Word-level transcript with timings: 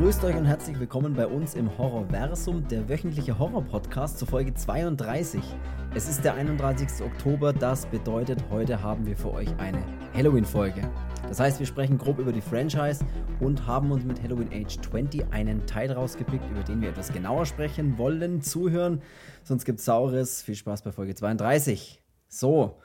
Grüßt 0.00 0.24
euch 0.24 0.34
und 0.34 0.46
herzlich 0.46 0.80
willkommen 0.80 1.12
bei 1.12 1.26
uns 1.26 1.54
im 1.54 1.76
Horrorversum, 1.76 2.66
der 2.68 2.88
wöchentliche 2.88 3.38
Horror-Podcast 3.38 4.18
zur 4.18 4.28
Folge 4.28 4.54
32. 4.54 5.42
Es 5.94 6.08
ist 6.08 6.24
der 6.24 6.32
31. 6.36 7.04
Oktober, 7.04 7.52
das 7.52 7.84
bedeutet, 7.84 8.42
heute 8.48 8.82
haben 8.82 9.04
wir 9.04 9.14
für 9.14 9.30
euch 9.30 9.50
eine 9.58 9.84
Halloween-Folge. 10.14 10.90
Das 11.28 11.38
heißt, 11.38 11.60
wir 11.60 11.66
sprechen 11.66 11.98
grob 11.98 12.18
über 12.18 12.32
die 12.32 12.40
Franchise 12.40 13.04
und 13.40 13.66
haben 13.66 13.92
uns 13.92 14.02
mit 14.02 14.22
Halloween 14.22 14.48
Age 14.50 14.80
20 14.80 15.34
einen 15.34 15.66
Teil 15.66 15.92
rausgepickt, 15.92 16.50
über 16.50 16.62
den 16.62 16.80
wir 16.80 16.88
etwas 16.88 17.12
genauer 17.12 17.44
sprechen 17.44 17.98
wollen, 17.98 18.40
zuhören. 18.40 19.02
Sonst 19.42 19.66
gibt's 19.66 19.84
Saures. 19.84 20.40
Viel 20.40 20.54
Spaß 20.54 20.80
bei 20.80 20.92
Folge 20.92 21.14
32. 21.14 22.02
So, 22.26 22.78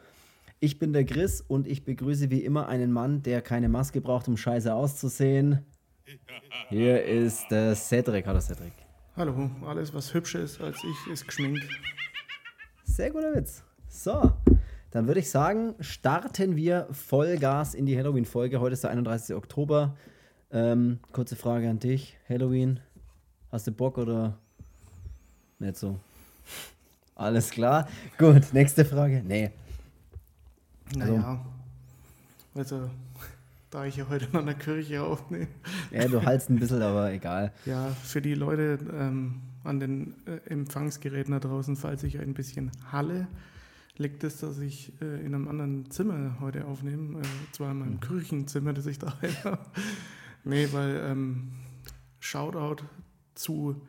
ich 0.59 0.79
bin 0.79 0.91
der 0.91 1.05
Chris 1.05 1.39
und 1.39 1.65
ich 1.65 1.85
begrüße 1.85 2.29
wie 2.29 2.43
immer 2.43 2.67
einen 2.67 2.91
Mann, 2.91 3.23
der 3.23 3.41
keine 3.41 3.69
Maske 3.69 4.01
braucht, 4.01 4.27
um 4.27 4.35
scheiße 4.35 4.73
auszusehen. 4.73 5.65
Hier 6.69 7.03
ist 7.03 7.49
der 7.49 7.75
Cedric. 7.75 8.27
Hallo 8.27 8.39
Cedric. 8.39 8.73
Hallo, 9.15 9.49
alles 9.65 9.93
was 9.93 10.13
hübscher 10.13 10.41
ist 10.41 10.61
als 10.61 10.77
ich, 10.83 11.11
ist 11.11 11.25
geschminkt. 11.25 11.63
Sehr 12.83 13.09
guter 13.09 13.33
Witz. 13.33 13.63
So, 13.87 14.33
dann 14.91 15.07
würde 15.07 15.21
ich 15.21 15.29
sagen, 15.29 15.73
starten 15.79 16.55
wir 16.55 16.87
Vollgas 16.91 17.73
in 17.73 17.85
die 17.85 17.97
Halloween-Folge. 17.97 18.59
Heute 18.59 18.73
ist 18.73 18.83
der 18.83 18.91
31. 18.91 19.35
Oktober. 19.35 19.97
Ähm, 20.51 20.99
kurze 21.11 21.35
Frage 21.35 21.69
an 21.69 21.79
dich. 21.79 22.17
Halloween, 22.29 22.79
hast 23.51 23.65
du 23.65 23.71
Bock 23.71 23.97
oder 23.97 24.37
nicht 25.59 25.77
so? 25.77 25.99
Alles 27.15 27.49
klar. 27.49 27.87
Gut, 28.17 28.53
nächste 28.53 28.85
Frage. 28.85 29.23
Nee. 29.25 29.51
Naja, 30.95 31.43
also, 32.53 32.89
da 33.75 33.85
ich 33.85 33.97
ja 33.97 34.07
heute 34.07 34.29
noch 34.31 34.39
in 34.39 34.45
der 34.45 34.55
Kirche 34.55 35.03
aufnehme. 35.03 35.47
Ja, 35.91 36.07
du 36.07 36.23
haltst 36.23 36.49
ein 36.49 36.57
bisschen, 36.57 36.81
aber 36.81 37.11
egal. 37.11 37.51
Ja, 37.65 37.89
für 37.89 38.21
die 38.21 38.33
Leute 38.33 38.79
ähm, 38.93 39.41
an 39.65 39.81
den 39.81 40.15
äh, 40.25 40.37
Empfangsgeräten 40.49 41.33
da 41.33 41.39
draußen, 41.39 41.75
falls 41.75 42.03
ich 42.03 42.17
ein 42.17 42.33
bisschen 42.33 42.71
halle, 42.89 43.27
liegt 43.97 44.23
es, 44.23 44.39
dass 44.39 44.59
ich 44.59 44.93
äh, 45.01 45.19
in 45.25 45.35
einem 45.35 45.49
anderen 45.49 45.91
Zimmer 45.91 46.37
heute 46.39 46.63
aufnehme. 46.65 47.19
Äh, 47.19 47.23
zwar 47.51 47.71
in 47.71 47.79
meinem 47.79 47.99
Kirchenzimmer, 47.99 48.71
das 48.71 48.85
ich 48.85 48.97
da 48.97 49.13
habe. 49.43 49.59
nee, 50.45 50.69
weil 50.71 51.01
ähm, 51.05 51.51
Shoutout 52.21 52.81
zu 53.33 53.85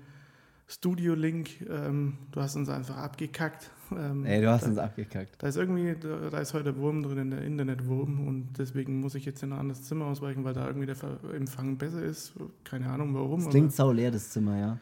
Studio 0.66 1.14
Link, 1.14 1.64
ähm, 1.70 2.18
du 2.32 2.40
hast 2.40 2.56
uns 2.56 2.68
einfach 2.68 2.96
abgekackt. 2.96 3.70
Ähm, 3.92 4.24
Ey, 4.24 4.40
du 4.40 4.50
hast 4.50 4.64
da, 4.64 4.68
uns 4.68 4.78
abgekackt. 4.78 5.42
Da 5.42 5.48
ist 5.48 5.56
irgendwie, 5.56 5.94
da, 5.98 6.30
da 6.30 6.38
ist 6.38 6.54
heute 6.54 6.76
Wurm 6.76 7.02
drin, 7.02 7.30
der 7.30 7.42
Internetwurm 7.42 8.26
und 8.26 8.58
deswegen 8.58 9.00
muss 9.00 9.14
ich 9.14 9.24
jetzt 9.24 9.42
in 9.42 9.52
ein 9.52 9.58
anderes 9.58 9.82
Zimmer 9.82 10.06
ausweichen, 10.06 10.44
weil 10.44 10.54
da 10.54 10.66
irgendwie 10.66 10.86
der 10.86 10.96
Empfang 11.34 11.76
besser 11.76 12.02
ist. 12.02 12.32
Keine 12.64 12.88
Ahnung 12.90 13.14
warum. 13.14 13.40
Es 13.40 13.48
klingt 13.48 13.72
sauleer, 13.72 14.10
das 14.10 14.30
Zimmer, 14.30 14.58
ja. 14.58 14.78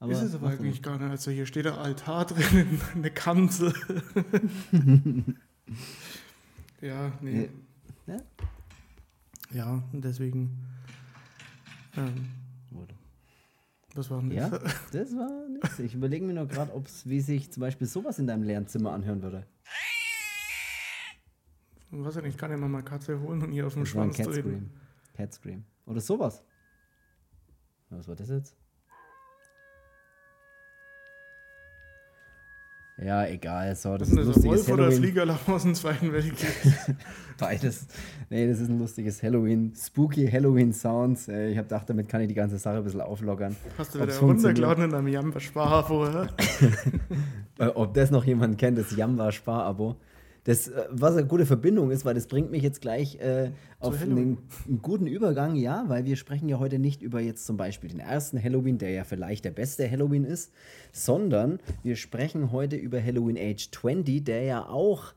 aber 0.00 0.12
ist 0.12 0.22
es 0.22 0.34
aber 0.34 0.48
eigentlich 0.48 0.82
gar 0.82 0.98
nicht. 0.98 1.10
Also 1.10 1.30
hier 1.30 1.46
steht 1.46 1.64
der 1.64 1.78
Altar 1.78 2.24
drin, 2.26 2.80
eine 2.94 3.10
Kanzel. 3.10 3.72
ja, 6.80 7.12
nee. 7.20 7.48
Ja? 8.06 8.18
Ja, 9.52 9.82
und 9.92 10.04
deswegen. 10.04 10.50
Ähm, 11.96 12.26
Wurde. 12.70 12.94
Was 13.96 14.10
war 14.10 14.20
denn 14.20 14.30
Ja, 14.30 14.48
das? 14.50 14.90
das 14.92 15.16
war 15.16 15.48
nichts. 15.48 15.78
Ich 15.78 15.94
überlege 15.94 16.24
mir 16.24 16.34
nur 16.34 16.46
gerade, 16.46 16.72
wie 17.04 17.20
sich 17.20 17.50
zum 17.52 17.60
Beispiel 17.62 17.86
sowas 17.86 18.18
in 18.18 18.26
deinem 18.26 18.42
leeren 18.42 18.66
Zimmer 18.66 18.92
anhören 18.92 19.22
würde. 19.22 19.46
Was 21.90 22.14
denn? 22.14 22.24
Ich 22.24 22.36
kann 22.36 22.50
ja 22.50 22.56
mal 22.56 22.68
meine 22.68 22.84
Katze 22.84 23.20
holen 23.20 23.42
und 23.42 23.52
hier 23.52 23.66
auf 23.66 23.74
Das 23.74 23.82
ein 23.82 23.86
Schwanz 23.86 24.16
Cat 24.16 24.26
drehen. 24.26 24.34
Scream. 24.42 24.70
Cat 25.14 25.32
Scream. 25.34 25.64
Oder 25.86 26.00
sowas. 26.00 26.42
Was 27.90 28.08
war 28.08 28.16
das 28.16 28.28
jetzt? 28.28 28.56
Ja, 32.98 33.26
egal. 33.26 33.76
So, 33.76 33.98
das 33.98 34.08
ist 34.08 34.16
ein 34.16 34.24
lustiges 34.24 34.46
Wolf 34.46 34.68
oder 34.68 34.84
Halloween. 34.84 35.02
Fliegeralarm 35.02 35.38
aus 35.48 35.62
dem 35.62 35.74
Zweiten 35.74 36.12
Weltkrieg? 36.12 36.48
Beides. 37.38 37.86
Nee, 38.30 38.48
das 38.48 38.60
ist 38.60 38.70
ein 38.70 38.78
lustiges 38.78 39.22
Halloween. 39.22 39.74
Spooky 39.76 40.26
Halloween 40.26 40.72
Sounds. 40.72 41.28
Äh, 41.28 41.50
Ich 41.50 41.58
habe 41.58 41.68
gedacht, 41.68 41.90
damit 41.90 42.08
kann 42.08 42.22
ich 42.22 42.28
die 42.28 42.34
ganze 42.34 42.56
Sache 42.56 42.78
ein 42.78 42.84
bisschen 42.84 43.02
auflockern. 43.02 43.54
Hast 43.76 43.94
du 43.94 44.00
wieder 44.02 44.16
runtergeladen 44.18 44.84
in 44.84 44.90
deinem 44.90 45.08
Jamba 45.08 45.40
Spar 45.40 45.84
vorher? 45.86 46.28
Äh, 47.58 47.68
ob 47.68 47.94
das 47.94 48.10
noch 48.10 48.24
jemand 48.26 48.58
kennt, 48.58 48.76
das 48.76 48.94
Jamba 48.94 49.32
Spar-Abo. 49.32 49.96
Das, 50.46 50.68
äh, 50.68 50.84
was 50.90 51.16
eine 51.16 51.26
gute 51.26 51.44
Verbindung 51.44 51.90
ist, 51.90 52.04
weil 52.04 52.14
das 52.14 52.28
bringt 52.28 52.52
mich 52.52 52.62
jetzt 52.62 52.80
gleich 52.80 53.16
äh, 53.16 53.50
auf 53.80 54.00
einen, 54.00 54.38
einen 54.66 54.80
guten 54.80 55.08
Übergang, 55.08 55.56
ja, 55.56 55.84
weil 55.88 56.04
wir 56.04 56.14
sprechen 56.14 56.48
ja 56.48 56.60
heute 56.60 56.78
nicht 56.78 57.02
über 57.02 57.20
jetzt 57.20 57.46
zum 57.46 57.56
Beispiel 57.56 57.90
den 57.90 57.98
ersten 57.98 58.40
Halloween, 58.40 58.78
der 58.78 58.90
ja 58.90 59.02
vielleicht 59.02 59.44
der 59.44 59.50
beste 59.50 59.90
Halloween 59.90 60.24
ist, 60.24 60.52
sondern 60.92 61.58
wir 61.82 61.96
sprechen 61.96 62.52
heute 62.52 62.76
über 62.76 63.02
Halloween 63.02 63.36
Age 63.36 63.70
20, 63.72 64.24
der 64.24 64.44
ja 64.44 64.68
auch 64.68 65.14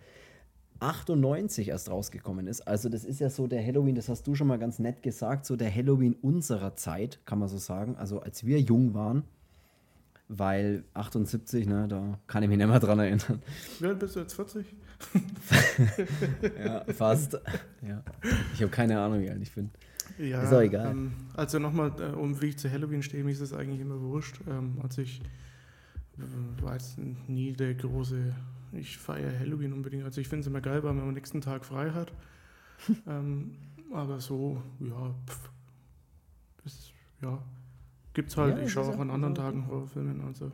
98 0.79 1.68
erst 1.68 1.91
rausgekommen 1.91 2.47
ist. 2.47 2.62
Also 2.62 2.89
das 2.89 3.06
ist 3.06 3.19
ja 3.19 3.29
so 3.29 3.45
der 3.45 3.63
Halloween, 3.63 3.94
das 3.94 4.09
hast 4.09 4.25
du 4.25 4.34
schon 4.34 4.47
mal 4.47 4.57
ganz 4.57 4.79
nett 4.79 5.03
gesagt, 5.03 5.45
so 5.45 5.56
der 5.56 5.73
Halloween 5.73 6.16
unserer 6.16 6.75
Zeit, 6.75 7.19
kann 7.25 7.38
man 7.38 7.50
so 7.50 7.59
sagen. 7.59 7.97
Also 7.97 8.19
als 8.19 8.47
wir 8.47 8.59
jung 8.59 8.95
waren, 8.95 9.25
weil 10.29 10.84
78, 10.94 11.67
ne, 11.67 11.88
da 11.88 12.19
kann 12.28 12.44
ich 12.44 12.50
mich 12.50 12.57
nicht 12.57 12.67
mehr 12.67 12.79
dran 12.79 13.00
erinnern. 13.00 13.41
Wie 13.79 13.88
alt 13.88 14.00
bist 14.00 14.16
du 14.16 14.22
jetzt? 14.22 14.34
40? 14.34 14.66
Ja, 16.63 16.84
fast. 16.94 17.40
Ja. 17.81 18.03
Ich 18.53 18.62
habe 18.62 18.72
keine 18.72 19.00
Ahnung, 19.00 19.22
wie 19.22 19.29
alt 19.29 19.41
ich 19.41 19.53
bin. 19.53 19.72
Ja. 20.18 20.44
Ist 20.44 20.53
auch 20.53 20.62
egal. 20.62 20.91
Ähm, 20.91 21.12
also 21.35 21.59
nochmal, 21.59 21.91
äh, 22.00 22.16
um 22.16 22.39
wie 22.41 22.47
ich 22.47 22.57
zu 22.57 22.69
Halloween 22.72 23.01
stehe, 23.01 23.23
mir 23.23 23.31
ist 23.31 23.39
es 23.39 23.53
eigentlich 23.53 23.79
immer 23.79 24.00
wurscht. 24.01 24.39
Ähm, 24.47 24.78
also 24.84 25.01
ich 25.01 25.22
äh, 26.18 26.63
war 26.63 26.73
jetzt 26.73 26.97
nie 27.28 27.53
der 27.53 27.73
große, 27.73 28.34
ich 28.73 28.97
feiere 28.97 29.39
Halloween 29.39 29.73
unbedingt. 29.73 30.03
Also 30.03 30.22
ich 30.22 30.28
finde 30.28 30.41
es 30.41 30.47
immer 30.47 30.62
geil, 30.62 30.84
weil 30.84 30.94
man 30.94 31.07
am 31.07 31.13
nächsten 31.13 31.41
Tag 31.41 31.66
frei 31.66 31.91
hat. 31.91 32.12
ähm, 33.07 33.56
aber 33.91 34.19
so, 34.19 34.62
ja, 34.79 35.16
pff, 35.28 35.50
ist, 36.66 36.91
ja, 37.22 37.41
gibt's 38.13 38.37
halt. 38.37 38.57
Ja, 38.57 38.63
ich 38.63 38.71
schaue 38.71 38.93
auch 38.93 38.99
an 38.99 39.09
anderen 39.09 39.35
Tagen 39.35 39.67
Horrorfilme. 39.67 40.23
Also 40.25 40.51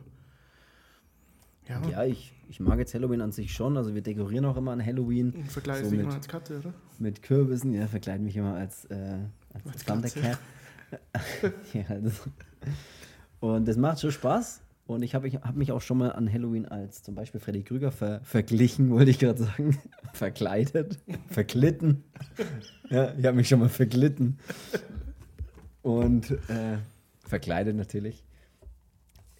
ja, 1.68 1.82
Ja, 1.88 2.04
ich, 2.04 2.32
ich 2.48 2.60
mag 2.60 2.78
jetzt 2.78 2.94
Halloween 2.94 3.20
an 3.20 3.32
sich 3.32 3.52
schon. 3.52 3.76
Also 3.76 3.94
wir 3.94 4.02
dekorieren 4.02 4.44
auch 4.44 4.56
immer 4.56 4.72
an 4.72 4.84
Halloween 4.84 5.32
und 5.32 5.50
vergleichst 5.50 5.84
so 5.84 5.90
dich 5.90 6.00
immer 6.00 6.14
als 6.14 6.28
Katze, 6.28 6.58
oder? 6.58 6.74
mit 6.98 7.22
Kürbissen. 7.22 7.72
Ja, 7.72 7.86
verkleiden 7.86 8.24
mich 8.24 8.36
immer 8.36 8.54
als, 8.54 8.84
äh, 8.86 9.18
als, 9.52 9.66
Als 9.66 9.84
Thundercat. 9.84 10.38
ja, 11.72 11.98
das, 11.98 12.22
und 13.40 13.66
das 13.66 13.76
macht 13.76 14.00
schon 14.00 14.12
Spaß. 14.12 14.62
Und 14.86 15.02
ich 15.02 15.16
habe 15.16 15.26
ich 15.26 15.34
hab 15.34 15.56
mich 15.56 15.72
auch 15.72 15.80
schon 15.80 15.98
mal 15.98 16.12
an 16.12 16.32
Halloween 16.32 16.64
als 16.64 17.02
zum 17.02 17.16
Beispiel 17.16 17.40
Freddy 17.40 17.64
Krüger 17.64 17.90
ver, 17.90 18.20
verglichen, 18.22 18.90
wollte 18.92 19.10
ich 19.10 19.18
gerade 19.18 19.42
sagen. 19.42 19.76
Verkleidet, 20.12 21.00
verglitten. 21.28 22.04
Ja, 22.88 23.12
ich 23.18 23.24
habe 23.24 23.36
mich 23.36 23.48
schon 23.48 23.58
mal 23.58 23.68
verglitten. 23.68 24.38
Und 25.82 26.30
äh, 26.48 26.78
verkleidet 27.28 27.76
natürlich. 27.76 28.24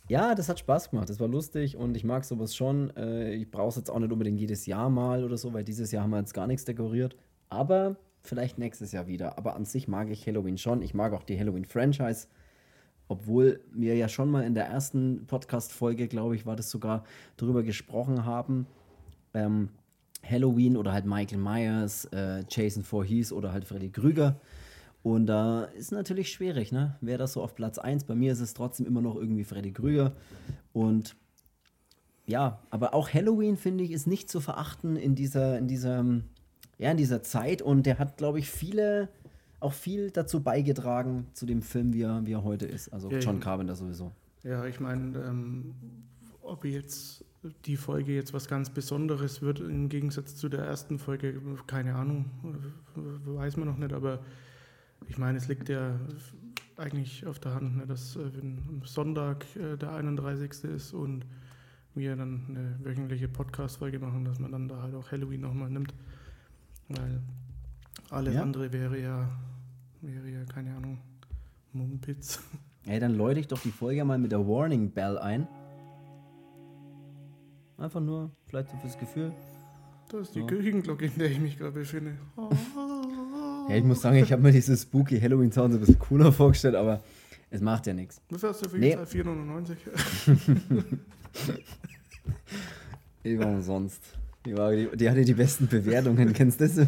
Ja, 0.09 0.37
das 0.37 0.49
hat 0.49 0.61
Spaß 0.61 0.91
gemacht. 0.91 1.11
Das 1.11 1.19
war 1.19 1.27
lustig 1.27 1.77
und 1.77 1.97
ich 1.97 2.05
mag 2.05 2.25
sowas 2.25 2.55
schon. 2.55 2.97
Äh, 2.97 3.35
ich 3.35 3.51
brauche 3.51 3.71
es 3.71 3.77
jetzt 3.77 3.91
auch 3.91 3.99
nicht 3.99 4.13
unbedingt 4.13 4.39
jedes 4.39 4.67
Jahr 4.67 4.89
mal 4.89 5.25
oder 5.25 5.37
so, 5.37 5.53
weil 5.53 5.65
dieses 5.65 5.91
Jahr 5.91 6.05
haben 6.05 6.11
wir 6.11 6.19
jetzt 6.19 6.35
gar 6.35 6.47
nichts 6.47 6.65
dekoriert. 6.65 7.17
Aber 7.49 7.97
vielleicht 8.23 8.59
nächstes 8.59 8.93
Jahr 8.93 9.09
wieder. 9.09 9.37
Aber 9.37 9.57
an 9.57 9.65
sich 9.65 9.89
mag 9.89 10.11
ich 10.11 10.27
Halloween 10.27 10.59
schon. 10.59 10.83
Ich 10.83 10.95
mag 10.95 11.13
auch 11.13 11.25
die 11.25 11.39
Halloween-Franchise. 11.39 12.29
Obwohl 13.09 13.61
wir 13.73 13.97
ja 13.97 14.09
schon 14.09 14.31
mal 14.31 14.45
in 14.45 14.55
der 14.55 14.67
ersten 14.67 15.27
Podcast-Folge, 15.27 16.09
glaube 16.09 16.35
ich, 16.37 16.47
war 16.47 16.57
das 16.57 16.71
sogar, 16.71 17.05
darüber 17.37 17.63
gesprochen 17.63 18.25
haben. 18.25 18.67
Ähm, 19.35 19.71
Halloween 20.29 20.77
oder 20.77 20.93
halt 20.93 21.05
Michael 21.05 21.39
Myers, 21.39 22.07
äh, 22.07 22.45
Jason 22.49 22.83
Voorhees 22.83 23.33
oder 23.33 23.53
halt 23.53 23.65
Freddy 23.65 23.91
Krüger. 23.91 24.41
Und 25.07 25.27
da 25.27 25.67
ist 25.67 25.93
natürlich 25.93 26.33
schwierig, 26.33 26.73
ne? 26.73 26.97
Wer 27.01 27.17
das 27.17 27.35
so 27.35 27.41
auf 27.41 27.55
Platz 27.55 27.79
1? 27.79 28.07
Bei 28.07 28.17
mir 28.17 28.33
ist 28.33 28.41
es 28.41 28.55
trotzdem 28.55 28.87
immer 28.87 29.01
noch 29.01 29.15
irgendwie 29.15 29.45
Freddy 29.45 29.71
Krüger. 29.71 30.15
Und 30.73 31.15
ja, 32.27 32.61
aber 32.71 32.93
auch 32.93 33.15
Halloween, 33.15 33.57
finde 33.57 33.85
ich, 33.85 33.93
ist 33.93 34.09
nicht 34.09 34.29
zu 34.29 34.41
verachten 34.41 34.97
in 34.97 35.15
dieser, 35.15 35.59
in 35.59 35.69
dieser, 35.69 36.05
ja, 36.79 36.91
in 36.91 36.97
dieser 36.97 37.23
Zeit. 37.23 37.63
Und 37.63 37.87
der 37.87 38.01
hat, 38.01 38.17
glaube 38.17 38.41
ich, 38.41 38.51
viele, 38.51 39.09
auch 39.61 39.75
viel 39.75 40.11
dazu 40.11 40.43
beigetragen 40.43 41.29
zu 41.35 41.47
dem 41.47 41.63
Film, 41.63 41.93
wie 41.93 42.03
er, 42.03 42.27
wie 42.27 42.33
er 42.33 42.43
heute 42.43 42.67
ist. 42.67 42.93
Also 42.93 43.09
Ja, 43.09 43.19
John. 43.19 43.39
Carpenter 43.39 43.77
sowieso. 43.77 44.11
Ja, 44.43 44.67
ich 44.67 44.81
meine, 44.81 45.17
ähm, 45.21 45.77
ob 46.43 46.65
jetzt 46.65 47.25
die 47.65 47.77
Folge 47.77 48.13
jetzt 48.13 48.35
was 48.35 48.49
ganz 48.49 48.71
Besonderes 48.71 49.41
wird 49.41 49.61
im 49.61 49.89
Gegensatz 49.89 50.35
zu 50.35 50.49
der 50.49 50.65
ersten 50.65 50.99
Folge, 50.99 51.41
keine 51.69 51.95
Ahnung, 51.95 52.25
äh, 52.97 53.37
weiß 53.37 53.57
man 53.57 53.69
noch 53.69 53.79
nicht, 53.79 53.93
aber 53.93 54.19
ich 55.09 55.19
meine, 55.19 55.39
es 55.39 55.49
liegt 55.49 55.69
ja 55.69 55.99
eigentlich 56.77 57.27
auf 57.27 57.39
der 57.39 57.55
Hand, 57.55 57.77
ne, 57.77 57.87
dass 57.87 58.17
äh, 58.17 58.31
wenn 58.37 58.59
am 58.69 58.83
Sonntag 58.85 59.45
äh, 59.57 59.77
der 59.77 59.93
31. 59.93 60.65
ist 60.65 60.93
und 60.93 61.25
wir 61.95 62.15
dann 62.17 62.43
eine 62.49 62.79
wöchentliche 62.85 63.29
Podcast-Folge 63.29 63.99
machen, 63.99 64.25
dass 64.25 64.39
man 64.39 64.53
dann 64.53 64.69
da 64.69 64.83
halt 64.83 64.95
auch 64.95 65.11
Halloween 65.11 65.41
nochmal 65.41 65.71
nimmt, 65.71 65.95
weil 66.89 67.23
alles 68.11 68.35
Ja. 68.35 68.43
andere 68.43 68.73
wäre 68.73 69.01
ja, 69.01 69.29
wäre 70.03 70.29
ja, 70.29 70.45
keine 70.45 70.75
Ahnung, 70.77 70.99
Mumpitz. 71.73 72.43
Ey, 72.87 73.01
dann 73.01 73.15
läute 73.17 73.41
ich 73.41 73.49
doch 73.49 73.61
die 73.61 73.71
Folge 73.73 74.05
mal 74.05 74.19
mit 74.19 74.31
der 74.33 74.47
Warning 74.47 74.91
Bell 74.91 75.19
ein. 75.19 75.49
Einfach 77.79 78.01
nur, 78.01 78.31
vielleicht 78.47 78.71
so 78.71 78.77
fürs 78.79 78.99
Gefühl. 78.99 79.33
Das 80.11 80.29
ist 80.29 80.35
die 80.35 80.41
Ja. 80.41 80.47
Küchenglocke, 80.47 81.07
in 81.07 81.19
der 81.19 81.31
ich 81.31 81.41
mich 81.41 81.59
gerade 81.59 81.73
befinde. 81.73 82.17
Ja, 83.69 83.77
ich 83.77 83.85
muss 83.85 84.01
sagen, 84.01 84.17
ich 84.17 84.33
habe 84.33 84.43
mir 84.43 84.53
dieses 84.53 84.83
spooky 84.83 85.21
Halloween 85.21 85.51
Sound 85.53 85.73
so 85.73 85.79
ein 85.79 85.81
bisschen 85.81 85.99
cooler 85.99 86.31
vorgestellt, 86.33 86.75
aber 86.77 87.01
es 87.51 87.61
macht 87.61 87.87
ja 87.87 87.95
nichts. 87.95 88.21
Was 88.31 88.43
hast 88.43 88.65
du 88.65 88.71
für 88.71 88.79
Nee. 88.79 88.91
gezahlt? 88.91 89.09
4,99? 89.09 89.77
Die 93.25 93.39
war 93.39 93.47
umsonst. 93.49 94.03
Die, 94.45 94.57
war, 94.57 94.71
die, 94.73 94.89
die 94.97 95.11
hatte 95.11 95.25
die 95.25 95.35
besten 95.35 95.67
Bewertungen, 95.67 96.33
kennst 96.33 96.61
du 96.61 96.69
das? 96.69 96.87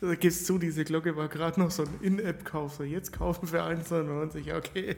Da 0.00 0.14
gibst 0.14 0.46
zu, 0.46 0.58
diese 0.58 0.84
Glocke 0.84 1.16
war 1.16 1.28
gerade 1.28 1.58
noch 1.60 1.70
so 1.70 1.82
ein 1.82 1.88
In-App-Kauf. 2.02 2.74
So, 2.74 2.82
jetzt 2.82 3.12
kaufen 3.12 3.46
für 3.46 3.62
1,99. 3.62 4.40
Ja, 4.40 4.56
okay. 4.56 4.96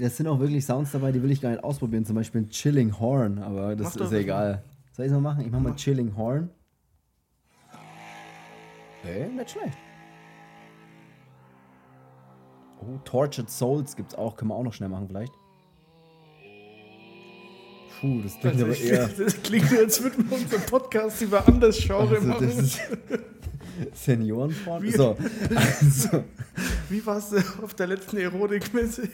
Das 0.00 0.16
sind 0.16 0.26
auch 0.28 0.38
wirklich 0.40 0.64
Sounds 0.64 0.92
dabei, 0.92 1.12
die 1.12 1.22
will 1.22 1.30
ich 1.30 1.40
gar 1.40 1.50
nicht 1.50 1.62
ausprobieren. 1.64 2.04
Zum 2.04 2.14
Beispiel 2.16 2.42
ein 2.42 2.50
Chilling 2.50 2.98
Horn, 2.98 3.38
aber 3.38 3.74
das 3.76 3.84
Mach 3.86 3.94
ist 3.94 4.00
ja 4.00 4.04
das 4.04 4.12
egal. 4.12 4.62
Soll 4.92 5.06
ich 5.06 5.10
es 5.10 5.14
mal 5.14 5.20
machen? 5.20 5.44
Ich 5.44 5.50
mach 5.50 5.60
mal. 5.60 5.74
Chilling 5.76 6.16
Horn. 6.16 6.50
Hey, 9.02 9.28
nicht 9.28 9.50
schlecht. 9.50 9.76
Oh, 12.80 12.98
Tortured 13.04 13.50
Souls 13.50 13.96
gibt's 13.96 14.14
auch, 14.14 14.36
können 14.36 14.50
wir 14.50 14.54
auch 14.54 14.62
noch 14.62 14.72
schnell 14.74 14.88
machen 14.88 15.08
vielleicht. 15.08 15.32
Puh, 18.00 18.20
das 18.22 18.38
klingt 18.38 18.54
Also 18.56 18.66
aber 18.66 18.76
eher. 18.76 19.08
das 19.18 19.42
klingt, 19.42 19.72
als 19.72 20.02
würden 20.02 20.28
wir 20.30 20.36
unseren 20.36 20.62
Podcast 20.66 21.22
über 21.22 21.46
anderes 21.48 21.78
Genre 21.78 22.16
Also, 22.16 22.26
machen. 22.28 22.48
ist 22.48 22.78
Seniorenporn. 24.04 24.82
Wie- 24.82 24.90
So, 24.92 25.16
also, 25.54 26.24
Wie 26.90 27.04
warst 27.06 27.32
du 27.32 27.36
auf 27.62 27.74
der 27.74 27.86
letzten 27.88 28.18
Erotikmesse? 28.18 29.08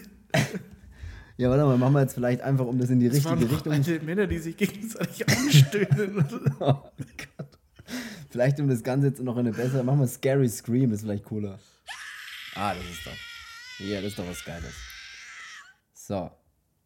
ja, 1.37 1.49
warte 1.49 1.65
mal, 1.65 1.79
machen 1.79 1.94
wir 1.94 2.00
jetzt 2.03 2.15
vielleicht 2.15 2.41
einfach, 2.43 2.67
um 2.67 2.79
das 2.79 2.91
in 2.91 2.99
die 3.00 3.08
Das 3.08 3.19
richtige 3.19 3.50
Richtung. 3.50 3.73
alte 3.73 4.00
Männer, 4.00 4.26
die 4.26 4.38
sich 4.38 4.56
gegenseitig 4.56 5.29
anstöhnen. 5.29 6.25
Oh 6.61 6.75
Gott. 7.37 7.58
Vielleicht 8.31 8.58
um 8.61 8.69
das 8.69 8.82
Ganze 8.82 9.08
jetzt 9.08 9.20
noch 9.20 9.35
in 9.37 9.41
eine 9.47 9.53
bessere. 9.53 9.85
Machen 9.85 10.00
wir 10.00 10.06
Scary 10.08 10.49
Scream, 10.49 10.93
ist 10.93 11.03
vielleicht 11.03 11.25
cooler. 11.25 11.58
Ah, 12.55 12.75
das 12.75 12.82
ist 12.85 13.06
doch. 13.06 13.12
Ja, 13.84 14.00
das 14.00 14.11
ist 14.11 14.19
doch 14.19 14.29
was 14.29 14.44
Geiles. 14.44 14.75
So. 15.93 16.31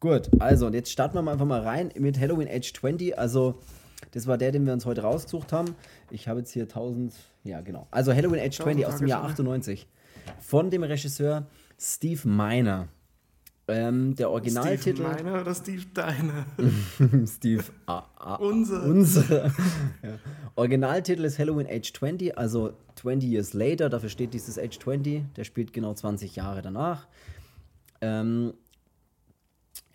Gut, 0.00 0.28
also 0.38 0.66
und 0.66 0.74
jetzt 0.74 0.90
starten 0.90 1.14
wir 1.14 1.22
mal 1.22 1.32
einfach 1.32 1.46
mal 1.46 1.60
rein 1.60 1.90
mit 1.98 2.18
Halloween 2.18 2.48
Age 2.48 2.72
20. 2.72 3.18
Also, 3.18 3.60
das 4.12 4.26
war 4.26 4.38
der, 4.38 4.52
den 4.52 4.66
wir 4.66 4.72
uns 4.72 4.84
heute 4.86 5.02
rausgesucht 5.02 5.52
haben. 5.52 5.74
Ich 6.10 6.28
habe 6.28 6.40
jetzt 6.40 6.52
hier 6.52 6.64
1000. 6.64 7.14
Ja, 7.44 7.60
genau. 7.60 7.86
Also 7.90 8.14
Halloween 8.14 8.40
Age 8.40 8.56
20 8.56 8.86
aus 8.86 8.96
dem 8.98 9.08
Jahr 9.08 9.20
Tage 9.20 9.32
98. 9.32 9.86
Von 10.40 10.70
dem 10.70 10.82
Regisseur 10.82 11.46
Steve 11.78 12.28
Miner. 12.28 12.88
Ähm, 13.68 14.14
der 14.14 14.26
Steve 14.26 14.30
Originaltitel. 14.30 15.02
Meiner 15.02 15.40
oder 15.40 15.54
Steve 15.54 15.82
Deiner? 15.92 16.46
Steve 17.26 17.64
A 17.86 18.04
A 18.16 18.34
Unser. 18.36 18.84
Unsere. 18.84 19.52
ja. 20.02 20.18
Originaltitel 20.54 21.24
ist 21.24 21.38
Halloween 21.38 21.66
Age 21.68 21.92
20, 21.92 22.38
also 22.38 22.74
20 22.94 23.28
Years 23.28 23.54
Later, 23.54 23.88
dafür 23.88 24.08
steht 24.08 24.34
dieses 24.34 24.56
Age 24.56 24.78
20, 24.78 25.24
der 25.36 25.42
spielt 25.42 25.72
genau 25.72 25.94
20 25.94 26.36
Jahre 26.36 26.62
danach. 26.62 27.08
Ähm, 28.00 28.54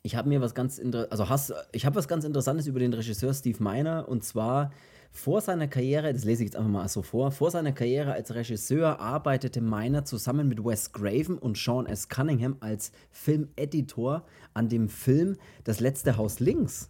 ich 0.03 0.15
habe 0.15 0.27
mir 0.27 0.41
was 0.41 0.53
ganz 0.53 0.77
inter 0.77 1.07
also 1.09 1.29
hast, 1.29 1.53
ich 1.71 1.85
habe 1.85 1.95
was 1.95 2.09
ganz 2.09 2.25
Interessantes 2.25 2.67
über 2.67 2.79
den 2.79 2.93
Regisseur 2.93 3.33
Steve 3.33 3.63
Miner 3.63 4.09
und 4.09 4.23
zwar 4.23 4.71
vor 5.11 5.41
seiner 5.41 5.67
Karriere, 5.67 6.13
das 6.13 6.23
lese 6.23 6.43
ich 6.43 6.47
jetzt 6.47 6.55
einfach 6.55 6.71
mal 6.71 6.87
so 6.87 7.01
vor, 7.01 7.31
vor 7.31 7.51
seiner 7.51 7.73
Karriere 7.73 8.13
als 8.13 8.33
Regisseur 8.33 8.99
arbeitete 8.99 9.61
Miner 9.61 10.05
zusammen 10.05 10.47
mit 10.47 10.63
Wes 10.63 10.93
Craven 10.93 11.37
und 11.37 11.57
Sean 11.57 11.85
S. 11.85 12.07
Cunningham 12.07 12.55
als 12.61 12.91
Filmeditor 13.11 14.23
an 14.53 14.69
dem 14.69 14.87
Film 14.89 15.37
Das 15.63 15.79
letzte 15.79 16.17
Haus 16.17 16.39
links. 16.39 16.89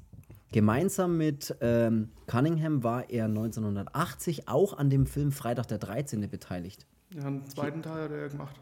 Gemeinsam 0.52 1.18
mit 1.18 1.56
ähm, 1.62 2.10
Cunningham 2.28 2.84
war 2.84 3.10
er 3.10 3.26
1980 3.26 4.48
auch 4.48 4.78
an 4.78 4.90
dem 4.90 5.06
Film 5.06 5.32
Freitag 5.32 5.68
der 5.68 5.78
13. 5.78 6.30
beteiligt. 6.30 6.86
Ja, 7.16 7.26
einen 7.26 7.46
zweiten 7.46 7.82
Teil 7.82 8.04
hat 8.04 8.12
er 8.12 8.30
gemacht. 8.30 8.56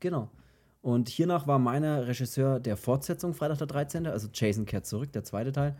Genau. 0.00 0.28
Und 0.82 1.08
hiernach 1.08 1.46
war 1.46 1.58
meiner 1.58 2.06
Regisseur 2.06 2.58
der 2.58 2.76
Fortsetzung 2.76 3.34
Freitag 3.34 3.58
der 3.58 3.66
13., 3.66 4.06
also 4.06 4.28
Jason 4.32 4.66
kehrt 4.66 4.86
zurück, 4.86 5.12
der 5.12 5.24
zweite 5.24 5.52
Teil. 5.52 5.76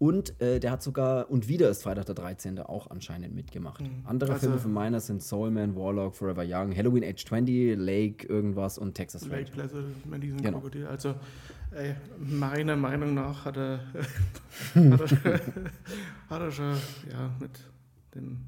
Und 0.00 0.40
äh, 0.40 0.60
der 0.60 0.70
hat 0.70 0.82
sogar, 0.82 1.30
und 1.30 1.46
wieder 1.46 1.68
ist 1.68 1.82
Freitag 1.82 2.06
der 2.06 2.14
13. 2.14 2.58
auch 2.58 2.88
anscheinend 2.90 3.34
mitgemacht. 3.34 3.84
Andere 4.04 4.32
Also- 4.32 4.46
Filme 4.46 4.58
von 4.58 4.72
meiner 4.72 4.98
sind 4.98 5.22
Soul 5.22 5.50
Man, 5.50 5.76
Warlock, 5.76 6.16
Forever 6.16 6.42
Young, 6.46 6.74
Halloween 6.74 7.04
Age 7.04 7.22
20, 7.26 7.76
Lake, 7.76 8.26
irgendwas 8.26 8.78
und 8.78 8.94
Texas 8.94 9.26
Lake 9.26 9.52
Ranger. 9.52 9.68
Placid 9.68 10.06
mit 10.06 10.22
diesem 10.22 10.40
Genau. 10.40 10.58
Krokodil. 10.60 10.86
Also, 10.86 11.14
ey, 11.72 11.94
meiner 12.18 12.76
Meinung 12.76 13.12
nach 13.12 13.44
hat 13.44 13.58
er, 13.58 13.80
hat, 14.74 15.12
er, 15.24 15.40
hat 16.30 16.40
er 16.40 16.50
schon 16.50 16.74
ja, 17.12 17.30
mit 17.38 17.50
dem 18.14 18.38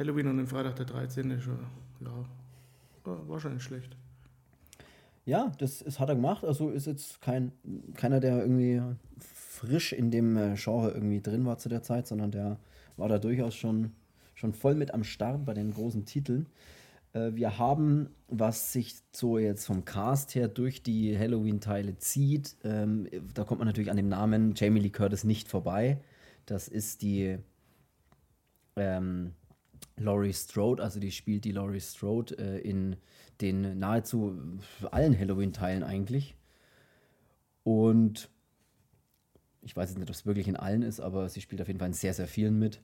Halloween 0.00 0.26
und 0.26 0.36
dem 0.38 0.48
Freitag 0.48 0.74
der 0.74 0.86
13. 0.86 1.40
schon, 1.40 1.58
ja, 2.00 2.24
war 3.04 3.28
wahrscheinlich 3.28 3.62
schlecht. 3.62 3.96
Ja, 5.26 5.52
das 5.58 5.80
ist, 5.80 6.00
hat 6.00 6.08
er 6.08 6.16
gemacht. 6.16 6.44
Also 6.44 6.70
ist 6.70 6.86
jetzt 6.88 7.20
kein, 7.20 7.52
keiner, 7.94 8.18
der 8.18 8.40
irgendwie 8.40 8.82
frisch 9.60 9.92
in 9.92 10.10
dem 10.10 10.36
äh, 10.36 10.54
Genre 10.56 10.90
irgendwie 10.90 11.20
drin 11.20 11.44
war 11.44 11.58
zu 11.58 11.68
der 11.68 11.82
Zeit, 11.82 12.06
sondern 12.06 12.30
der 12.30 12.58
war 12.96 13.08
da 13.08 13.18
durchaus 13.18 13.54
schon, 13.54 13.92
schon 14.34 14.54
voll 14.54 14.74
mit 14.74 14.94
am 14.94 15.04
Start 15.04 15.44
bei 15.44 15.52
den 15.52 15.72
großen 15.72 16.06
Titeln. 16.06 16.46
Äh, 17.12 17.32
wir 17.34 17.58
haben, 17.58 18.08
was 18.28 18.72
sich 18.72 18.96
so 19.12 19.38
jetzt 19.38 19.66
vom 19.66 19.84
Cast 19.84 20.34
her 20.34 20.48
durch 20.48 20.82
die 20.82 21.16
Halloween-Teile 21.16 21.98
zieht, 21.98 22.56
ähm, 22.64 23.06
da 23.34 23.44
kommt 23.44 23.60
man 23.60 23.68
natürlich 23.68 23.90
an 23.90 23.98
dem 23.98 24.08
Namen 24.08 24.54
Jamie 24.56 24.80
Lee 24.80 24.90
Curtis 24.90 25.24
nicht 25.24 25.48
vorbei. 25.48 26.00
Das 26.46 26.66
ist 26.66 27.02
die 27.02 27.36
ähm, 28.76 29.34
Laurie 29.96 30.32
Strode, 30.32 30.82
also 30.82 31.00
die 31.00 31.12
spielt 31.12 31.44
die 31.44 31.52
Laurie 31.52 31.80
Strode 31.80 32.38
äh, 32.38 32.58
in 32.60 32.96
den 33.42 33.78
nahezu 33.78 34.58
allen 34.90 35.18
Halloween-Teilen 35.18 35.82
eigentlich. 35.82 36.34
Und 37.62 38.30
ich 39.62 39.76
weiß 39.76 39.90
jetzt 39.90 39.98
nicht, 39.98 40.08
ob 40.08 40.14
es 40.14 40.26
wirklich 40.26 40.48
in 40.48 40.56
allen 40.56 40.82
ist, 40.82 41.00
aber 41.00 41.28
sie 41.28 41.40
spielt 41.40 41.60
auf 41.60 41.68
jeden 41.68 41.78
Fall 41.78 41.88
in 41.88 41.94
sehr, 41.94 42.14
sehr 42.14 42.26
vielen 42.26 42.58
mit. 42.58 42.80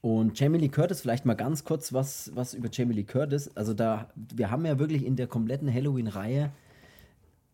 Und 0.00 0.38
Jamie 0.38 0.58
Lee 0.58 0.68
Curtis, 0.68 1.00
vielleicht 1.00 1.24
mal 1.24 1.34
ganz 1.34 1.64
kurz 1.64 1.92
was, 1.92 2.32
was 2.34 2.54
über 2.54 2.68
Jamie 2.70 2.94
Lee 2.94 3.04
Curtis. 3.04 3.48
Also 3.56 3.72
da, 3.72 4.10
wir 4.16 4.50
haben 4.50 4.66
ja 4.66 4.78
wirklich 4.78 5.04
in 5.04 5.14
der 5.14 5.28
kompletten 5.28 5.72
Halloween-Reihe, 5.72 6.50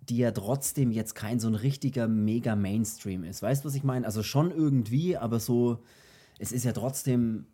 die 0.09 0.17
ja 0.17 0.31
trotzdem 0.31 0.91
jetzt 0.91 1.15
kein 1.15 1.39
so 1.39 1.49
ein 1.49 1.55
richtiger 1.55 2.09
mega 2.09 2.57
Mainstream 2.57 3.25
ist. 3.25 3.43
Weißt 3.43 3.65
du, 3.65 3.69
was 3.69 3.75
ich 3.75 3.85
meine? 3.85 4.07
Also 4.07 4.23
schon 4.23 4.51
irgendwie, 4.51 5.19
aber 5.19 5.39
so, 5.39 5.83
es 6.39 6.51
ist 6.51 6.65
ja 6.65 6.73
trotzdem, 6.73 7.45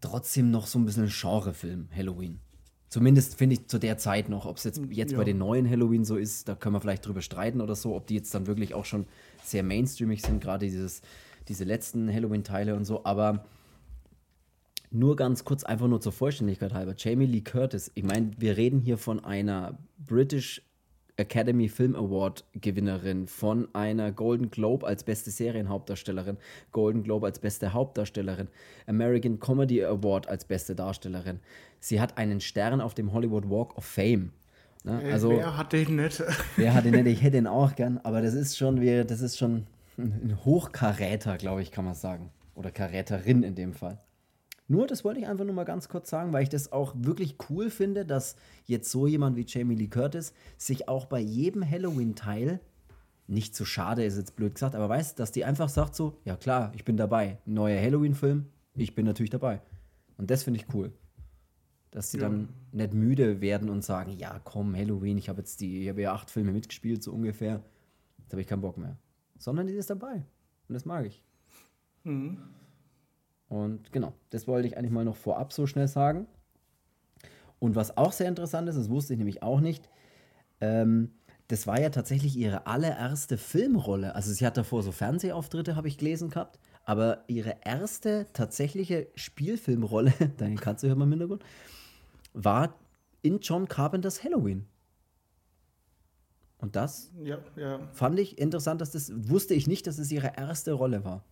trotzdem 0.00 0.50
noch 0.50 0.66
so 0.66 0.78
ein 0.78 0.86
bisschen 0.86 1.04
ein 1.04 1.12
Genrefilm, 1.12 1.88
Halloween. 1.94 2.40
Zumindest 2.88 3.36
finde 3.36 3.54
ich 3.54 3.66
zu 3.66 3.78
der 3.78 3.98
Zeit 3.98 4.28
noch, 4.28 4.46
ob 4.46 4.58
es 4.58 4.64
jetzt, 4.64 4.80
jetzt 4.90 5.12
Ja. 5.12 5.18
bei 5.18 5.24
den 5.24 5.38
neuen 5.38 5.68
Halloween 5.68 6.04
so 6.04 6.16
ist, 6.16 6.48
da 6.48 6.54
können 6.54 6.74
wir 6.74 6.80
vielleicht 6.80 7.06
drüber 7.06 7.20
streiten 7.20 7.60
oder 7.60 7.74
so, 7.74 7.96
ob 7.96 8.06
die 8.06 8.14
jetzt 8.14 8.34
dann 8.34 8.46
wirklich 8.46 8.74
auch 8.74 8.84
schon 8.84 9.06
sehr 9.42 9.62
mainstreamig 9.62 10.22
sind, 10.22 10.40
gerade 10.40 10.66
dieses, 10.66 11.02
diese 11.48 11.64
letzten 11.64 12.12
Halloween-Teile 12.12 12.76
und 12.76 12.84
so. 12.84 13.04
Aber 13.04 13.44
nur 14.90 15.16
ganz 15.16 15.44
kurz, 15.44 15.64
einfach 15.64 15.88
nur 15.88 16.00
zur 16.00 16.12
Vollständigkeit 16.12 16.72
halber. 16.74 16.94
Jamie 16.96 17.26
Lee 17.26 17.40
Curtis, 17.40 17.90
ich 17.94 18.04
meine, 18.04 18.30
wir 18.38 18.56
reden 18.56 18.80
hier 18.80 18.98
von 18.98 19.24
einer 19.24 19.78
British 19.98 20.62
Academy 21.26 21.68
Film 21.68 21.96
Award 21.96 22.44
Gewinnerin, 22.52 23.26
von 23.26 23.68
einer 23.74 24.12
Golden 24.12 24.50
Globe 24.50 24.86
als 24.86 25.02
beste 25.02 25.30
Serienhauptdarstellerin, 25.30 26.36
Golden 26.72 27.02
Globe 27.02 27.26
als 27.26 27.38
beste 27.38 27.72
Hauptdarstellerin, 27.72 28.48
American 28.86 29.40
Comedy 29.40 29.82
Award 29.82 30.28
als 30.28 30.44
beste 30.44 30.74
Darstellerin. 30.74 31.40
Sie 31.80 32.00
hat 32.00 32.18
einen 32.18 32.40
Stern 32.40 32.80
auf 32.80 32.92
dem 32.94 33.12
Hollywood 33.12 33.48
Walk 33.48 33.76
of 33.78 33.84
Fame. 33.84 34.32
Ne? 34.84 35.00
Ey, 35.02 35.12
Also, 35.12 35.30
wer 35.30 35.56
hat 35.56 35.72
den 35.72 35.96
nicht? 35.96 36.22
Wer 36.56 36.74
hat 36.74 36.84
den 36.84 36.92
nicht? 36.92 37.06
Ich 37.06 37.22
hätte 37.22 37.38
ihn 37.38 37.46
auch 37.46 37.74
gern, 37.74 37.98
aber 38.02 38.20
das 38.20 38.34
ist 38.34 38.56
schon, 38.58 38.80
wie- 38.80 39.04
das 39.04 39.20
ist 39.22 39.38
schon 39.38 39.66
ein 39.98 40.12
ein 40.22 40.38
Hochkaräter, 40.44 41.38
glaube 41.38 41.62
ich, 41.62 41.72
kann 41.72 41.86
man 41.86 41.94
sagen. 41.94 42.30
Oder 42.54 42.70
Karäterin 42.70 43.42
in 43.42 43.54
dem 43.54 43.72
Fall. 43.72 43.98
Nur, 44.68 44.86
das 44.86 45.04
wollte 45.04 45.20
ich 45.20 45.28
einfach 45.28 45.44
nur 45.44 45.54
mal 45.54 45.64
ganz 45.64 45.88
kurz 45.88 46.10
sagen, 46.10 46.32
weil 46.32 46.42
ich 46.42 46.48
das 46.48 46.72
auch 46.72 46.92
wirklich 46.96 47.36
cool 47.48 47.70
finde, 47.70 48.04
dass 48.04 48.34
jetzt 48.64 48.90
so 48.90 49.06
jemand 49.06 49.36
wie 49.36 49.44
Jamie 49.46 49.76
Lee 49.76 49.86
Curtis 49.86 50.32
sich 50.56 50.88
auch 50.88 51.06
bei 51.06 51.20
jedem 51.20 51.68
Halloween-Teil, 51.68 52.60
nicht 53.28 53.54
zu 53.54 53.64
schade 53.64 54.04
ist 54.04 54.16
jetzt 54.16 54.36
blöd 54.36 54.54
gesagt, 54.54 54.74
aber 54.74 54.88
weißt, 54.88 55.18
dass 55.18 55.32
die 55.32 55.44
einfach 55.44 55.68
sagt 55.68 55.94
so, 55.94 56.18
ja 56.24 56.36
klar, 56.36 56.72
ich 56.74 56.84
bin 56.84 56.96
dabei. 56.96 57.38
Neuer 57.44 57.80
Halloween-Film, 57.80 58.46
ich 58.74 58.94
bin 58.94 59.04
natürlich 59.06 59.30
dabei. 59.30 59.62
Und 60.16 60.30
das 60.30 60.42
finde 60.44 60.60
ich 60.60 60.66
cool. 60.74 60.92
Dass 61.90 62.10
sie 62.10 62.18
Ja. 62.18 62.24
dann 62.28 62.48
nicht 62.72 62.92
müde 62.92 63.40
werden 63.40 63.68
und 63.68 63.84
sagen, 63.84 64.10
ja 64.18 64.40
komm, 64.44 64.74
Halloween, 64.76 65.18
ich 65.18 65.28
habe 65.28 65.38
jetzt 65.40 65.60
die, 65.60 65.82
ich 65.82 65.88
habe 65.88 66.02
ja 66.02 66.12
acht 66.12 66.30
Filme 66.30 66.52
mitgespielt, 66.52 67.02
so 67.02 67.12
ungefähr. 67.12 67.62
Jetzt 68.18 68.32
habe 68.32 68.40
ich 68.42 68.46
keinen 68.48 68.60
Bock 68.62 68.76
mehr. 68.78 68.96
Sondern 69.38 69.66
die 69.66 69.74
ist 69.74 69.90
dabei. 69.90 70.24
Und 70.68 70.74
das 70.74 70.84
mag 70.84 71.06
ich. 71.06 71.22
Und 73.48 73.92
genau, 73.92 74.12
das 74.30 74.48
wollte 74.48 74.68
ich 74.68 74.76
eigentlich 74.76 74.90
mal 74.90 75.04
noch 75.04 75.16
vorab 75.16 75.52
so 75.52 75.66
schnell 75.66 75.88
sagen. 75.88 76.26
Und 77.58 77.76
was 77.76 77.96
auch 77.96 78.12
sehr 78.12 78.28
interessant 78.28 78.68
ist, 78.68 78.76
das 78.76 78.90
wusste 78.90 79.14
ich 79.14 79.18
nämlich 79.18 79.42
auch 79.42 79.60
nicht, 79.60 79.88
ähm, 80.60 81.12
das 81.48 81.66
war 81.66 81.80
ja 81.80 81.90
tatsächlich 81.90 82.36
ihre 82.36 82.66
allererste 82.66 83.38
Filmrolle. 83.38 84.14
Also 84.14 84.32
sie 84.32 84.44
hat 84.44 84.56
davor 84.56 84.82
so 84.82 84.92
Fernsehauftritte, 84.92 85.76
habe 85.76 85.88
ich 85.88 85.98
gelesen 85.98 86.30
gehabt, 86.30 86.58
aber 86.84 87.24
ihre 87.28 87.56
erste 87.64 88.26
tatsächliche 88.32 89.08
Spielfilmrolle, 89.14 90.12
deine 90.38 90.56
Katze 90.56 90.88
hört 90.88 90.98
man 90.98 91.08
im 91.08 91.12
Hintergrund, 91.12 91.44
war 92.32 92.74
in 93.22 93.40
John 93.40 93.68
Carpenters 93.68 94.22
Halloween. 94.24 94.66
Und 96.58 96.74
das 96.74 97.12
Ja, 97.22 97.38
ja. 97.56 97.80
fand 97.92 98.18
ich 98.18 98.38
interessant, 98.38 98.80
dass 98.80 98.90
das, 98.90 99.12
wusste 99.14 99.54
ich 99.54 99.66
nicht, 99.66 99.86
dass 99.86 99.98
es 99.98 100.10
ihre 100.10 100.32
erste 100.36 100.72
Rolle 100.72 101.04
war. 101.04 101.24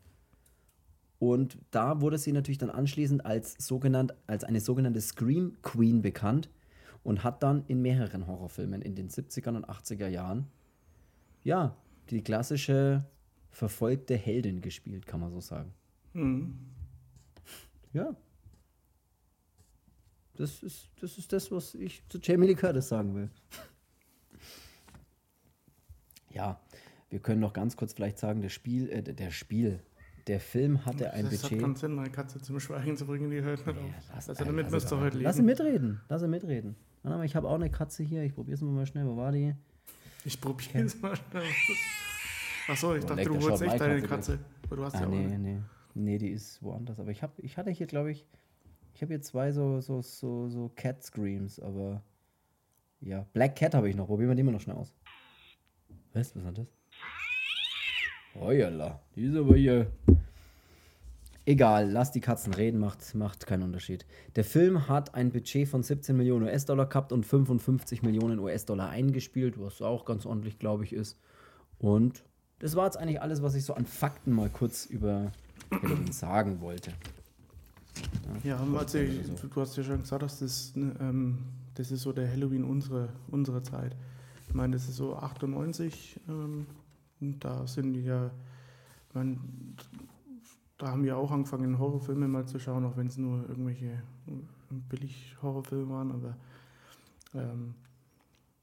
Und 1.18 1.58
da 1.70 2.00
wurde 2.00 2.18
sie 2.18 2.32
natürlich 2.32 2.58
dann 2.58 2.70
anschließend 2.70 3.24
als, 3.24 3.54
sogenannt, 3.58 4.14
als 4.26 4.44
eine 4.44 4.60
sogenannte 4.60 5.00
Scream 5.00 5.56
Queen 5.62 6.02
bekannt 6.02 6.50
und 7.02 7.22
hat 7.22 7.42
dann 7.42 7.64
in 7.66 7.82
mehreren 7.82 8.26
Horrorfilmen 8.26 8.82
in 8.82 8.94
den 8.94 9.08
70er 9.08 9.56
und 9.56 9.68
80er 9.68 10.08
Jahren, 10.08 10.46
ja, 11.44 11.76
die 12.10 12.22
klassische 12.22 13.04
verfolgte 13.50 14.16
Heldin 14.16 14.60
gespielt, 14.60 15.06
kann 15.06 15.20
man 15.20 15.30
so 15.30 15.40
sagen. 15.40 15.72
Mhm. 16.12 16.58
Ja. 17.92 18.16
Das 20.34 20.62
ist, 20.62 20.90
das 21.00 21.16
ist 21.16 21.32
das, 21.32 21.52
was 21.52 21.74
ich 21.74 22.02
zu 22.08 22.18
Jamie 22.20 22.48
Lee 22.48 22.54
Curtis 22.54 22.88
sagen 22.88 23.14
will. 23.14 23.30
Ja, 26.30 26.60
wir 27.10 27.20
können 27.20 27.40
noch 27.40 27.52
ganz 27.52 27.76
kurz 27.76 27.92
vielleicht 27.92 28.18
sagen, 28.18 28.42
das 28.42 28.52
Spiel, 28.52 28.90
äh, 28.90 29.02
der 29.02 29.30
Spiel, 29.30 29.80
der 30.26 30.40
Film 30.40 30.84
hatte 30.86 31.12
ein 31.12 31.24
das 31.24 31.34
hat 31.34 31.42
Budget. 31.42 31.60
keinen 31.60 31.76
Sinn, 31.76 31.94
meine 31.94 32.10
Katze 32.10 32.40
zum 32.40 32.58
Schweigen 32.60 32.96
zu 32.96 33.06
bringen, 33.06 33.30
die 33.30 33.42
hört 33.42 33.66
nicht 33.66 33.76
Ja, 33.76 33.82
auf. 33.82 33.94
lass- 34.14 34.28
Also 34.30 34.44
damit 34.44 34.70
müsst 34.70 34.90
ihr 34.92 35.00
heute 35.00 35.18
Lass 35.18 35.38
ihn 35.38 35.46
leben. 35.46 35.64
mitreden. 35.64 36.00
Lass 36.08 36.22
ihn 36.22 36.30
mitreden. 36.30 36.76
Mal, 37.02 37.24
ich 37.24 37.36
habe 37.36 37.48
auch 37.48 37.54
eine 37.56 37.70
Katze 37.70 38.02
hier. 38.02 38.22
Ich 38.22 38.34
probiere 38.34 38.54
es 38.54 38.62
mal 38.62 38.86
schnell. 38.86 39.06
Wo 39.06 39.16
war 39.16 39.30
die? 39.32 39.54
Ich 40.24 40.40
probiere 40.40 40.84
es 40.84 40.98
mal 41.02 41.14
schnell. 41.16 41.42
Achso, 42.68 42.94
ich 42.94 43.04
Oh, 43.04 43.08
dachte, 43.08 43.24
du 43.24 43.40
schaut 43.40 43.60
echt 43.60 43.78
deine 43.80 44.00
Katze. 44.02 44.38
Aber 44.64 44.76
du 44.76 44.84
hast 44.84 44.94
Ah, 44.96 45.00
ja 45.00 45.06
auch 45.06 45.10
nee, 45.10 45.26
eine. 45.26 45.38
nee. 45.38 45.58
Nee, 45.94 46.18
die 46.18 46.30
ist 46.30 46.62
woanders. 46.62 46.98
Aber 46.98 47.10
ich, 47.10 47.22
hab, 47.22 47.38
ich 47.40 47.58
hatte 47.58 47.70
hier, 47.70 47.86
glaube 47.86 48.10
ich, 48.10 48.26
ich 48.94 49.02
habe 49.02 49.12
hier 49.12 49.20
zwei 49.20 49.52
so, 49.52 49.80
so, 49.82 50.00
so, 50.00 50.48
so 50.48 50.72
Cat 50.74 51.04
Screams, 51.04 51.60
aber 51.60 52.02
ja. 53.00 53.26
Black 53.34 53.56
Cat 53.56 53.74
habe 53.74 53.88
ich 53.90 53.96
noch. 53.96 54.06
Probieren 54.06 54.30
wir 54.30 54.34
die 54.34 54.42
mal 54.42 54.52
noch 54.52 54.60
schnell 54.62 54.76
aus. 54.76 54.94
Was? 56.14 56.34
Was 56.34 56.42
ist 56.44 56.58
das? 56.58 56.66
Jalla, 58.34 59.00
die 59.14 59.24
ist 59.24 59.36
aber 59.36 59.56
hier. 59.56 59.86
Egal, 61.46 61.90
lass 61.90 62.10
die 62.10 62.20
Katzen 62.20 62.54
reden, 62.54 62.80
macht, 62.80 63.14
macht 63.14 63.46
keinen 63.46 63.64
Unterschied. 63.64 64.06
Der 64.34 64.44
Film 64.44 64.88
hat 64.88 65.14
ein 65.14 65.30
Budget 65.30 65.68
von 65.68 65.82
17 65.82 66.16
Millionen 66.16 66.46
US-Dollar 66.46 66.86
gehabt 66.86 67.12
und 67.12 67.26
55 67.26 68.02
Millionen 68.02 68.38
US-Dollar 68.38 68.88
eingespielt, 68.88 69.60
was 69.60 69.82
auch 69.82 70.06
ganz 70.06 70.24
ordentlich, 70.24 70.58
glaube 70.58 70.84
ich, 70.84 70.94
ist. 70.94 71.18
Und 71.78 72.24
das 72.60 72.76
war 72.76 72.86
jetzt 72.86 72.96
eigentlich 72.96 73.20
alles, 73.20 73.42
was 73.42 73.54
ich 73.54 73.64
so 73.64 73.74
an 73.74 73.84
Fakten 73.84 74.32
mal 74.32 74.48
kurz 74.48 74.86
über 74.86 75.32
Halloween 75.70 76.12
sagen 76.12 76.62
wollte. 76.62 76.92
Ja, 78.42 78.58
also 78.76 78.98
ich, 78.98 79.20
du, 79.26 79.60
hast 79.60 79.76
ja 79.76 79.84
schon 79.84 80.00
gesagt, 80.00 80.22
dass 80.22 80.38
das, 80.38 80.74
ne, 80.74 80.94
ähm, 80.98 81.38
das 81.74 81.90
ist 81.90 82.02
so 82.02 82.12
der 82.12 82.30
Halloween 82.30 82.64
unserer, 82.64 83.10
unserer 83.30 83.62
Zeit. 83.62 83.94
Ich 84.48 84.54
meine, 84.54 84.76
das 84.76 84.88
ist 84.88 84.96
so 84.96 85.14
98, 85.16 86.20
ähm, 86.28 86.66
und 87.24 87.44
da 87.44 87.66
sind 87.66 87.94
ja, 87.94 88.30
meine, 89.12 89.38
da 90.78 90.88
haben 90.88 91.04
wir 91.04 91.16
auch 91.16 91.30
angefangen, 91.30 91.78
Horrorfilme 91.78 92.28
mal 92.28 92.46
zu 92.46 92.58
schauen, 92.58 92.84
auch 92.84 92.96
wenn 92.96 93.06
es 93.06 93.16
nur 93.16 93.48
irgendwelche 93.48 93.86
äh, 93.86 94.32
Billig-Horrorfilme 94.88 95.88
waren, 95.88 96.12
aber 96.12 96.36
ähm, 97.34 97.74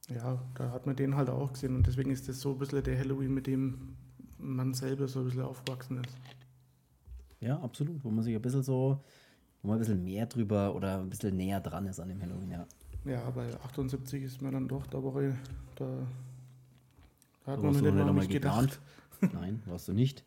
ja, 0.08 0.38
da 0.54 0.70
hat 0.70 0.86
man 0.86 0.96
den 0.96 1.16
halt 1.16 1.30
auch 1.30 1.52
gesehen 1.52 1.76
und 1.76 1.86
deswegen 1.86 2.10
ist 2.10 2.28
das 2.28 2.40
so 2.40 2.52
ein 2.52 2.58
bisschen 2.58 2.82
der 2.82 2.98
Halloween, 2.98 3.34
mit 3.34 3.46
dem 3.46 3.96
man 4.38 4.74
selber 4.74 5.08
so 5.08 5.20
ein 5.20 5.26
bisschen 5.26 5.42
aufgewachsen 5.42 6.02
ist. 6.04 6.16
Ja, 7.40 7.58
absolut. 7.60 8.02
Wo 8.04 8.10
man 8.10 8.22
sich 8.22 8.34
ein 8.34 8.42
bisschen 8.42 8.62
so, 8.62 9.00
wo 9.62 9.68
man 9.68 9.76
ein 9.76 9.80
bisschen 9.80 10.04
mehr 10.04 10.26
drüber 10.26 10.74
oder 10.74 11.00
ein 11.00 11.10
bisschen 11.10 11.36
näher 11.36 11.60
dran 11.60 11.86
ist 11.86 12.00
an 12.00 12.08
dem 12.08 12.20
Halloween, 12.20 12.50
ja. 12.50 12.66
Ja, 13.04 13.30
bei 13.30 13.52
78 13.64 14.22
ist 14.22 14.42
man 14.42 14.52
dann 14.52 14.68
doch 14.68 14.86
Woche, 14.92 15.36
da, 15.74 16.06
da 17.44 17.52
hat 17.52 17.62
man 17.62 17.72
du 17.72 17.80
nicht 17.80 17.84
noch 17.84 17.92
nicht 17.92 18.08
einmal 18.08 18.26
gedacht. 18.26 18.80
Nein, 19.32 19.62
warst 19.66 19.88
du 19.88 19.92
nicht. 19.92 20.24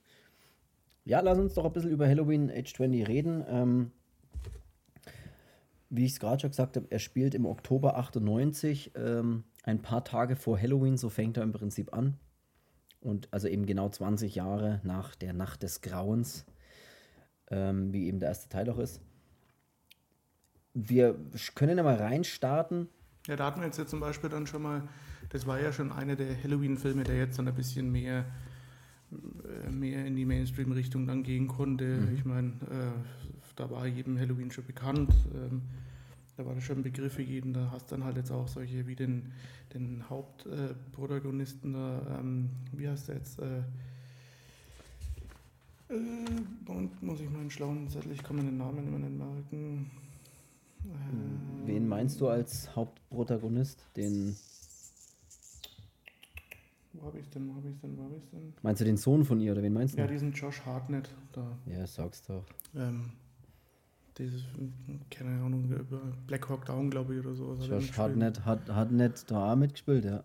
Ja, 1.03 1.19
lass 1.19 1.37
uns 1.37 1.53
doch 1.53 1.65
ein 1.65 1.73
bisschen 1.73 1.91
über 1.91 2.07
Halloween 2.07 2.49
Age 2.49 2.73
20 2.73 3.07
reden. 3.07 3.43
Ähm, 3.47 3.91
wie 5.89 6.05
ich 6.05 6.13
es 6.13 6.19
gerade 6.19 6.41
schon 6.41 6.49
gesagt 6.49 6.75
habe, 6.75 6.87
er 6.89 6.99
spielt 6.99 7.35
im 7.35 7.45
Oktober 7.45 7.97
98, 7.97 8.91
ähm, 8.95 9.43
ein 9.63 9.81
paar 9.81 10.03
Tage 10.03 10.35
vor 10.35 10.59
Halloween, 10.59 10.97
so 10.97 11.09
fängt 11.09 11.37
er 11.37 11.43
im 11.43 11.53
Prinzip 11.53 11.93
an. 11.93 12.17
Und 13.01 13.27
also 13.31 13.47
eben 13.47 13.65
genau 13.65 13.89
20 13.89 14.35
Jahre 14.35 14.81
nach 14.83 15.15
der 15.15 15.33
Nacht 15.33 15.63
des 15.63 15.81
Grauens, 15.81 16.45
ähm, 17.51 17.93
wie 17.93 18.07
eben 18.07 18.19
der 18.19 18.29
erste 18.29 18.49
Teil 18.49 18.69
auch 18.69 18.79
ist. 18.79 19.01
Wir 20.73 21.15
können 21.53 21.77
ja 21.77 21.83
mal 21.83 21.95
reinstarten. 21.95 22.89
Ja, 23.27 23.35
da 23.35 23.45
hatten 23.45 23.61
wir 23.61 23.67
jetzt 23.67 23.77
ja 23.77 23.85
zum 23.85 23.99
Beispiel 23.99 24.29
dann 24.29 24.47
schon 24.47 24.63
mal, 24.63 24.87
das 25.35 25.45
war 25.45 25.59
ja 25.59 25.73
schon 25.73 25.91
einer 25.91 26.15
der 26.15 26.41
Halloween-Filme, 26.41 27.03
der 27.03 27.17
jetzt 27.17 27.37
dann 27.37 27.47
ein 27.49 27.55
bisschen 27.55 27.91
mehr, 27.91 28.25
äh, 29.11 29.69
mehr 29.69 30.05
in 30.05 30.15
die 30.15 30.23
Mainstream-Richtung 30.23 31.05
dann 31.05 31.23
gehen 31.23 31.49
konnte. 31.49 31.83
Mhm. 31.83 32.15
Ich 32.15 32.23
meine, 32.23 32.47
äh, 32.71 32.91
da 33.57 33.69
war 33.69 33.85
jedem 33.85 34.17
Halloween 34.17 34.49
schon 34.49 34.65
bekannt. 34.65 35.13
Ähm, 35.33 35.61
da 36.37 36.45
war 36.45 36.55
das 36.55 36.63
schon 36.63 36.77
ein 36.77 36.83
Begriff 36.83 37.13
für 37.13 37.21
jeden. 37.21 37.51
Da 37.51 37.69
hast 37.71 37.91
dann 37.91 38.05
halt 38.05 38.15
jetzt 38.15 38.31
auch 38.31 38.47
solche 38.47 38.87
wie 38.87 38.95
den, 38.95 39.33
den 39.73 40.09
Hauptprotagonisten 40.09 41.73
da, 41.73 42.17
ähm, 42.17 42.49
wie 42.71 42.87
heißt 42.87 43.09
der 43.09 43.15
jetzt? 43.15 43.39
Äh, 43.39 43.59
äh, 45.89 46.71
und 46.71 47.03
muss 47.03 47.19
ich 47.19 47.29
mal 47.29 47.41
einen 47.41 47.51
schlauen 47.51 47.89
Zettel, 47.89 48.13
ich 48.13 48.23
kann 48.23 48.37
mir 48.37 48.43
den 48.43 48.57
Namen 48.57 48.87
immer 48.87 48.99
nicht 48.99 49.17
merken. 49.17 49.91
Äh, 50.85 51.67
Wen 51.67 51.89
meinst 51.89 52.21
du 52.21 52.29
als 52.29 52.73
Hauptprotagonist? 52.73 53.85
Den, 53.97 54.35
Wo 56.99 57.07
habe 57.07 57.19
ich 57.19 57.29
denn, 57.29 57.49
wo 57.49 57.55
habe 57.55 57.69
ich 57.69 57.79
denn, 57.79 57.97
wo 57.97 58.03
habe 58.03 58.15
ich 58.17 58.29
denn? 58.29 58.53
meinst 58.61 58.81
du 58.81 58.85
den 58.85 58.97
Sohn 58.97 59.23
von 59.23 59.39
ihr 59.39 59.51
oder 59.51 59.63
wen 59.63 59.73
meinst 59.73 59.95
du? 59.95 59.99
Ja, 59.99 60.07
diesen 60.07 60.31
Josh 60.31 60.61
Hartnett 60.65 61.09
da. 61.31 61.57
Ja, 61.65 61.85
sag's 61.85 62.23
doch. 62.23 62.45
Ähm, 62.75 63.11
dieses, 64.17 64.43
keine 65.09 65.41
Ahnung, 65.41 65.69
über 65.69 66.01
Black 66.27 66.47
Hawk 66.49 66.65
Down, 66.65 66.89
glaube 66.89 67.15
ich, 67.15 67.19
oder 67.25 67.35
so. 67.35 67.57
Josh 67.61 67.97
Hartnett 67.97 68.45
hat, 68.45 68.91
nicht 68.91 69.29
da 69.29 69.51
auch 69.51 69.55
mitgespielt, 69.55 70.05
ja. 70.05 70.23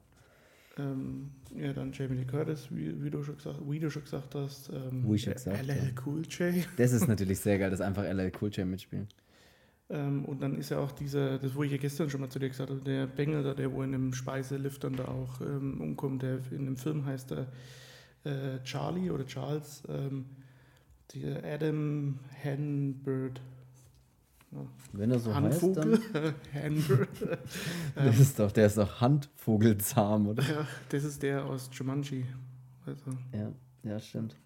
Ähm, 0.78 1.30
ja, 1.56 1.72
dann 1.72 1.92
Jamie 1.92 2.16
Lee 2.16 2.24
Curtis, 2.24 2.68
wie, 2.70 3.02
wie, 3.02 3.10
du, 3.10 3.22
schon 3.22 3.36
gesagt, 3.36 3.58
wie 3.68 3.80
du 3.80 3.90
schon 3.90 4.04
gesagt 4.04 4.34
hast. 4.34 4.70
Ähm, 4.70 5.04
Wie 5.04 5.16
ich 5.16 5.22
schon 5.22 5.32
gesagt, 5.32 5.66
LL 5.66 5.76
ja. 5.76 6.02
Cool 6.06 6.22
J. 6.28 6.64
Das 6.76 6.92
ist 6.92 7.08
natürlich 7.08 7.40
sehr 7.40 7.58
geil, 7.58 7.70
dass 7.70 7.80
einfach 7.80 8.04
LL 8.04 8.30
Cool 8.40 8.50
J 8.50 8.66
mitspielen. 8.66 9.08
Ähm, 9.90 10.24
und 10.24 10.40
dann 10.40 10.56
ist 10.56 10.70
ja 10.70 10.78
auch 10.78 10.92
dieser, 10.92 11.38
das 11.38 11.54
wo 11.54 11.64
ich 11.64 11.72
ja 11.72 11.76
gestern 11.76 12.08
schon 12.10 12.20
mal 12.20 12.30
zu 12.30 12.38
dir 12.38 12.48
gesagt 12.48 12.70
habe, 12.70 12.80
der 12.80 13.06
Bengel 13.06 13.42
da, 13.42 13.54
der 13.54 13.72
wo 13.72 13.82
in 13.82 13.90
dem 13.90 14.12
Speiselift 14.12 14.84
dann 14.84 14.94
da 14.94 15.06
auch 15.06 15.40
ähm, 15.40 15.80
umkommt, 15.80 16.22
der 16.22 16.38
in 16.52 16.64
dem 16.64 16.76
Film 16.76 17.04
heißt 17.04 17.32
er 17.32 17.46
äh, 18.24 18.62
Charlie 18.62 19.10
oder 19.10 19.26
Charles, 19.26 19.82
ähm, 19.88 20.26
der 21.14 21.42
Adam 21.44 22.20
Hanbird. 22.44 23.40
Ja. 24.52 24.58
Wenn 24.92 25.10
er 25.10 25.18
so 25.18 25.34
heißt, 25.34 25.62
Handvogel? 25.62 26.00
dann. 26.12 26.34
Hanbird. 26.62 27.08
Das 27.96 28.20
ist 28.20 28.38
doch, 28.38 28.52
der 28.52 28.66
ist 28.66 28.78
doch 28.78 29.00
Handvogelzahm, 29.00 30.28
oder? 30.28 30.42
ja, 30.42 30.66
das 30.88 31.02
ist 31.02 31.22
der 31.22 31.44
aus 31.44 31.68
Jumanji. 31.72 32.26
Also, 32.86 33.10
Ja, 33.32 33.52
ja, 33.82 33.98
stimmt. 33.98 34.36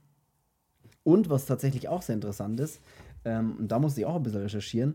Und 1.03 1.29
was 1.29 1.45
tatsächlich 1.45 1.89
auch 1.89 2.01
sehr 2.01 2.15
interessant 2.15 2.61
ist, 2.61 2.81
ähm, 3.27 3.57
und 3.59 3.69
da 3.69 3.79
musste 3.79 4.01
ich 4.01 4.07
auch 4.07 4.17
ein 4.17 4.23
bisschen 4.23 4.41
recherchieren, 4.41 4.95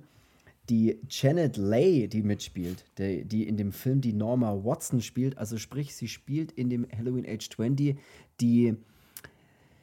die 0.70 1.00
Janet 1.10 1.58
Leigh, 1.58 2.08
die 2.08 2.24
mitspielt, 2.24 2.86
die, 2.98 3.26
die 3.26 3.48
in 3.48 3.58
dem 3.58 3.72
Film 3.72 4.02
die 4.02 4.14
Norma 4.14 4.64
Watson 4.64 5.02
spielt, 5.02 5.38
also 5.38 5.58
sprich, 5.58 5.96
sie 5.96 6.08
spielt 6.08 6.52
in 6.52 6.70
dem 6.70 6.86
Halloween 6.96 7.26
Age 7.28 7.50
20 7.50 7.98
die 8.40 8.76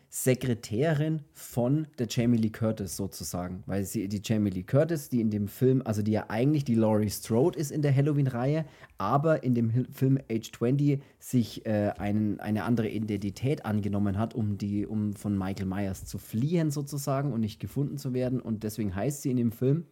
Sekretärin 0.09 1.21
von 1.35 1.89
der 1.99 2.07
Jamie 2.09 2.39
Lee 2.39 2.49
Curtis 2.49 2.97
sozusagen. 2.97 3.63
Weil 3.67 3.85
sie, 3.85 4.09
die 4.09 4.23
Jamie 4.25 4.49
Lee 4.49 4.63
Curtis, 4.63 5.11
die 5.11 5.21
in 5.21 5.29
dem 5.29 5.47
Film, 5.47 5.83
also 5.85 6.01
die 6.01 6.13
ja 6.13 6.25
eigentlich 6.29 6.65
die 6.65 6.75
Laurie 6.75 7.11
Strode 7.11 7.59
ist 7.59 7.71
in 7.71 7.83
der 7.83 7.95
Halloween-Reihe, 7.95 8.65
aber 8.97 9.43
in 9.43 9.55
dem 9.55 9.85
Film 9.93 10.19
Age 10.31 10.51
20 10.53 11.03
sich 11.19 11.67
äh, 11.67 11.93
einen, 11.99 12.41
eine 12.41 12.65
andere 12.65 12.89
Identität 12.89 13.67
angenommen 13.67 14.17
hat, 14.17 14.35
um, 14.35 14.57
die, 14.57 14.87
um 14.87 15.13
von 15.13 15.37
Michael 15.37 15.67
Myers 15.67 16.07
zu 16.07 16.17
fliehen 16.17 16.71
sozusagen 16.71 17.35
und 17.35 17.41
nicht 17.41 17.61
gefunden 17.61 17.99
zu 17.99 18.15
werden. 18.15 18.41
Und 18.41 18.63
deswegen 18.63 18.95
heißt 18.95 19.21
sie 19.21 19.31
in 19.31 19.37
dem 19.37 19.53
Film 19.53 19.85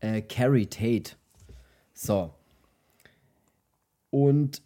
äh, 0.00 0.22
Carrie 0.22 0.66
Tate. 0.66 1.16
So. 1.94 2.32
Und 4.10 4.62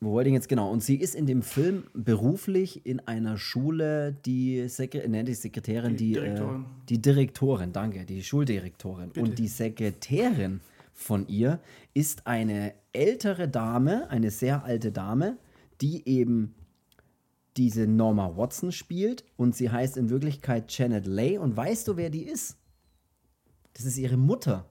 wo 0.00 0.12
wollte 0.12 0.30
ich 0.30 0.34
jetzt 0.34 0.48
genau? 0.48 0.70
Und 0.70 0.82
sie 0.82 0.96
ist 0.96 1.14
in 1.14 1.26
dem 1.26 1.42
Film 1.42 1.84
beruflich 1.92 2.86
in 2.86 3.00
einer 3.00 3.36
Schule 3.36 4.16
die, 4.24 4.66
Sekre 4.68 5.06
nennt 5.08 5.28
die 5.28 5.34
Sekretärin, 5.34 5.96
Die 5.96 6.12
die, 6.12 6.18
äh, 6.18 6.22
Direktorin. 6.22 6.64
die 6.88 7.02
Direktorin, 7.02 7.72
danke, 7.72 8.04
die 8.06 8.22
Schuldirektorin. 8.22 9.10
Bitte. 9.10 9.20
Und 9.20 9.38
die 9.38 9.48
Sekretärin 9.48 10.60
von 10.94 11.28
ihr 11.28 11.60
ist 11.92 12.26
eine 12.26 12.72
ältere 12.94 13.46
Dame, 13.48 14.08
eine 14.08 14.30
sehr 14.30 14.64
alte 14.64 14.90
Dame, 14.90 15.36
die 15.82 16.08
eben 16.08 16.54
diese 17.56 17.86
Norma 17.86 18.36
Watson 18.36 18.72
spielt 18.72 19.24
und 19.36 19.54
sie 19.54 19.70
heißt 19.70 19.96
in 19.98 20.08
Wirklichkeit 20.08 20.72
Janet 20.72 21.06
Leigh. 21.06 21.38
Und 21.38 21.56
weißt 21.56 21.88
du, 21.88 21.96
wer 21.96 22.08
die 22.08 22.22
ist? 22.22 22.56
Das 23.80 23.86
ist 23.86 23.96
ihre 23.96 24.18
Mutter. 24.18 24.66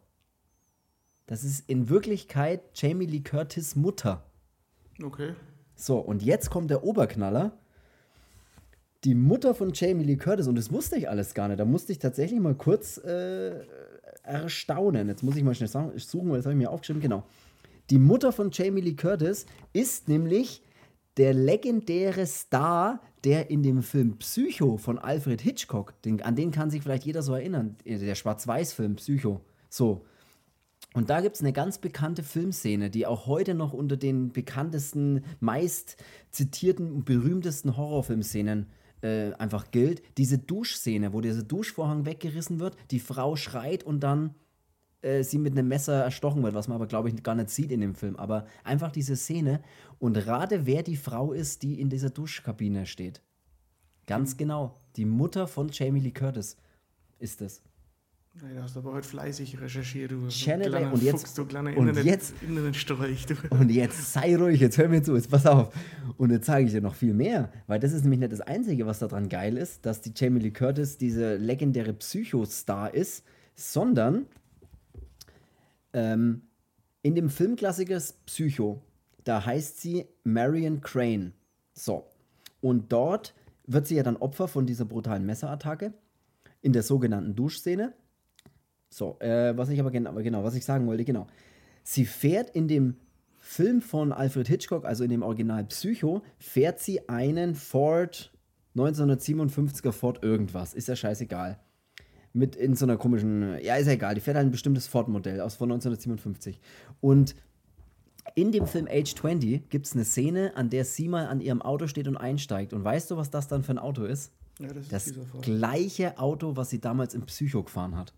Das 1.26 1.44
ist 1.44 1.68
in 1.68 1.90
Wirklichkeit 1.90 2.62
Jamie 2.76 3.08
Lee 3.08 3.22
Curtis 3.22 3.76
Mutter. 3.76 4.24
Okay. 5.02 5.34
So, 5.74 5.98
und 5.98 6.22
jetzt 6.22 6.52
kommt 6.52 6.70
der 6.70 6.84
Oberknaller. 6.84 7.58
Die 9.04 9.16
Mutter 9.16 9.56
von 9.56 9.72
Jamie 9.74 10.04
Lee 10.04 10.18
Curtis, 10.18 10.46
und 10.48 10.54
das 10.56 10.72
wusste 10.72 10.96
ich 10.96 11.10
alles 11.10 11.34
gar 11.34 11.48
nicht, 11.48 11.60
da 11.60 11.66
musste 11.66 11.92
ich 11.92 11.98
tatsächlich 11.98 12.40
mal 12.40 12.54
kurz 12.54 13.00
äh, 13.00 13.66
erstaunen. 14.22 15.08
Jetzt 15.08 15.24
muss 15.24 15.36
ich 15.36 15.44
mal 15.44 15.56
schnell 15.56 15.70
suchen, 15.70 16.30
weil 16.30 16.38
das 16.38 16.46
habe 16.46 16.54
ich 16.54 16.60
mir 16.60 16.70
aufgeschrieben. 16.70 17.02
Genau. 17.02 17.24
Die 17.90 17.98
Mutter 17.98 18.32
von 18.32 18.52
Jamie 18.52 18.82
Lee 18.82 18.94
Curtis 18.94 19.48
ist 19.74 20.08
nämlich 20.08 20.62
der 21.20 21.34
legendäre 21.34 22.26
Star, 22.26 23.02
der 23.26 23.50
in 23.50 23.62
dem 23.62 23.84
Film 23.84 24.18
Psycho 24.20 24.78
von 24.78 24.98
Alfred 24.98 25.42
Hitchcock, 25.42 26.02
den, 26.04 26.22
an 26.22 26.38
den 26.38 26.52
kann 26.52 26.72
sich 26.72 26.82
vielleicht 26.82 27.04
jeder 27.04 27.22
so 27.22 27.34
erinnern, 27.34 27.76
der 27.86 28.16
Schwarz-Weiß-Film 28.16 28.96
Psycho. 28.96 29.42
So. 29.70 30.06
Und 30.94 31.10
da 31.10 31.20
gibt 31.20 31.36
es 31.36 31.42
eine 31.42 31.52
ganz 31.52 31.78
bekannte 31.78 32.24
Filmszene, 32.24 32.90
die 32.90 33.06
auch 33.06 33.28
heute 33.28 33.54
noch 33.54 33.74
unter 33.74 33.98
den 33.98 34.32
bekanntesten, 34.32 35.26
meist 35.42 35.98
zitierten 36.32 36.90
und 36.90 37.04
berühmtesten 37.04 37.76
Horrorfilmszenen 37.76 38.68
äh, 39.02 39.34
einfach 39.34 39.72
gilt. 39.72 40.02
Diese 40.18 40.38
Duschszene, 40.38 41.12
wo 41.12 41.20
dieser 41.20 41.44
Duschvorhang 41.44 42.06
weggerissen 42.06 42.62
wird, 42.62 42.78
die 42.92 43.02
Frau 43.02 43.36
schreit 43.36 43.84
und 43.84 44.00
dann 44.00 44.36
äh, 45.02 45.24
sie 45.24 45.38
mit 45.38 45.54
einem 45.54 45.68
Messer 45.68 46.04
erstochen 46.04 46.44
wird, 46.44 46.54
was 46.54 46.68
man 46.68 46.76
aber, 46.76 46.88
glaube 46.88 47.10
ich, 47.10 47.24
gar 47.24 47.36
nicht 47.36 47.50
sieht 47.50 47.72
in 47.72 47.82
dem 47.82 47.96
Film. 47.96 48.16
Aber 48.18 48.46
einfach 48.64 48.92
diese 48.92 49.16
Szene 49.16 49.62
und 49.98 50.18
rate, 50.28 50.66
wer 50.66 50.84
die 50.84 50.98
Frau 50.98 51.32
ist, 51.34 51.64
die 51.64 51.80
in 51.80 51.90
dieser 51.90 52.10
Duschkabine 52.10 52.86
steht. 52.86 53.22
Ganz 54.08 54.38
genau. 54.38 54.76
Die 54.96 55.06
Mutter 55.06 55.48
von 55.48 55.70
Jamie 55.72 56.00
Lee 56.00 56.12
Curtis 56.12 56.58
ist 57.20 57.42
es. 57.42 57.62
Nee, 58.42 58.56
du 58.56 58.64
hast 58.64 58.78
aber 58.78 58.94
heute 58.94 59.08
fleißig 59.08 59.60
recherchiert, 59.60 60.12
du. 60.12 60.28
Channel 60.28 60.70
kleiner 60.70 60.94
und 60.94 61.02
jetzt, 61.02 61.22
Fuchs, 61.22 61.34
du 61.34 61.46
kleiner 61.46 61.76
und 61.76 61.90
Internet, 61.90 62.06
jetzt, 62.06 62.34
Internetstreich, 62.42 63.26
du. 63.26 63.36
Und 63.50 63.70
jetzt 63.70 64.14
sei 64.14 64.38
ruhig, 64.38 64.60
jetzt 64.62 64.78
hör 64.78 64.88
mir 64.88 65.04
zu, 65.04 65.16
jetzt 65.16 65.30
pass 65.30 65.46
auf. 65.46 65.74
Und 66.18 66.32
jetzt 66.32 66.46
zeige 66.46 66.68
ich 66.68 66.74
dir 66.74 66.82
noch 66.82 66.96
viel 66.96 67.14
mehr, 67.14 67.52
weil 67.68 67.80
das 67.80 67.92
ist 67.92 68.04
nämlich 68.04 68.20
nicht 68.20 68.32
das 68.32 68.42
Einzige, 68.42 68.86
was 68.86 69.00
daran 69.00 69.30
geil 69.30 69.58
ist, 69.58 69.86
dass 69.86 70.02
die 70.02 70.14
Jamie 70.16 70.40
Lee 70.40 70.52
Curtis 70.52 70.98
diese 70.98 71.36
legendäre 71.36 71.94
Psycho-Star 71.94 72.94
ist, 72.94 73.26
sondern 73.56 74.26
ähm, 75.94 76.44
in 77.02 77.16
dem 77.16 77.30
Filmklassiker 77.30 78.02
Psycho, 78.26 78.82
da 79.24 79.46
heißt 79.46 79.80
sie 79.80 80.06
Marion 80.24 80.82
Crane. 80.82 81.34
So. 81.74 82.06
Und 82.62 82.92
dort 82.92 83.34
wird 83.68 83.88
sie 83.88 83.96
ja 83.96 84.04
dann 84.04 84.18
Opfer 84.18 84.48
von 84.48 84.66
dieser 84.66 84.86
brutalen 84.86 85.26
Messerattacke 85.26 85.94
in 86.62 86.74
der 86.74 86.84
sogenannten 86.84 87.36
Duschszene. 87.36 87.94
So, 88.90 89.18
äh, 89.20 89.56
was 89.56 89.70
ich 89.70 89.80
aber 89.80 89.92
genau, 89.92 90.14
genau, 90.16 90.44
was 90.44 90.56
ich 90.56 90.66
sagen 90.66 90.88
wollte, 90.88 91.06
genau. 91.06 91.28
Sie 91.84 92.06
fährt 92.06 92.50
in 92.50 92.68
dem 92.68 92.98
Film 93.40 93.82
von 93.82 94.12
Alfred 94.12 94.48
Hitchcock, 94.48 94.86
also 94.86 95.04
in 95.04 95.12
dem 95.12 95.22
Original 95.22 95.64
Psycho, 95.66 96.24
fährt 96.38 96.80
sie 96.80 97.08
einen 97.08 97.56
Ford 97.56 98.32
1957er 98.76 99.92
Ford 99.92 100.24
irgendwas. 100.24 100.74
Ist 100.74 100.88
ja 100.88 100.96
scheißegal 100.96 101.60
mit 102.40 102.56
in 102.56 102.76
so 102.76 102.86
einer 102.86 102.98
komischen, 102.98 103.60
ja, 103.62 103.76
ist 103.76 103.88
ja 103.88 103.94
egal, 103.94 104.16
die 104.16 104.22
fährt 104.22 104.38
halt 104.38 104.48
ein 104.48 104.52
bestimmtes 104.52 104.88
Ford-Modell 104.88 105.42
aus 105.42 105.56
von 105.56 105.72
1957. 105.72 106.60
Und 107.02 107.36
in 108.36 108.52
dem 108.52 108.66
Film 108.66 108.88
Age 108.90 109.14
20 109.14 109.70
gibt 109.70 109.86
es 109.86 109.94
eine 109.94 110.06
Szene, 110.06 110.56
an 110.56 110.70
der 110.70 110.86
sie 110.86 111.08
mal 111.08 111.28
an 111.28 111.42
ihrem 111.42 111.62
Auto 111.62 111.88
steht 111.88 112.08
und 112.08 112.18
einsteigt. 112.18 112.74
Und 112.74 112.84
weißt 112.84 113.12
du, 113.12 113.18
was 113.18 113.30
das 113.30 113.48
dann 113.48 113.64
für 113.64 113.72
ein 113.74 113.78
Auto 113.78 114.04
ist? 114.04 114.32
Ja, 114.60 114.68
das 114.68 115.08
ist 115.08 115.18
das 115.18 115.42
gleiche 115.42 116.18
Auto, 116.18 116.56
was 116.56 116.70
sie 116.70 116.80
damals 116.80 117.14
im 117.14 117.26
Psycho 117.26 117.64
gefahren 117.64 117.96
hat. 117.96 118.14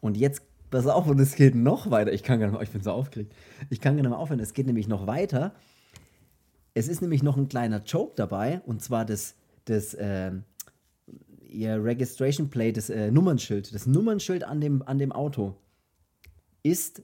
Und 0.00 0.16
jetzt, 0.16 0.42
pass 0.70 0.86
auf, 0.86 1.06
und 1.06 1.20
es 1.20 1.36
geht 1.36 1.54
noch 1.54 1.90
weiter. 1.90 2.12
Ich 2.12 2.22
kann 2.22 2.40
gar 2.40 2.46
nicht 2.46 2.54
mehr, 2.54 2.62
ich 2.62 2.70
bin 2.70 2.82
so 2.82 2.92
aufgeregt. 2.92 3.34
Ich 3.70 3.80
kann 3.80 3.96
gar 3.96 4.02
nicht 4.02 4.10
mehr 4.10 4.18
aufhören. 4.18 4.40
Es 4.40 4.52
geht 4.52 4.66
nämlich 4.66 4.88
noch 4.88 5.06
weiter. 5.06 5.54
Es 6.74 6.88
ist 6.88 7.00
nämlich 7.00 7.22
noch 7.22 7.36
ein 7.36 7.48
kleiner 7.48 7.82
Joke 7.84 8.12
dabei, 8.16 8.60
und 8.66 8.82
zwar 8.82 9.06
das, 9.06 9.34
das, 9.64 9.94
äh, 9.94 10.32
ihr 11.56 11.82
Registration 11.82 12.50
Plate, 12.50 12.74
das 12.74 12.90
äh, 12.90 13.10
Nummernschild, 13.10 13.74
das 13.74 13.86
Nummernschild 13.86 14.44
an 14.44 14.60
dem, 14.60 14.82
an 14.82 14.98
dem 14.98 15.12
Auto 15.12 15.56
ist 16.62 17.02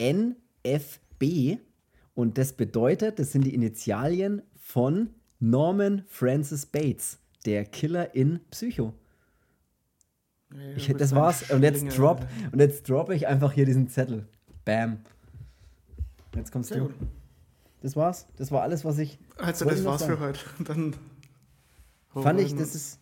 NFB 0.00 1.58
und 2.14 2.38
das 2.38 2.52
bedeutet, 2.52 3.18
das 3.18 3.32
sind 3.32 3.44
die 3.44 3.54
Initialien 3.54 4.42
von 4.56 5.10
Norman 5.38 6.04
Francis 6.06 6.66
Bates, 6.66 7.18
der 7.44 7.64
Killer 7.64 8.14
in 8.14 8.40
Psycho. 8.50 8.94
Ja, 10.52 10.76
ich, 10.76 10.88
das 10.94 11.14
war's. 11.14 11.50
Und 11.50 11.62
jetzt, 11.62 11.96
drop, 11.96 12.26
und 12.52 12.58
jetzt 12.58 12.88
droppe 12.88 13.14
ich 13.14 13.26
einfach 13.26 13.52
hier 13.52 13.66
diesen 13.66 13.88
Zettel. 13.88 14.26
Bam. 14.64 14.98
Jetzt 16.34 16.52
kommst 16.52 16.70
Sehr 16.70 16.78
du. 16.78 16.86
Gut. 16.86 16.94
Das 17.82 17.96
war's. 17.96 18.26
Das 18.36 18.52
war 18.52 18.62
alles, 18.62 18.84
was 18.84 18.98
ich. 18.98 19.18
Also, 19.38 19.64
das 19.64 19.84
war's 19.84 20.04
für 20.04 20.20
heute. 20.20 20.40
Dann. 20.64 20.94
Fand 22.12 22.40
ich, 22.40 22.54
das 22.54 22.74
ist 22.74 22.99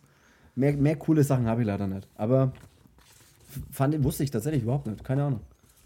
Mehr, 0.59 0.73
mehr 0.73 0.97
coole 0.97 1.23
Sachen 1.23 1.47
habe 1.47 1.61
ich 1.61 1.67
leider 1.67 1.87
nicht. 1.87 2.05
Aber 2.15 2.51
fand, 3.71 4.03
wusste 4.03 4.25
ich 4.25 4.31
tatsächlich 4.31 4.63
überhaupt 4.63 4.87
nicht. 4.87 5.01
Keine 5.05 5.23
Ahnung. 5.23 5.39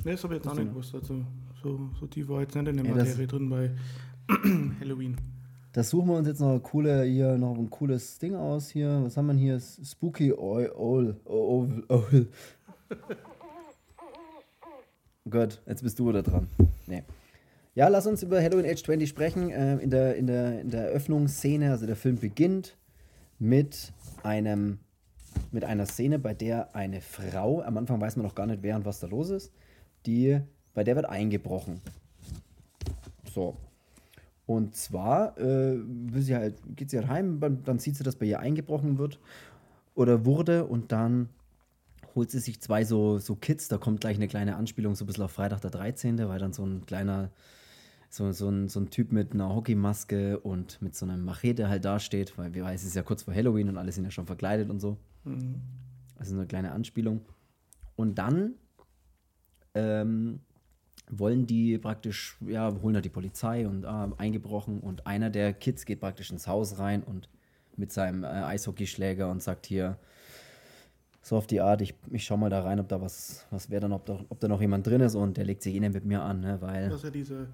Nee, 0.04 0.14
das 0.14 0.24
habe 0.24 0.34
ich 0.34 0.44
jetzt 0.44 0.52
auch 0.52 0.56
nicht 0.56 0.70
gewusst. 0.70 0.96
Also, 0.96 1.24
so, 1.62 1.90
so 2.00 2.08
tief 2.08 2.28
war 2.28 2.42
jetzt 2.42 2.56
nicht 2.56 2.68
in 2.68 2.78
der 2.78 2.86
ja, 2.86 2.96
Materie 2.96 3.28
drin 3.28 3.50
bei 3.52 3.70
Halloween. 4.80 5.16
Das 5.74 5.92
suchen 5.92 6.08
wir 6.10 6.16
uns 6.18 6.28
jetzt 6.28 6.40
noch 6.40 6.60
coole, 6.60 7.04
hier 7.04 7.38
noch 7.38 7.56
ein 7.56 7.70
cooles 7.70 8.18
Ding 8.18 8.34
aus 8.34 8.70
hier. 8.70 9.00
Was 9.04 9.16
haben 9.16 9.28
wir 9.28 9.36
hier? 9.36 9.60
Spooky 9.60 10.34
Oil. 10.34 10.72
Oil. 10.76 11.18
Oil. 11.26 11.84
Oil. 11.90 12.28
Gut, 15.30 15.62
jetzt 15.68 15.84
bist 15.84 16.00
du 16.00 16.10
wieder 16.10 16.24
dran. 16.24 16.48
Nee. 16.88 17.04
Ja, 17.76 17.90
lass 17.90 18.08
uns 18.08 18.24
über 18.24 18.42
Halloween 18.42 18.66
Age 18.66 18.84
20 18.84 19.08
sprechen. 19.08 19.52
Ähm, 19.54 19.80
in, 19.80 19.92
der, 19.92 20.16
in, 20.16 20.26
der, 20.26 20.62
in 20.62 20.70
der 20.72 20.88
Eröffnungsszene, 20.90 21.70
also 21.70 21.86
der 21.86 21.96
Film 21.96 22.18
beginnt 22.18 22.76
mit 23.44 23.92
einem 24.24 24.80
mit 25.52 25.66
einer 25.66 25.86
Szene, 25.86 26.18
bei 26.18 26.34
der 26.34 26.76
eine 26.76 27.02
Frau, 27.02 27.62
am 27.62 27.78
Anfang 27.78 28.00
weiß 28.00 28.16
man 28.16 28.26
noch 28.26 28.36
gar 28.36 28.46
nicht, 28.46 28.64
wer 28.64 28.76
und 28.76 28.86
was 28.86 29.00
da 29.00 29.08
los 29.08 29.30
ist, 29.30 29.52
die, 30.06 30.40
bei 30.74 30.84
der 30.84 30.96
wird 30.96 31.06
eingebrochen. 31.06 31.82
So. 33.34 33.58
Und 34.46 34.76
zwar 34.76 35.38
äh, 35.38 35.78
sie 36.16 36.36
halt, 36.36 36.56
geht 36.76 36.90
sie 36.90 36.98
halt 36.98 37.10
heim, 37.10 37.40
dann 37.66 37.80
sieht 37.80 37.98
sie, 37.98 38.04
dass 38.04 38.16
bei 38.16 38.26
ihr 38.26 38.40
eingebrochen 38.40 38.98
wird 38.98 39.20
oder 39.96 40.26
wurde 40.26 40.66
und 40.66 40.92
dann 40.92 41.30
holt 42.16 42.32
sie 42.32 42.40
sich 42.40 42.62
zwei 42.62 42.86
so, 42.86 43.20
so 43.20 43.36
Kids, 43.36 43.68
da 43.68 43.78
kommt 43.78 44.02
gleich 44.02 44.18
eine 44.18 44.28
kleine 44.28 44.56
Anspielung, 44.56 44.96
so 44.96 45.04
ein 45.04 45.08
bisschen 45.08 45.24
auf 45.24 45.32
Freitag 45.32 45.62
der 45.62 45.72
13., 45.72 46.18
weil 46.30 46.40
dann 46.40 46.54
so 46.54 46.64
ein 46.66 46.86
kleiner 46.86 47.30
so, 48.14 48.32
so, 48.32 48.48
ein, 48.48 48.70
so 48.70 48.80
ein 48.80 48.92
Typ 48.92 49.12
mit 49.12 49.34
einer 49.34 49.50
Hockeymaske 49.56 50.40
und 50.40 50.80
mit 50.84 50.96
so 50.96 51.04
einem 51.08 51.26
Machete 51.26 51.68
halt 51.68 51.84
dasteht, 51.84 52.38
weil 52.38 52.54
wir 52.54 52.64
weiß, 52.64 52.82
es 52.82 52.90
ist 52.90 52.96
ja 52.96 53.02
kurz 53.02 53.24
vor 53.24 53.34
Halloween 53.34 53.70
und 53.70 53.78
alle 53.80 53.92
sind 53.92 54.04
ja 54.04 54.12
schon 54.12 54.28
verkleidet 54.28 54.70
und 54.70 54.80
so. 54.80 54.98
Mhm. 55.24 55.56
Also 56.16 56.36
eine 56.36 56.46
kleine 56.46 56.74
Anspielung. 56.74 57.22
Und 57.96 58.20
dann 58.20 58.54
ähm, 59.74 60.42
wollen 61.10 61.48
die 61.48 61.80
praktisch, 61.80 62.38
ja, 62.46 62.72
holen 62.84 62.94
da 62.94 63.02
die 63.02 63.10
Polizei 63.10 63.68
und 63.68 63.84
ah, 63.84 64.12
eingebrochen 64.20 64.80
und 64.80 65.08
einer 65.08 65.32
der 65.32 65.52
Kids 65.52 65.84
geht 65.84 66.00
praktisch 66.00 66.30
ins 66.30 66.46
Haus 66.46 66.78
rein 66.78 67.02
und 67.02 67.30
mit 67.78 67.92
seinem 67.92 68.24
äh, 68.24 68.28
Eishockeyschläger 68.28 69.28
und 69.32 69.42
sagt 69.42 69.66
hier, 69.66 69.98
so 71.24 71.36
auf 71.36 71.48
die 71.48 71.62
Art, 71.62 71.82
ich, 71.82 71.96
ich 72.12 72.26
schau 72.26 72.38
mal 72.38 72.52
da 72.52 72.62
rein, 72.62 72.80
ob 72.80 72.90
da 72.90 73.02
was, 73.02 73.48
was 73.50 73.72
wäre 73.72 73.82
dann, 73.82 73.94
ob 73.94 74.06
da, 74.06 74.20
ob 74.30 74.40
da 74.40 74.48
noch 74.48 74.62
jemand 74.62 74.86
drin 74.86 75.02
ist 75.02 75.16
und 75.16 75.38
der 75.38 75.46
legt 75.46 75.64
sich 75.64 75.74
eh 75.74 75.80
mit 75.80 76.06
mir 76.06 76.22
an, 76.22 76.42
ne, 76.42 76.62
weil. 76.62 76.90
Das 76.90 76.98
ist 76.98 77.06
ja 77.06 77.10
diese 77.10 77.48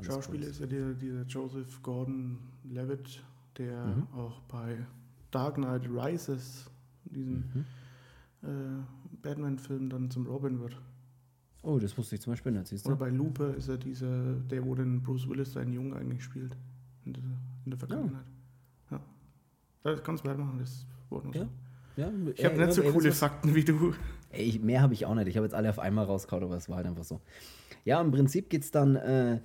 Schauspieler 0.00 0.46
ist 0.46 0.60
ja 0.60 0.66
dieser, 0.66 0.94
dieser 0.94 1.22
Joseph 1.22 1.82
Gordon-Levitt, 1.82 3.22
der 3.58 3.86
mhm. 3.86 4.06
auch 4.14 4.40
bei 4.42 4.78
Dark 5.30 5.56
Knight 5.56 5.88
Rises, 5.88 6.70
diesem 7.04 7.44
mhm. 7.52 7.64
äh, 8.42 8.82
Batman-Film, 9.22 9.90
dann 9.90 10.10
zum 10.10 10.26
Robin 10.26 10.60
wird. 10.60 10.76
Oh, 11.62 11.78
das 11.78 11.96
wusste 11.96 12.16
ich 12.16 12.20
zum 12.20 12.32
Beispiel 12.32 12.52
nicht, 12.52 12.66
siehst 12.66 12.84
du? 12.84 12.90
Oder 12.90 12.98
bei 12.98 13.10
Looper 13.10 13.54
ist 13.54 13.68
er 13.68 13.78
dieser, 13.78 14.34
der, 14.34 14.64
wo 14.64 14.74
den 14.74 15.02
Bruce 15.02 15.28
Willis 15.28 15.52
seinen 15.52 15.72
Jungen 15.72 15.94
eigentlich 15.94 16.24
spielt. 16.24 16.56
In 17.04 17.12
der, 17.12 17.22
in 17.64 17.70
der 17.70 17.78
Vergangenheit. 17.78 18.24
Ja. 18.90 18.96
ja. 18.96 19.02
Das 19.92 20.02
kannst 20.02 20.24
du 20.24 20.28
weitermachen, 20.28 20.58
das 20.58 20.86
wurde 21.08 21.26
nur 21.26 21.36
ja. 21.36 21.42
so. 21.42 21.48
Ja, 21.96 22.10
ich 22.34 22.44
habe 22.44 22.54
äh, 22.54 22.66
nicht 22.66 22.74
so 22.74 22.82
coole 22.82 23.10
was, 23.10 23.18
Fakten 23.18 23.54
wie 23.54 23.64
du. 23.64 23.94
Ey, 24.30 24.58
mehr 24.62 24.80
habe 24.80 24.94
ich 24.94 25.04
auch 25.04 25.14
nicht. 25.14 25.28
Ich 25.28 25.36
habe 25.36 25.44
jetzt 25.44 25.54
alle 25.54 25.68
auf 25.68 25.78
einmal 25.78 26.06
rausgehauen, 26.06 26.44
aber 26.44 26.56
es 26.56 26.68
war 26.68 26.76
halt 26.76 26.86
einfach 26.86 27.04
so. 27.04 27.20
Ja, 27.84 28.00
im 28.00 28.10
Prinzip 28.10 28.48
geht 28.48 28.62
es 28.62 28.70
dann. 28.70 28.96
Äh, 28.96 29.40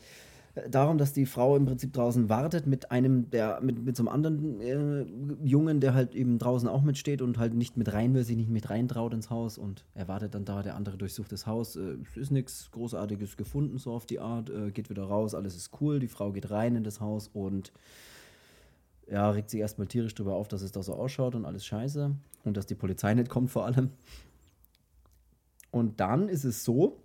darum, 0.70 0.98
dass 0.98 1.14
die 1.14 1.26
Frau 1.26 1.56
im 1.56 1.66
Prinzip 1.66 1.94
draußen 1.94 2.30
wartet 2.30 2.68
mit 2.68 2.92
einem, 2.92 3.30
der 3.30 3.60
mit, 3.62 3.84
mit 3.84 3.96
so 3.96 4.04
einem 4.04 4.10
anderen 4.10 4.62
äh, 4.62 5.06
Jungen, 5.46 5.80
der 5.80 5.94
halt 5.94 6.16
eben 6.16 6.40
draußen 6.40 6.68
auch 6.68 6.82
mitsteht 6.82 7.22
und 7.22 7.38
halt 7.38 7.54
nicht 7.54 7.78
mit 7.78 7.92
rein 7.94 8.14
will, 8.14 8.24
sich 8.24 8.36
nicht 8.36 8.50
mit 8.50 8.70
reintraut 8.70 9.14
ins 9.14 9.30
Haus 9.30 9.58
und 9.58 9.86
er 9.94 10.08
wartet 10.08 10.36
dann 10.36 10.46
da, 10.46 10.64
der 10.64 10.76
andere 10.76 10.98
durchsucht 10.98 11.32
das 11.32 11.48
Haus. 11.48 11.76
Äh, 11.76 11.98
es 12.10 12.18
ist 12.18 12.32
nichts 12.32 12.72
Großartiges 12.72 13.38
gefunden, 13.38 13.78
so 13.78 13.92
auf 13.92 14.06
die 14.06 14.20
Art, 14.20 14.50
äh, 14.50 14.72
geht 14.72 14.90
wieder 14.90 15.04
raus, 15.04 15.36
alles 15.36 15.56
ist 15.56 15.72
cool, 15.82 16.00
die 16.00 16.08
Frau 16.08 16.32
geht 16.32 16.50
rein 16.50 16.76
in 16.76 16.84
das 16.84 17.02
Haus 17.02 17.30
und 17.34 17.72
ja, 19.10 19.30
regt 19.30 19.50
sich 19.50 19.60
erstmal 19.60 19.88
tierisch 19.88 20.16
darüber 20.16 20.36
auf, 20.36 20.48
dass 20.48 20.62
es 20.62 20.72
da 20.72 20.84
so 20.84 20.94
ausschaut 20.94 21.36
und 21.36 21.46
alles 21.46 21.66
scheiße 21.66 22.12
und 22.44 22.58
dass 22.58 22.66
die 22.66 22.76
Polizei 22.76 23.14
nicht 23.14 23.30
kommt 23.30 23.50
vor 23.50 23.66
allem. 23.66 23.92
Und 25.72 26.00
dann 26.00 26.30
ist 26.30 26.44
es 26.44 26.64
so, 26.64 26.98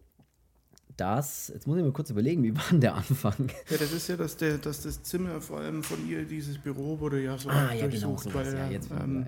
dass, 1.02 1.48
jetzt 1.48 1.66
muss 1.66 1.76
ich 1.76 1.84
mir 1.84 1.90
kurz 1.90 2.10
überlegen, 2.10 2.44
wie 2.44 2.56
war 2.56 2.64
denn 2.70 2.80
der 2.80 2.94
Anfang? 2.94 3.48
Ja, 3.68 3.76
das 3.76 3.92
ist 3.92 4.08
ja, 4.08 4.16
dass, 4.16 4.36
der, 4.36 4.58
dass 4.58 4.82
das 4.82 5.02
Zimmer 5.02 5.40
vor 5.40 5.58
allem 5.58 5.82
von 5.82 6.08
ihr, 6.08 6.24
dieses 6.24 6.58
Büro 6.58 7.00
wurde 7.00 7.20
ja 7.20 7.36
so 7.36 7.48
Ah, 7.50 7.72
ja, 7.74 7.88
genau, 7.88 8.16
sowas, 8.16 8.32
weil 8.32 8.46
ja, 8.46 8.58
er, 8.60 8.70
jetzt 8.70 8.88
ähm, 8.90 9.26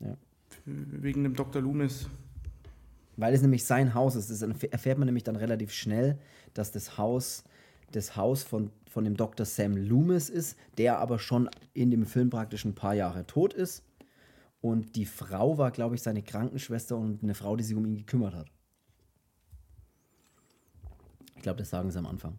ja. 0.00 0.16
wegen 0.66 1.24
dem 1.24 1.34
Dr. 1.34 1.62
Loomis. 1.62 2.08
Weil 3.16 3.32
es 3.32 3.40
nämlich 3.40 3.64
sein 3.64 3.94
Haus 3.94 4.16
ist. 4.16 4.30
Das 4.30 4.42
erfährt 4.42 4.98
man 4.98 5.06
nämlich 5.06 5.24
dann 5.24 5.36
relativ 5.36 5.72
schnell, 5.72 6.18
dass 6.52 6.72
das 6.72 6.98
Haus 6.98 7.44
das 7.92 8.16
Haus 8.16 8.42
von, 8.42 8.70
von 8.88 9.04
dem 9.04 9.16
Dr. 9.16 9.44
Sam 9.44 9.76
Loomis 9.76 10.28
ist, 10.28 10.56
der 10.78 10.98
aber 10.98 11.18
schon 11.18 11.48
in 11.72 11.90
dem 11.90 12.06
Film 12.06 12.30
praktisch 12.30 12.64
ein 12.64 12.74
paar 12.74 12.94
Jahre 12.94 13.26
tot 13.26 13.52
ist. 13.52 13.82
Und 14.60 14.94
die 14.94 15.06
Frau 15.06 15.58
war, 15.58 15.70
glaube 15.70 15.94
ich, 15.94 16.02
seine 16.02 16.22
Krankenschwester 16.22 16.96
und 16.96 17.22
eine 17.22 17.34
Frau, 17.34 17.56
die 17.56 17.64
sich 17.64 17.74
um 17.74 17.84
ihn 17.86 17.96
gekümmert 17.96 18.34
hat. 18.34 18.46
Ich 21.40 21.42
glaube, 21.42 21.58
das 21.58 21.70
sagen 21.70 21.90
sie 21.90 21.98
am 21.98 22.04
Anfang. 22.04 22.36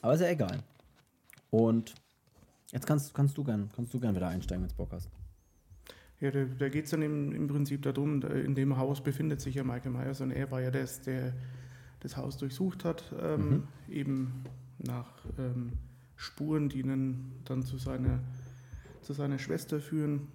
Aber 0.00 0.14
ist 0.14 0.22
ja 0.22 0.28
egal. 0.30 0.62
Und 1.50 1.94
jetzt 2.72 2.86
kannst, 2.86 3.12
kannst, 3.12 3.36
du 3.36 3.44
gern, 3.44 3.68
kannst 3.76 3.92
du 3.92 4.00
gern 4.00 4.16
wieder 4.16 4.28
einsteigen, 4.28 4.62
wenn 4.62 4.70
du 4.70 4.76
Bock 4.76 4.92
hast. 4.92 5.10
Ja, 6.20 6.30
da, 6.30 6.46
da 6.46 6.70
geht 6.70 6.86
es 6.86 6.90
dann 6.90 7.02
im, 7.02 7.32
im 7.32 7.48
Prinzip 7.48 7.82
darum, 7.82 8.22
da 8.22 8.28
in 8.28 8.54
dem 8.54 8.78
Haus 8.78 9.02
befindet 9.02 9.42
sich 9.42 9.56
ja 9.56 9.62
Michael 9.62 9.90
Myers 9.92 10.22
und 10.22 10.30
er 10.30 10.50
war 10.50 10.62
ja 10.62 10.70
das, 10.70 11.02
der 11.02 11.34
das 12.00 12.16
Haus 12.16 12.38
durchsucht 12.38 12.82
hat, 12.86 13.12
ähm, 13.20 13.50
Mhm. 13.50 13.62
eben 13.92 14.44
nach 14.78 15.10
ähm, 15.38 15.72
Spuren, 16.16 16.70
die 16.70 16.80
ihn 16.80 17.32
dann 17.44 17.62
zu 17.62 17.76
seiner, 17.76 18.20
zu 19.02 19.12
seiner 19.12 19.38
Schwester 19.38 19.80
führen. 19.80 20.28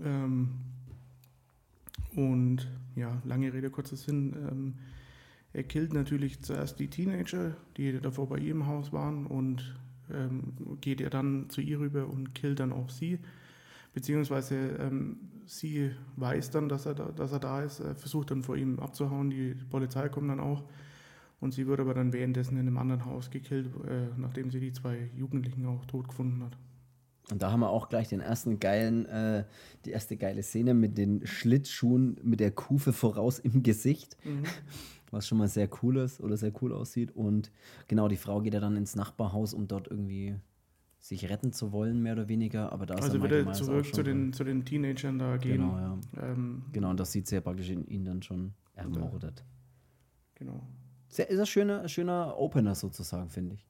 Ähm, 0.00 0.60
und 2.14 2.68
ja, 2.94 3.20
lange 3.24 3.52
Rede, 3.52 3.68
kurzer 3.68 3.96
Sinn. 3.96 4.76
Er 5.52 5.62
killt 5.64 5.92
natürlich 5.92 6.40
zuerst 6.42 6.78
die 6.78 6.88
Teenager, 6.88 7.56
die 7.76 8.00
davor 8.00 8.28
bei 8.28 8.38
ihr 8.38 8.52
im 8.52 8.66
Haus 8.66 8.92
waren, 8.92 9.26
und 9.26 9.76
ähm, 10.10 10.54
geht 10.80 11.00
er 11.00 11.10
dann 11.10 11.50
zu 11.50 11.60
ihr 11.60 11.78
rüber 11.78 12.08
und 12.08 12.34
killt 12.34 12.60
dann 12.60 12.72
auch 12.72 12.90
sie. 12.90 13.18
Beziehungsweise 13.94 14.56
ähm, 14.80 15.16
sie 15.46 15.90
weiß 16.16 16.50
dann, 16.50 16.68
dass 16.68 16.86
er, 16.86 16.94
da, 16.94 17.10
dass 17.10 17.32
er 17.32 17.40
da 17.40 17.62
ist, 17.62 17.80
er 17.80 17.94
versucht 17.94 18.30
dann 18.30 18.42
vor 18.42 18.56
ihm 18.56 18.78
abzuhauen. 18.78 19.30
Die 19.30 19.54
Polizei 19.70 20.08
kommt 20.08 20.30
dann 20.30 20.40
auch. 20.40 20.64
Und 21.40 21.52
sie 21.52 21.66
wird 21.66 21.80
aber 21.80 21.92
dann 21.92 22.12
währenddessen 22.12 22.54
in 22.54 22.60
einem 22.60 22.78
anderen 22.78 23.04
Haus 23.04 23.30
gekillt, 23.30 23.66
äh, 23.66 24.06
nachdem 24.16 24.50
sie 24.50 24.60
die 24.60 24.72
zwei 24.72 25.10
Jugendlichen 25.16 25.66
auch 25.66 25.84
tot 25.86 26.08
gefunden 26.08 26.42
hat. 26.44 26.56
Und 27.30 27.42
da 27.42 27.50
haben 27.50 27.60
wir 27.60 27.70
auch 27.70 27.88
gleich 27.88 28.08
den 28.08 28.20
ersten 28.20 28.60
geilen, 28.60 29.06
äh, 29.06 29.44
die 29.84 29.90
erste 29.90 30.16
geile 30.16 30.42
Szene 30.42 30.74
mit 30.74 30.98
den 30.98 31.26
Schlittschuhen 31.26 32.18
mit 32.22 32.40
der 32.40 32.50
Kufe 32.50 32.92
voraus 32.92 33.38
im 33.38 33.62
Gesicht, 33.62 34.16
was 35.12 35.26
schon 35.28 35.38
mal 35.38 35.46
sehr 35.48 35.68
cool 35.82 35.98
ist 35.98 36.20
oder 36.20 36.36
sehr 36.36 36.52
cool 36.62 36.72
aussieht. 36.72 37.14
Und 37.14 37.52
genau, 37.86 38.08
die 38.08 38.16
Frau 38.16 38.40
geht 38.40 38.54
ja 38.54 38.60
dann 38.60 38.76
ins 38.76 38.96
Nachbarhaus, 38.96 39.54
um 39.54 39.68
dort 39.68 39.88
irgendwie 39.88 40.34
sich 40.98 41.28
retten 41.28 41.52
zu 41.52 41.72
wollen, 41.72 42.02
mehr 42.02 42.14
oder 42.14 42.28
weniger. 42.28 42.72
Aber 42.72 42.86
da 42.86 42.94
ist 42.94 43.02
Also 43.02 43.18
dann 43.18 43.24
wieder 43.30 43.52
zurück 43.52 43.94
zu 43.94 44.02
den, 44.02 44.32
zu 44.32 44.44
den 44.44 44.64
Teenagern 44.64 45.18
da 45.18 45.36
gehen. 45.36 45.58
Genau, 45.60 45.78
ja. 45.78 45.98
Ähm, 46.20 46.62
Genau, 46.72 46.90
und 46.90 46.98
das 47.00 47.12
sieht 47.12 47.26
sie 47.26 47.34
ja 47.36 47.40
praktisch 47.40 47.70
in 47.70 47.86
ihn 47.86 48.04
dann 48.04 48.22
schon 48.22 48.54
ermordet. 48.74 49.44
genau. 50.34 50.66
Sehr, 51.08 51.28
ist 51.28 51.38
ein 51.38 51.46
schöner, 51.46 51.86
schöner 51.88 52.38
Opener 52.38 52.74
sozusagen, 52.74 53.28
finde 53.28 53.56
ich. 53.56 53.66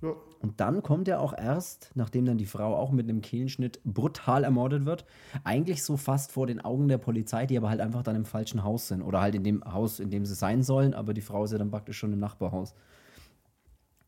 Ja, 0.00 0.14
Und 0.40 0.60
dann 0.60 0.82
kommt 0.82 1.08
er 1.08 1.20
auch 1.20 1.36
erst, 1.36 1.90
nachdem 1.94 2.24
dann 2.24 2.38
die 2.38 2.46
Frau 2.46 2.76
auch 2.76 2.92
mit 2.92 3.08
einem 3.08 3.20
Kehlenschnitt 3.20 3.80
brutal 3.84 4.44
ermordet 4.44 4.84
wird, 4.84 5.04
eigentlich 5.42 5.82
so 5.82 5.96
fast 5.96 6.30
vor 6.30 6.46
den 6.46 6.60
Augen 6.60 6.86
der 6.86 6.98
Polizei, 6.98 7.46
die 7.46 7.56
aber 7.56 7.68
halt 7.68 7.80
einfach 7.80 8.04
dann 8.04 8.14
im 8.14 8.24
falschen 8.24 8.62
Haus 8.62 8.86
sind. 8.88 9.02
Oder 9.02 9.20
halt 9.20 9.34
in 9.34 9.42
dem 9.42 9.64
Haus, 9.64 9.98
in 9.98 10.10
dem 10.10 10.24
sie 10.24 10.34
sein 10.34 10.62
sollen, 10.62 10.94
aber 10.94 11.14
die 11.14 11.20
Frau 11.20 11.44
ist 11.44 11.50
ja 11.50 11.58
dann 11.58 11.70
praktisch 11.72 11.98
schon 11.98 12.12
im 12.12 12.20
Nachbarhaus. 12.20 12.74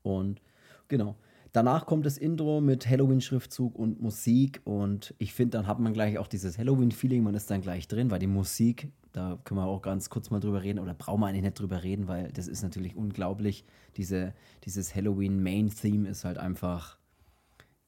Und 0.03 0.41
genau. 0.89 1.17
Danach 1.53 1.87
kommt 1.87 2.07
das 2.07 2.17
Intro 2.17 2.61
mit 2.61 2.89
Halloween-Schriftzug 2.89 3.77
und 3.77 4.01
Musik. 4.01 4.61
Und 4.65 5.15
ich 5.19 5.35
finde, 5.35 5.59
dann 5.59 5.67
hat 5.67 5.81
man 5.81 5.93
gleich 5.93 6.19
auch 6.19 6.29
dieses 6.29 6.59
Halloween-Feeling, 6.59 7.23
man 7.23 7.35
ist 7.35 7.51
dann 7.51 7.61
gleich 7.61 7.89
drin, 7.89 8.11
weil 8.11 8.21
die 8.21 8.29
Musik, 8.29 8.93
da 9.13 9.39
können 9.45 9.59
wir 9.59 9.67
auch 9.67 9.83
ganz 9.83 10.11
kurz 10.11 10.31
mal 10.31 10.39
drüber 10.39 10.63
reden, 10.63 10.79
oder 10.79 10.95
brauchen 10.95 11.21
wir 11.21 11.27
eigentlich 11.27 11.43
nicht 11.43 11.59
drüber 11.59 11.83
reden, 11.83 12.07
weil 12.07 12.31
das 12.33 12.47
ist 12.47 12.63
natürlich 12.63 12.95
unglaublich. 12.95 13.65
Diese, 13.97 14.33
dieses 14.65 14.95
Halloween-Main-Theme 14.95 16.09
ist 16.09 16.25
halt 16.25 16.39
einfach, 16.39 16.99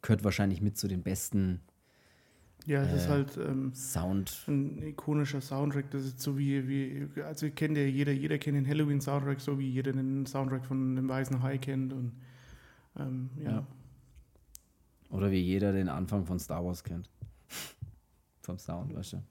gehört 0.01 0.25
wahrscheinlich 0.25 0.61
mit 0.61 0.77
zu 0.77 0.89
den 0.89 1.03
besten 1.03 1.61
ja 2.67 2.83
es 2.83 2.93
ist 2.93 3.07
Äh, 3.07 3.09
halt 3.09 3.37
ähm, 3.39 3.73
Sound. 3.75 4.45
ein 4.49 4.83
ikonischer 4.83 5.41
Soundtrack. 5.41 5.91
Das 5.91 6.05
ist 6.05 6.21
so 6.21 6.39
wie, 6.39 6.69
wie 6.69 7.23
also 7.23 7.49
kennt 7.51 7.77
ja 7.77 7.85
jeder, 7.85 8.13
jeder 8.13 8.39
kennt 8.39 8.57
den 8.57 8.67
Halloween-Soundtrack, 8.67 9.41
so 9.41 9.59
wie 9.59 9.69
jeder 9.69 9.93
den 9.93 10.27
Soundtrack 10.27 10.65
von 10.65 10.97
dem 10.97 11.09
Weißen 11.09 11.43
Hai 11.43 11.59
kennt. 11.59 11.93
Und 11.93 12.13
ähm, 12.99 13.31
ja. 13.37 13.51
Ja. 13.51 13.67
Oder 15.11 15.31
wie 15.31 15.41
jeder 15.41 15.73
den 15.73 15.89
Anfang 15.89 16.25
von 16.25 16.39
Star 16.39 16.65
Wars 16.65 16.83
kennt. 16.83 17.09
Vom 18.41 18.59
Sound, 18.59 18.95
weißt 18.95 19.15
du? 19.15 19.23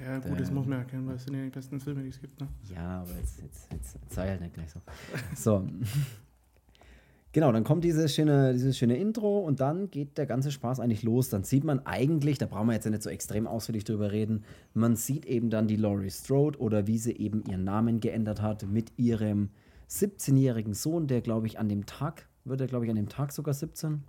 Ja, 0.00 0.18
gut, 0.18 0.40
das 0.40 0.50
muss 0.50 0.66
man 0.66 0.78
ja 0.78 0.84
kennen, 0.84 1.06
weil 1.06 1.16
es 1.16 1.24
sind 1.24 1.34
ja 1.34 1.44
die 1.44 1.50
besten 1.50 1.78
Filme, 1.78 2.02
die 2.02 2.08
es 2.08 2.20
gibt. 2.20 2.40
Ne? 2.40 2.48
Ja, 2.74 3.02
aber 3.02 3.12
jetzt, 3.14 3.40
jetzt, 3.40 3.72
jetzt, 3.72 3.94
jetzt 3.94 4.14
sei 4.14 4.28
halt 4.28 4.40
nicht 4.40 4.54
gleich 4.54 4.70
so. 4.70 4.80
So. 5.36 5.68
Genau, 7.30 7.50
dann 7.50 7.64
kommt 7.64 7.82
dieses 7.82 8.14
schöne, 8.14 8.52
dieses 8.52 8.78
schöne 8.78 8.96
Intro 8.96 9.40
und 9.40 9.58
dann 9.58 9.90
geht 9.90 10.18
der 10.18 10.26
ganze 10.26 10.52
Spaß 10.52 10.78
eigentlich 10.78 11.02
los. 11.02 11.30
Dann 11.30 11.42
sieht 11.42 11.64
man 11.64 11.84
eigentlich, 11.84 12.38
da 12.38 12.46
brauchen 12.46 12.68
wir 12.68 12.74
jetzt 12.74 12.84
ja 12.84 12.92
nicht 12.92 13.02
so 13.02 13.10
extrem 13.10 13.46
ausführlich 13.46 13.84
drüber 13.84 14.12
reden, 14.12 14.44
man 14.72 14.94
sieht 14.94 15.26
eben 15.26 15.50
dann 15.50 15.66
die 15.66 15.76
Laurie 15.76 16.10
Strode 16.10 16.58
oder 16.60 16.86
wie 16.86 16.98
sie 16.98 17.16
eben 17.16 17.42
ihren 17.44 17.64
Namen 17.64 17.98
geändert 18.00 18.40
hat 18.40 18.68
mit 18.68 18.92
ihrem 18.96 19.50
17-jährigen 19.90 20.74
Sohn, 20.74 21.08
der 21.08 21.22
glaube 21.22 21.48
ich 21.48 21.58
an 21.58 21.68
dem 21.68 21.86
Tag, 21.86 22.28
wird 22.44 22.60
er 22.60 22.66
glaube 22.66 22.84
ich 22.84 22.90
an 22.90 22.96
dem 22.96 23.08
Tag 23.08 23.32
sogar 23.32 23.54
17? 23.54 24.04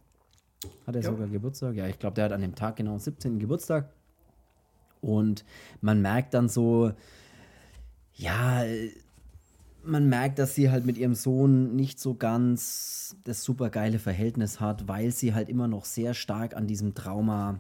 Hat 0.87 0.95
er 0.95 1.01
Ja. 1.01 1.09
sogar 1.11 1.27
Geburtstag? 1.27 1.75
Ja, 1.75 1.87
ich 1.87 1.99
glaube, 1.99 2.15
der 2.15 2.25
hat 2.25 2.31
an 2.31 2.41
dem 2.41 2.55
Tag 2.55 2.75
genau 2.75 2.97
17. 2.97 3.39
Geburtstag. 3.39 3.89
Und 5.01 5.45
man 5.81 6.01
merkt 6.01 6.33
dann 6.33 6.49
so, 6.49 6.91
ja, 8.15 8.63
man 9.83 10.09
merkt, 10.09 10.39
dass 10.39 10.55
sie 10.55 10.71
halt 10.71 10.85
mit 10.85 10.97
ihrem 10.97 11.13
Sohn 11.13 11.75
nicht 11.75 11.99
so 11.99 12.15
ganz 12.15 13.15
das 13.23 13.43
super 13.43 13.69
geile 13.69 13.99
Verhältnis 13.99 14.59
hat, 14.59 14.87
weil 14.87 15.11
sie 15.11 15.33
halt 15.33 15.49
immer 15.49 15.67
noch 15.67 15.85
sehr 15.85 16.13
stark 16.13 16.55
an 16.55 16.65
diesem 16.65 16.95
Trauma 16.95 17.59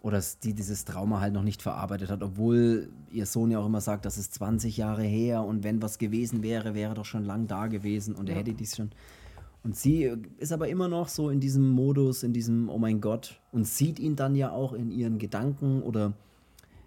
oder 0.00 0.22
die 0.42 0.54
dieses 0.54 0.86
Trauma 0.86 1.20
halt 1.20 1.34
noch 1.34 1.42
nicht 1.42 1.60
verarbeitet 1.60 2.08
hat, 2.08 2.22
obwohl 2.22 2.88
ihr 3.12 3.26
Sohn 3.26 3.50
ja 3.50 3.58
auch 3.58 3.66
immer 3.66 3.82
sagt, 3.82 4.06
das 4.06 4.16
ist 4.16 4.32
20 4.32 4.78
Jahre 4.78 5.02
her 5.02 5.42
und 5.42 5.62
wenn 5.62 5.82
was 5.82 5.98
gewesen 5.98 6.42
wäre, 6.42 6.74
wäre 6.74 6.94
doch 6.94 7.04
schon 7.04 7.26
lang 7.26 7.46
da 7.46 7.66
gewesen 7.66 8.14
und 8.14 8.30
er 8.30 8.36
hätte 8.36 8.54
dies 8.54 8.76
schon. 8.76 8.90
Und 9.62 9.76
sie 9.76 10.04
äh, 10.04 10.16
ist 10.38 10.52
aber 10.52 10.68
immer 10.68 10.88
noch 10.88 11.08
so 11.08 11.28
in 11.30 11.40
diesem 11.40 11.68
Modus, 11.70 12.22
in 12.22 12.32
diesem 12.32 12.68
Oh 12.68 12.78
mein 12.78 13.00
Gott 13.00 13.40
und 13.52 13.66
sieht 13.66 13.98
ihn 13.98 14.16
dann 14.16 14.34
ja 14.34 14.50
auch 14.52 14.72
in 14.72 14.90
ihren 14.90 15.18
Gedanken 15.18 15.82
oder 15.82 16.12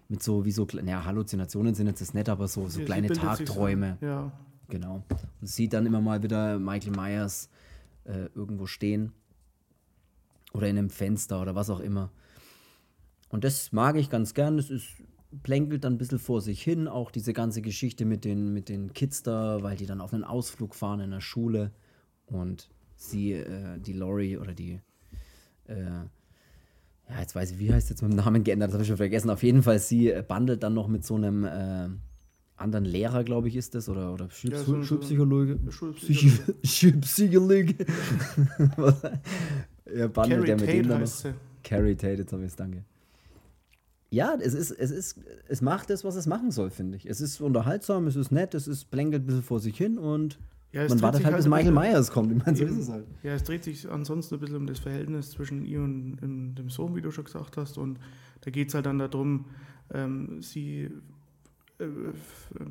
mit 0.08 0.22
so 0.22 0.44
wie 0.44 0.50
so, 0.52 0.64
kle- 0.64 0.86
ja, 0.88 1.04
Halluzinationen 1.04 1.74
sind 1.74 1.86
jetzt 1.86 2.00
das 2.00 2.14
nett, 2.14 2.28
aber 2.28 2.46
so, 2.48 2.62
so 2.64 2.68
sie 2.80 2.84
kleine 2.84 3.08
bildet 3.08 3.22
sich 3.22 3.30
so- 3.38 3.44
Tagträume. 3.44 3.98
Ja, 4.00 4.32
Genau. 4.68 5.02
Und 5.40 5.46
sieht 5.46 5.72
dann 5.74 5.84
immer 5.86 6.00
mal 6.00 6.22
wieder 6.22 6.58
Michael 6.58 6.92
Myers 6.96 7.50
äh, 8.04 8.28
irgendwo 8.34 8.66
stehen. 8.66 9.12
Oder 10.52 10.68
in 10.68 10.78
einem 10.78 10.90
Fenster 10.90 11.40
oder 11.42 11.54
was 11.54 11.68
auch 11.68 11.80
immer. 11.80 12.10
Und 13.28 13.44
das 13.44 13.72
mag 13.72 13.96
ich 13.96 14.08
ganz 14.08 14.34
gern. 14.34 14.56
Das 14.56 14.70
ist, 14.70 14.86
plänkelt 15.42 15.84
dann 15.84 15.94
ein 15.94 15.98
bisschen 15.98 16.18
vor 16.18 16.40
sich 16.40 16.62
hin. 16.62 16.86
Auch 16.88 17.10
diese 17.10 17.32
ganze 17.32 17.60
Geschichte 17.60 18.04
mit 18.04 18.24
den, 18.24 18.52
mit 18.54 18.68
den 18.68 18.92
Kids 18.94 19.22
da, 19.22 19.62
weil 19.62 19.76
die 19.76 19.86
dann 19.86 20.00
auf 20.00 20.14
einen 20.14 20.24
Ausflug 20.24 20.74
fahren 20.74 21.00
in 21.00 21.10
der 21.10 21.20
Schule. 21.20 21.70
Und 22.34 22.68
sie, 22.96 23.32
äh, 23.32 23.78
die 23.78 23.92
Lori 23.92 24.36
oder 24.38 24.52
die, 24.54 24.80
äh, 25.66 25.74
ja, 27.10 27.20
jetzt 27.20 27.34
weiß 27.34 27.52
ich, 27.52 27.58
wie 27.58 27.72
heißt 27.72 27.90
jetzt 27.90 28.02
mit 28.02 28.12
dem 28.12 28.16
Namen 28.16 28.44
geändert, 28.44 28.68
das 28.68 28.74
habe 28.74 28.82
ich 28.82 28.88
schon 28.88 28.96
vergessen. 28.96 29.30
Auf 29.30 29.42
jeden 29.42 29.62
Fall, 29.62 29.78
sie 29.78 30.10
äh, 30.10 30.22
bandelt 30.26 30.62
dann 30.62 30.74
noch 30.74 30.88
mit 30.88 31.04
so 31.04 31.14
einem 31.16 31.44
äh, 31.44 31.88
anderen 32.56 32.84
Lehrer, 32.84 33.24
glaube 33.24 33.48
ich, 33.48 33.56
ist 33.56 33.74
das, 33.74 33.88
oder, 33.88 34.12
oder 34.14 34.30
Schul 34.30 34.52
Ja, 34.52 34.58
so- 34.58 34.82
Schulpsychologe. 34.82 35.58
Schulpsychologe. 35.70 36.54
Psycho- 36.62 36.66
Schulpsychologe. 36.66 37.74
Er 39.86 40.08
bandelt 40.08 40.48
ja 40.48 40.56
mit 40.56 40.68
dem 40.68 40.88
dann 40.88 41.02
noch. 41.02 41.10
Carrie 41.62 41.94
Tate, 41.94 42.22
jetzt 42.22 42.32
habe 42.32 42.42
ich 42.42 42.48
es, 42.48 42.56
danke. 42.56 42.84
Ja, 44.10 44.34
es 44.40 44.54
ist, 44.54 44.70
es 44.70 44.90
ist, 44.90 45.18
es 45.48 45.60
macht 45.60 45.90
das, 45.90 46.04
was 46.04 46.14
es 46.14 46.26
machen 46.26 46.50
soll, 46.50 46.70
finde 46.70 46.96
ich. 46.96 47.06
Es 47.06 47.20
ist 47.20 47.40
unterhaltsam, 47.40 48.06
es 48.06 48.16
ist 48.16 48.30
nett, 48.30 48.54
es 48.54 48.66
ist 48.68 48.90
plänkelt 48.90 49.24
ein 49.24 49.26
bisschen 49.26 49.42
vor 49.42 49.60
sich 49.60 49.76
hin 49.76 49.98
und 49.98 50.38
Ja, 50.74 50.88
Man 50.88 51.02
wartet 51.02 51.24
halt, 51.24 51.36
bis 51.36 51.46
Michael 51.46 51.70
Myers 51.70 52.10
kommt. 52.10 52.32
Ich 52.32 52.44
meine, 52.44 52.56
so 52.56 52.64
ist 52.64 52.76
es 52.76 52.88
halt. 52.88 53.06
Ja, 53.22 53.34
es 53.34 53.44
dreht 53.44 53.62
sich 53.62 53.88
ansonsten 53.88 54.34
ein 54.34 54.40
bisschen 54.40 54.56
um 54.56 54.66
das 54.66 54.80
Verhältnis 54.80 55.30
zwischen 55.30 55.64
ihr 55.64 55.80
und, 55.80 56.18
und 56.20 56.56
dem 56.56 56.68
Sohn, 56.68 56.96
wie 56.96 57.00
du 57.00 57.12
schon 57.12 57.24
gesagt 57.24 57.56
hast. 57.56 57.78
Und 57.78 58.00
da 58.40 58.50
geht 58.50 58.68
es 58.68 58.74
halt 58.74 58.86
dann 58.86 58.98
darum, 58.98 59.44
ähm, 59.92 60.42
sie 60.42 60.90
äh, 61.78 61.86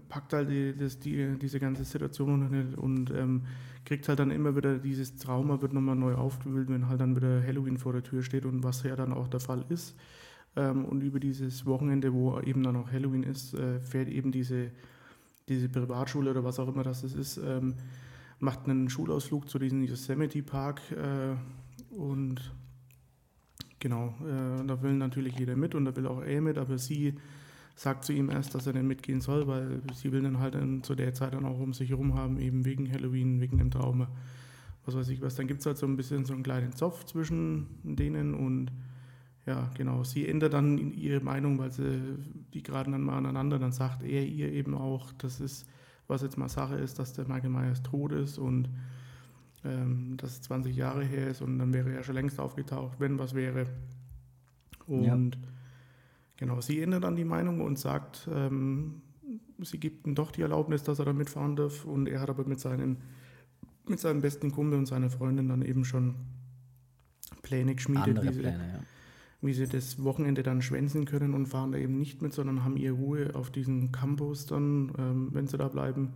packt 0.10 0.34
halt 0.34 0.50
die, 0.50 0.76
das, 0.78 1.00
die, 1.00 1.38
diese 1.42 1.62
ganze 1.62 1.86
Situation 1.86 2.46
und, 2.46 2.76
und 2.76 3.12
ähm, 3.12 3.44
kriegt 3.86 4.10
halt 4.10 4.20
dann 4.20 4.32
immer 4.32 4.54
wieder 4.54 4.80
dieses 4.80 5.16
Trauma, 5.16 5.62
wird 5.62 5.72
nochmal 5.72 5.96
neu 5.96 6.16
aufgewühlt, 6.16 6.68
wenn 6.68 6.90
halt 6.90 7.00
dann 7.00 7.16
wieder 7.16 7.42
Halloween 7.42 7.78
vor 7.78 7.94
der 7.94 8.04
Tür 8.04 8.22
steht 8.22 8.46
und 8.46 8.64
was 8.64 8.84
ja 8.84 8.98
dann 8.98 9.14
auch 9.14 9.30
der 9.30 9.40
Fall 9.40 9.64
ist. 9.70 9.96
Ähm, 10.58 10.84
und 10.84 11.02
über 11.04 11.22
dieses 11.22 11.66
Wochenende, 11.66 12.14
wo 12.14 12.38
eben 12.42 12.64
dann 12.64 12.76
auch 12.76 12.92
Halloween 12.92 13.24
ist, 13.24 13.54
äh, 13.54 13.80
fährt 13.80 14.10
eben 14.10 14.34
diese 14.34 14.72
diese 15.48 15.70
Privatschule 15.70 16.32
oder 16.32 16.44
was 16.44 16.60
auch 16.60 16.68
immer 16.68 16.84
das 16.84 17.04
ist, 17.04 17.38
ähm, 17.38 17.76
macht 18.40 18.68
einen 18.68 18.90
Schulausflug 18.90 19.50
zu 19.50 19.60
diesem 19.60 19.84
Yosemite 19.84 20.42
Park 20.44 20.82
äh, 20.92 21.36
und 21.96 22.54
genau, 23.80 24.16
äh, 24.22 24.66
da 24.66 24.82
will 24.82 24.94
natürlich 24.94 25.38
jeder 25.38 25.56
mit 25.56 25.76
und 25.76 25.86
da 25.86 25.96
will 25.96 26.08
auch 26.08 26.22
er 26.22 26.42
mit, 26.42 26.58
aber 26.58 26.78
sie 26.78 27.16
sagt 27.76 28.06
zu 28.06 28.14
ihm 28.14 28.30
erst, 28.30 28.54
dass 28.56 28.68
er 28.68 28.74
nicht 28.74 28.86
mitgehen 28.86 29.22
soll, 29.22 29.48
weil 29.48 29.82
sie 29.94 30.12
will 30.12 30.22
dann 30.22 30.40
halt 30.40 30.56
dann 30.56 30.84
zu 30.84 30.96
der 30.96 31.14
Zeit 31.14 31.34
dann 31.34 31.46
auch 31.46 31.60
um 31.60 31.74
sich 31.74 31.90
herum 31.90 32.14
haben, 32.16 32.40
eben 32.40 32.66
wegen 32.66 32.92
Halloween, 32.92 33.42
wegen 33.42 33.58
dem 33.58 33.72
Trauma, 33.72 34.08
was 34.86 34.96
weiß 34.96 35.10
ich 35.10 35.22
was. 35.22 35.36
Dann 35.36 35.48
gibt 35.48 35.62
es 35.62 35.66
halt 35.66 35.78
so 35.78 35.86
ein 35.86 35.98
bisschen 35.98 36.26
so 36.26 36.34
einen 36.34 36.44
kleinen 36.44 36.74
Zoff 36.74 37.06
zwischen 37.06 37.68
denen 37.84 38.36
und 38.36 38.72
ja, 39.46 39.70
genau. 39.76 40.04
Sie 40.04 40.28
ändert 40.28 40.54
dann 40.54 40.94
ihre 40.94 41.20
Meinung, 41.20 41.58
weil 41.58 41.72
sie 41.72 42.00
die 42.54 42.64
geraten 42.64 42.94
dann 42.94 43.02
mal 43.02 43.18
aneinander. 43.18 43.60
Dann 43.60 43.74
sagt 43.74 44.04
er 44.04 44.26
ihr 44.26 44.52
eben 44.52 44.74
auch, 44.74 45.12
das 45.14 45.42
ist, 45.42 45.68
was 46.08 46.22
jetzt 46.22 46.38
mal 46.38 46.48
Sache 46.48 46.76
ist, 46.76 46.98
dass 47.00 47.14
der 47.14 47.28
Michael 47.28 47.50
Myers 47.50 47.84
tot 47.84 48.14
ist 48.14 48.38
und 48.38 48.70
ähm, 49.66 50.16
dass 50.18 50.32
es 50.32 50.42
20 50.44 50.76
Jahre 50.76 51.04
her 51.04 51.28
ist 51.28 51.42
und 51.42 51.60
dann 51.60 51.74
wäre 51.74 51.92
er 51.92 52.04
schon 52.04 52.16
längst 52.16 52.40
aufgetaucht, 52.40 53.00
wenn 53.00 53.20
was 53.20 53.34
wäre. 53.34 53.66
Und 54.88 55.36
ja. 55.36 55.42
genau, 56.38 56.62
sie 56.62 56.82
ändert 56.82 57.04
dann 57.04 57.16
die 57.18 57.26
Meinung 57.26 57.60
und 57.60 57.78
sagt, 57.78 58.30
ähm, 58.34 59.02
sie 59.60 59.80
gibt 59.80 60.08
ihm 60.08 60.16
doch 60.16 60.32
die 60.32 60.42
Erlaubnis, 60.42 60.84
dass 60.84 61.00
er 61.00 61.06
da 61.06 61.14
mitfahren 61.14 61.58
darf. 61.58 61.84
Und 61.84 62.08
er 62.08 62.22
hat 62.22 62.30
aber 62.30 62.46
mit, 62.46 62.62
seinen, 62.62 62.98
mit 63.88 64.00
seinem 64.00 64.22
besten 64.22 64.52
Kumpel 64.52 64.80
und 64.80 64.86
seiner 64.86 65.10
Freundin 65.10 65.50
dann 65.50 65.64
eben 65.64 65.84
schon 65.84 66.16
Pläne 67.42 67.76
geschmiedet. 67.76 68.18
Andere 68.18 68.32
Pläne, 68.32 68.74
ja 68.74 68.80
wie 69.44 69.54
sie 69.54 69.68
das 69.68 70.04
Wochenende 70.04 70.42
dann 70.42 70.62
schwänzen 70.62 71.06
können 71.06 71.34
und 71.34 71.48
fahren 71.48 71.72
da 71.72 71.78
eben 71.78 71.98
nicht 71.98 72.22
mit, 72.22 72.34
sondern 72.34 72.64
haben 72.64 72.78
ihre 72.78 72.96
Ruhe 72.96 73.36
auf 73.36 73.52
diesem 73.52 73.92
Campus 73.92 74.46
dann, 74.46 74.94
ähm, 74.98 75.30
wenn 75.32 75.48
sie 75.48 75.58
da 75.58 75.68
bleiben. 75.68 76.14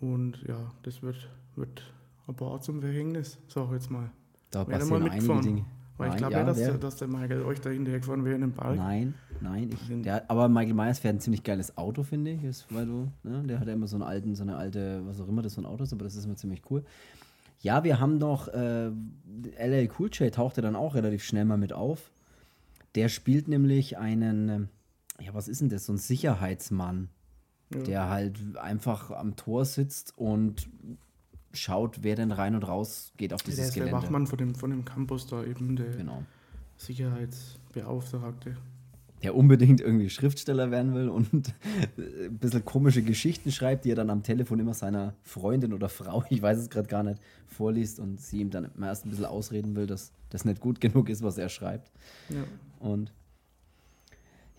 Und 0.00 0.42
ja, 0.48 0.72
das 0.82 1.02
wird, 1.02 1.28
wird 1.56 1.82
ein 2.26 2.34
paar 2.34 2.60
zum 2.60 2.80
Verhängnis, 2.80 3.38
sag 3.48 3.66
ich 3.66 3.72
jetzt 3.72 3.90
mal. 3.90 4.10
Da 4.50 4.66
Werde 4.66 4.80
passieren 4.80 5.02
mal 5.02 5.10
einige 5.10 5.40
Dinge. 5.40 5.64
Weil 5.96 6.08
nein, 6.08 6.16
ich 6.16 6.18
glaube 6.18 6.34
ja, 6.34 6.44
dass, 6.44 6.56
der, 6.56 6.78
dass 6.78 6.96
der 6.96 7.08
Michael 7.08 7.42
euch 7.42 7.60
da 7.60 7.68
hinterher 7.68 8.00
gefahren 8.00 8.24
wäre 8.24 8.34
in 8.34 8.40
den 8.40 8.52
Park. 8.52 8.74
Nein, 8.74 9.14
nein. 9.42 9.68
Ich, 9.70 10.02
der, 10.02 10.28
aber 10.30 10.48
Michael 10.48 10.72
Myers 10.72 10.98
fährt 10.98 11.16
ein 11.16 11.20
ziemlich 11.20 11.44
geiles 11.44 11.76
Auto, 11.76 12.02
finde 12.02 12.30
ich. 12.30 12.42
Ist, 12.42 12.66
weil 12.74 12.86
du, 12.86 13.12
ne, 13.22 13.42
der 13.46 13.60
hat 13.60 13.68
ja 13.68 13.74
immer 13.74 13.86
so 13.86 13.96
einen 13.96 14.04
alten, 14.04 14.34
so 14.34 14.42
eine 14.42 14.56
alte, 14.56 15.02
was 15.04 15.20
auch 15.20 15.28
immer 15.28 15.42
das 15.42 15.56
für 15.56 15.60
ein 15.60 15.66
Auto 15.66 15.84
ist, 15.84 15.92
aber 15.92 16.04
das 16.04 16.16
ist 16.16 16.24
immer 16.24 16.36
ziemlich 16.36 16.62
cool. 16.70 16.84
Ja, 17.60 17.84
wir 17.84 18.00
haben 18.00 18.16
noch, 18.16 18.48
äh, 18.48 18.90
LL 19.58 19.90
Cool 19.98 20.08
J 20.10 20.32
tauchte 20.34 20.62
dann 20.62 20.74
auch 20.74 20.94
relativ 20.94 21.22
schnell 21.22 21.44
mal 21.44 21.58
mit 21.58 21.74
auf. 21.74 22.10
Der 22.94 23.08
spielt 23.08 23.48
nämlich 23.48 23.98
einen, 23.98 24.48
ähm, 24.48 24.68
ja, 25.20 25.34
was 25.34 25.48
ist 25.48 25.60
denn 25.60 25.68
das? 25.68 25.86
So 25.86 25.92
ein 25.92 25.98
Sicherheitsmann, 25.98 27.08
ja. 27.72 27.82
der 27.82 28.08
halt 28.08 28.56
einfach 28.56 29.10
am 29.10 29.36
Tor 29.36 29.64
sitzt 29.64 30.16
und 30.16 30.68
schaut, 31.52 32.02
wer 32.02 32.16
denn 32.16 32.32
rein 32.32 32.54
und 32.54 32.66
raus 32.66 33.12
geht 33.16 33.32
auf 33.32 33.42
dieses 33.42 33.58
der 33.58 33.68
ist 33.68 33.74
Gelände. 33.74 33.92
Der 33.92 34.02
Wachmann 34.02 34.26
von 34.26 34.38
dem, 34.38 34.54
von 34.54 34.70
dem 34.70 34.84
Campus 34.84 35.26
da 35.26 35.44
eben, 35.44 35.76
der 35.76 35.90
genau. 35.90 36.24
Sicherheitsbeauftragte. 36.76 38.56
Der 39.22 39.36
unbedingt 39.36 39.80
irgendwie 39.80 40.08
Schriftsteller 40.08 40.70
werden 40.70 40.94
will 40.94 41.08
und 41.08 41.32
ein 41.32 42.38
bisschen 42.38 42.64
komische 42.64 43.02
Geschichten 43.02 43.52
schreibt, 43.52 43.84
die 43.84 43.90
er 43.90 43.96
dann 43.96 44.08
am 44.08 44.22
Telefon 44.22 44.60
immer 44.60 44.74
seiner 44.74 45.14
Freundin 45.22 45.72
oder 45.74 45.88
Frau, 45.88 46.24
ich 46.30 46.40
weiß 46.40 46.58
es 46.58 46.70
gerade 46.70 46.88
gar 46.88 47.02
nicht, 47.02 47.20
vorliest 47.46 48.00
und 48.00 48.20
sie 48.20 48.40
ihm 48.40 48.50
dann 48.50 48.70
erst 48.80 49.04
ein 49.04 49.10
bisschen 49.10 49.26
ausreden 49.26 49.76
will, 49.76 49.86
dass 49.86 50.12
das 50.30 50.44
nicht 50.44 50.60
gut 50.60 50.80
genug 50.80 51.08
ist, 51.08 51.22
was 51.22 51.36
er 51.36 51.48
schreibt. 51.48 51.90
Ja. 52.28 52.44
Und 52.78 53.12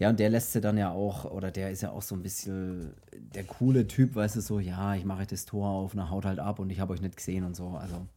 ja, 0.02 0.10
und 0.10 0.19
der 0.19 0.32
lässt 0.32 0.52
sie 0.52 0.62
dann 0.62 0.80
ja 0.80 0.89
auch, 0.89 1.26
oder 1.26 1.52
der 1.52 1.69
ist 1.69 1.82
ja 1.82 1.91
auch 1.91 2.02
so 2.02 2.15
ein 2.15 2.24
bisschen 2.24 2.95
der 3.13 3.43
coole 3.43 3.86
Typ, 3.86 4.15
weißt 4.15 4.36
du, 4.36 4.41
so, 4.41 4.60
ja, 4.60 4.95
ich 4.95 5.06
mache 5.06 5.28
das 5.28 5.45
Tor 5.45 5.69
auf, 5.69 5.93
na, 5.93 6.10
haut 6.10 6.26
halt 6.26 6.39
ab 6.39 6.58
und 6.58 6.71
ich 6.71 6.80
habe 6.80 6.93
euch 6.93 7.02
nicht 7.02 7.17
gesehen 7.17 7.43
und 7.43 7.56
so. 7.56 7.67
Also 7.67 8.08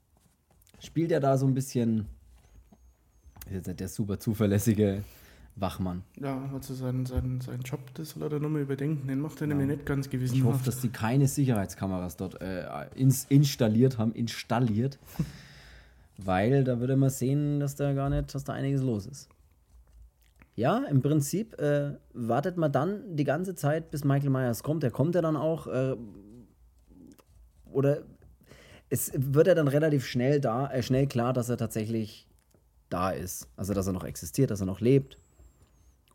spielt 0.81 1.13
er 1.13 1.21
da 1.21 1.37
so 1.37 1.47
ein 1.47 1.53
bisschen, 1.53 2.07
ist 3.51 3.67
jetzt 3.67 3.81
der 3.81 3.89
super 3.89 4.19
zuverlässige 4.19 5.05
Wachmann. 5.57 6.03
Ja, 6.21 6.51
also 6.53 6.75
seinen, 6.75 7.07
seinen, 7.07 7.41
seinen 7.41 7.63
Job, 7.63 7.81
das 7.95 8.11
soll 8.11 8.25
er 8.25 8.29
dann 8.29 8.43
nochmal 8.43 8.63
überdenken, 8.63 9.07
den 9.07 9.21
macht 9.21 9.41
er 9.41 9.49
ja. 9.49 9.55
nämlich 9.55 9.77
nicht 9.77 9.87
ganz 9.87 10.11
gewissen. 10.11 10.35
Ich 10.35 10.43
hoffe, 10.43 10.65
dass 10.65 10.81
die 10.81 10.89
keine 10.89 11.29
Sicherheitskameras 11.29 12.17
dort 12.17 12.41
äh, 12.41 12.67
ins, 12.95 13.27
installiert 13.29 13.99
haben, 13.99 14.13
installiert. 14.13 14.99
weil 16.17 16.65
da 16.65 16.81
würde 16.81 16.97
man 16.97 17.11
sehen, 17.11 17.61
dass 17.61 17.75
da 17.77 17.93
gar 17.93 18.11
nicht, 18.11 18.35
dass 18.35 18.45
da 18.45 18.53
einiges 18.53 18.83
los 18.83 19.07
ist. 19.07 19.29
Ja, 20.57 20.85
im 20.89 21.03
Prinzip 21.03 21.59
äh, 21.59 21.95
wartet 22.13 22.57
man 22.57 22.71
dann 22.71 23.17
die 23.17 23.25
ganze 23.25 23.57
Zeit, 23.57 23.91
bis 23.91 24.05
Michael 24.05 24.31
Myers 24.31 24.63
kommt. 24.63 24.85
Der 24.85 24.93
kommt 24.93 25.17
ja 25.17 25.23
dann 25.23 25.37
auch. 25.37 25.67
Äh, 25.67 25.97
oder 27.73 28.03
es 28.89 29.11
wird 29.17 29.49
ja 29.49 29.55
dann 29.55 29.67
relativ 29.67 30.07
schnell 30.07 30.41
da, 30.41 30.71
äh, 30.71 30.83
schnell 30.83 31.09
klar, 31.09 31.33
dass 31.33 31.49
er 31.49 31.57
tatsächlich 31.57 32.29
da 32.89 33.11
ist. 33.11 33.49
Also 33.57 33.75
dass 33.75 33.89
er 33.89 33.93
noch 33.93 34.05
existiert, 34.05 34.53
dass 34.53 34.61
er 34.61 34.67
noch 34.67 34.81
lebt. 34.81 35.19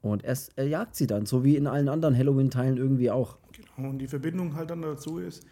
Und 0.02 0.24
er, 0.24 0.38
er 0.56 0.68
jagt 0.68 0.96
sie 0.96 1.08
dann, 1.08 1.26
so 1.26 1.44
wie 1.44 1.56
in 1.56 1.68
allen 1.68 1.90
anderen 1.90 2.18
Halloween-Teilen 2.18 2.78
irgendwie 2.78 3.12
auch. 3.12 3.38
Genau, 3.52 3.90
und 3.90 4.00
die 4.00 4.08
Verbindung 4.08 4.56
halt 4.56 4.70
dann 4.70 4.82
dazu 4.82 5.18
ist, 5.20 5.46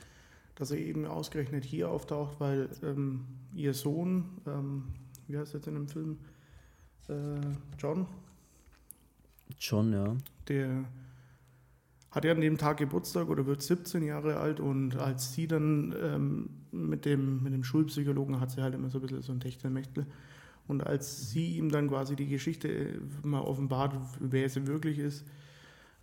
dass 0.55 0.71
er 0.71 0.77
eben 0.77 1.05
ausgerechnet 1.05 1.65
hier 1.65 1.89
auftaucht, 1.89 2.39
weil 2.39 2.69
ähm, 2.81 3.25
ihr 3.53 3.73
Sohn, 3.73 4.25
ähm, 4.47 4.83
wie 5.27 5.37
heißt 5.37 5.53
er 5.53 5.59
jetzt 5.59 5.67
in 5.67 5.75
dem 5.75 5.87
Film? 5.87 6.17
Äh, 7.09 7.13
John? 7.77 8.07
John, 9.59 9.91
ja. 9.91 10.15
Der 10.47 10.85
hat 12.11 12.25
ja 12.25 12.31
an 12.31 12.41
dem 12.41 12.57
Tag 12.57 12.77
Geburtstag 12.77 13.29
oder 13.29 13.45
wird 13.45 13.61
17 13.61 14.01
Jahre 14.01 14.37
alt 14.37 14.59
und 14.59 14.95
als 14.95 15.33
sie 15.33 15.47
dann 15.47 15.93
ähm, 16.01 16.49
mit, 16.71 17.05
dem, 17.05 17.43
mit 17.43 17.53
dem 17.53 17.63
Schulpsychologen 17.63 18.39
hat 18.39 18.51
sie 18.51 18.61
halt 18.61 18.73
immer 18.73 18.89
so 18.89 18.99
ein 18.99 19.01
bisschen 19.01 19.21
so 19.21 19.33
ein 19.33 19.39
Techtelmechtel. 19.39 20.07
Und 20.67 20.85
als 20.85 21.29
sie 21.29 21.57
ihm 21.57 21.69
dann 21.69 21.89
quasi 21.89 22.15
die 22.15 22.27
Geschichte 22.27 23.01
mal 23.23 23.41
offenbart, 23.41 23.95
wer 24.19 24.49
sie 24.49 24.67
wirklich 24.67 24.99
ist, 24.99 25.25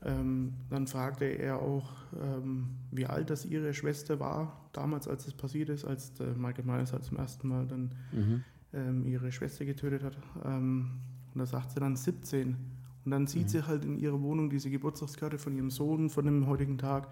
ähm, 0.02 0.54
dann 0.70 0.86
fragte 0.86 1.24
er 1.24 1.60
auch, 1.60 1.92
ähm, 2.20 2.68
wie 2.90 3.06
alt 3.06 3.30
das 3.30 3.44
ihre 3.46 3.72
Schwester 3.72 4.20
war, 4.20 4.68
damals, 4.72 5.08
als 5.08 5.26
es 5.26 5.34
passiert 5.34 5.68
ist, 5.70 5.84
als 5.84 6.12
Michael 6.36 6.64
Myers 6.64 6.92
halt 6.92 7.04
zum 7.04 7.16
ersten 7.16 7.48
Mal 7.48 7.66
dann 7.66 7.94
mhm. 8.12 8.44
ähm, 8.72 9.06
ihre 9.06 9.32
Schwester 9.32 9.64
getötet 9.64 10.02
hat. 10.02 10.18
Ähm, 10.44 10.90
und 11.32 11.38
da 11.38 11.46
sagt 11.46 11.72
sie 11.72 11.80
dann 11.80 11.96
17. 11.96 12.56
Und 13.04 13.10
dann 13.10 13.26
sieht 13.26 13.44
mhm. 13.44 13.48
sie 13.48 13.66
halt 13.66 13.84
in 13.84 13.98
ihrer 13.98 14.20
Wohnung 14.20 14.50
diese 14.50 14.70
Geburtstagskarte 14.70 15.38
von 15.38 15.54
ihrem 15.54 15.70
Sohn 15.70 16.10
von 16.10 16.24
dem 16.24 16.46
heutigen 16.46 16.78
Tag. 16.78 17.08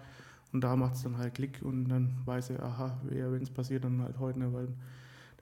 Und 0.51 0.61
da 0.61 0.75
macht 0.75 0.95
es 0.95 1.03
dann 1.03 1.17
halt 1.17 1.33
Klick 1.33 1.61
und 1.63 1.89
dann 1.89 2.15
weiß 2.25 2.51
er, 2.51 2.63
aha, 2.63 3.01
wenn 3.03 3.41
es 3.41 3.49
passiert, 3.49 3.83
dann 3.83 4.01
halt 4.01 4.19
heute, 4.19 4.39
ne, 4.39 4.53
weil 4.53 4.67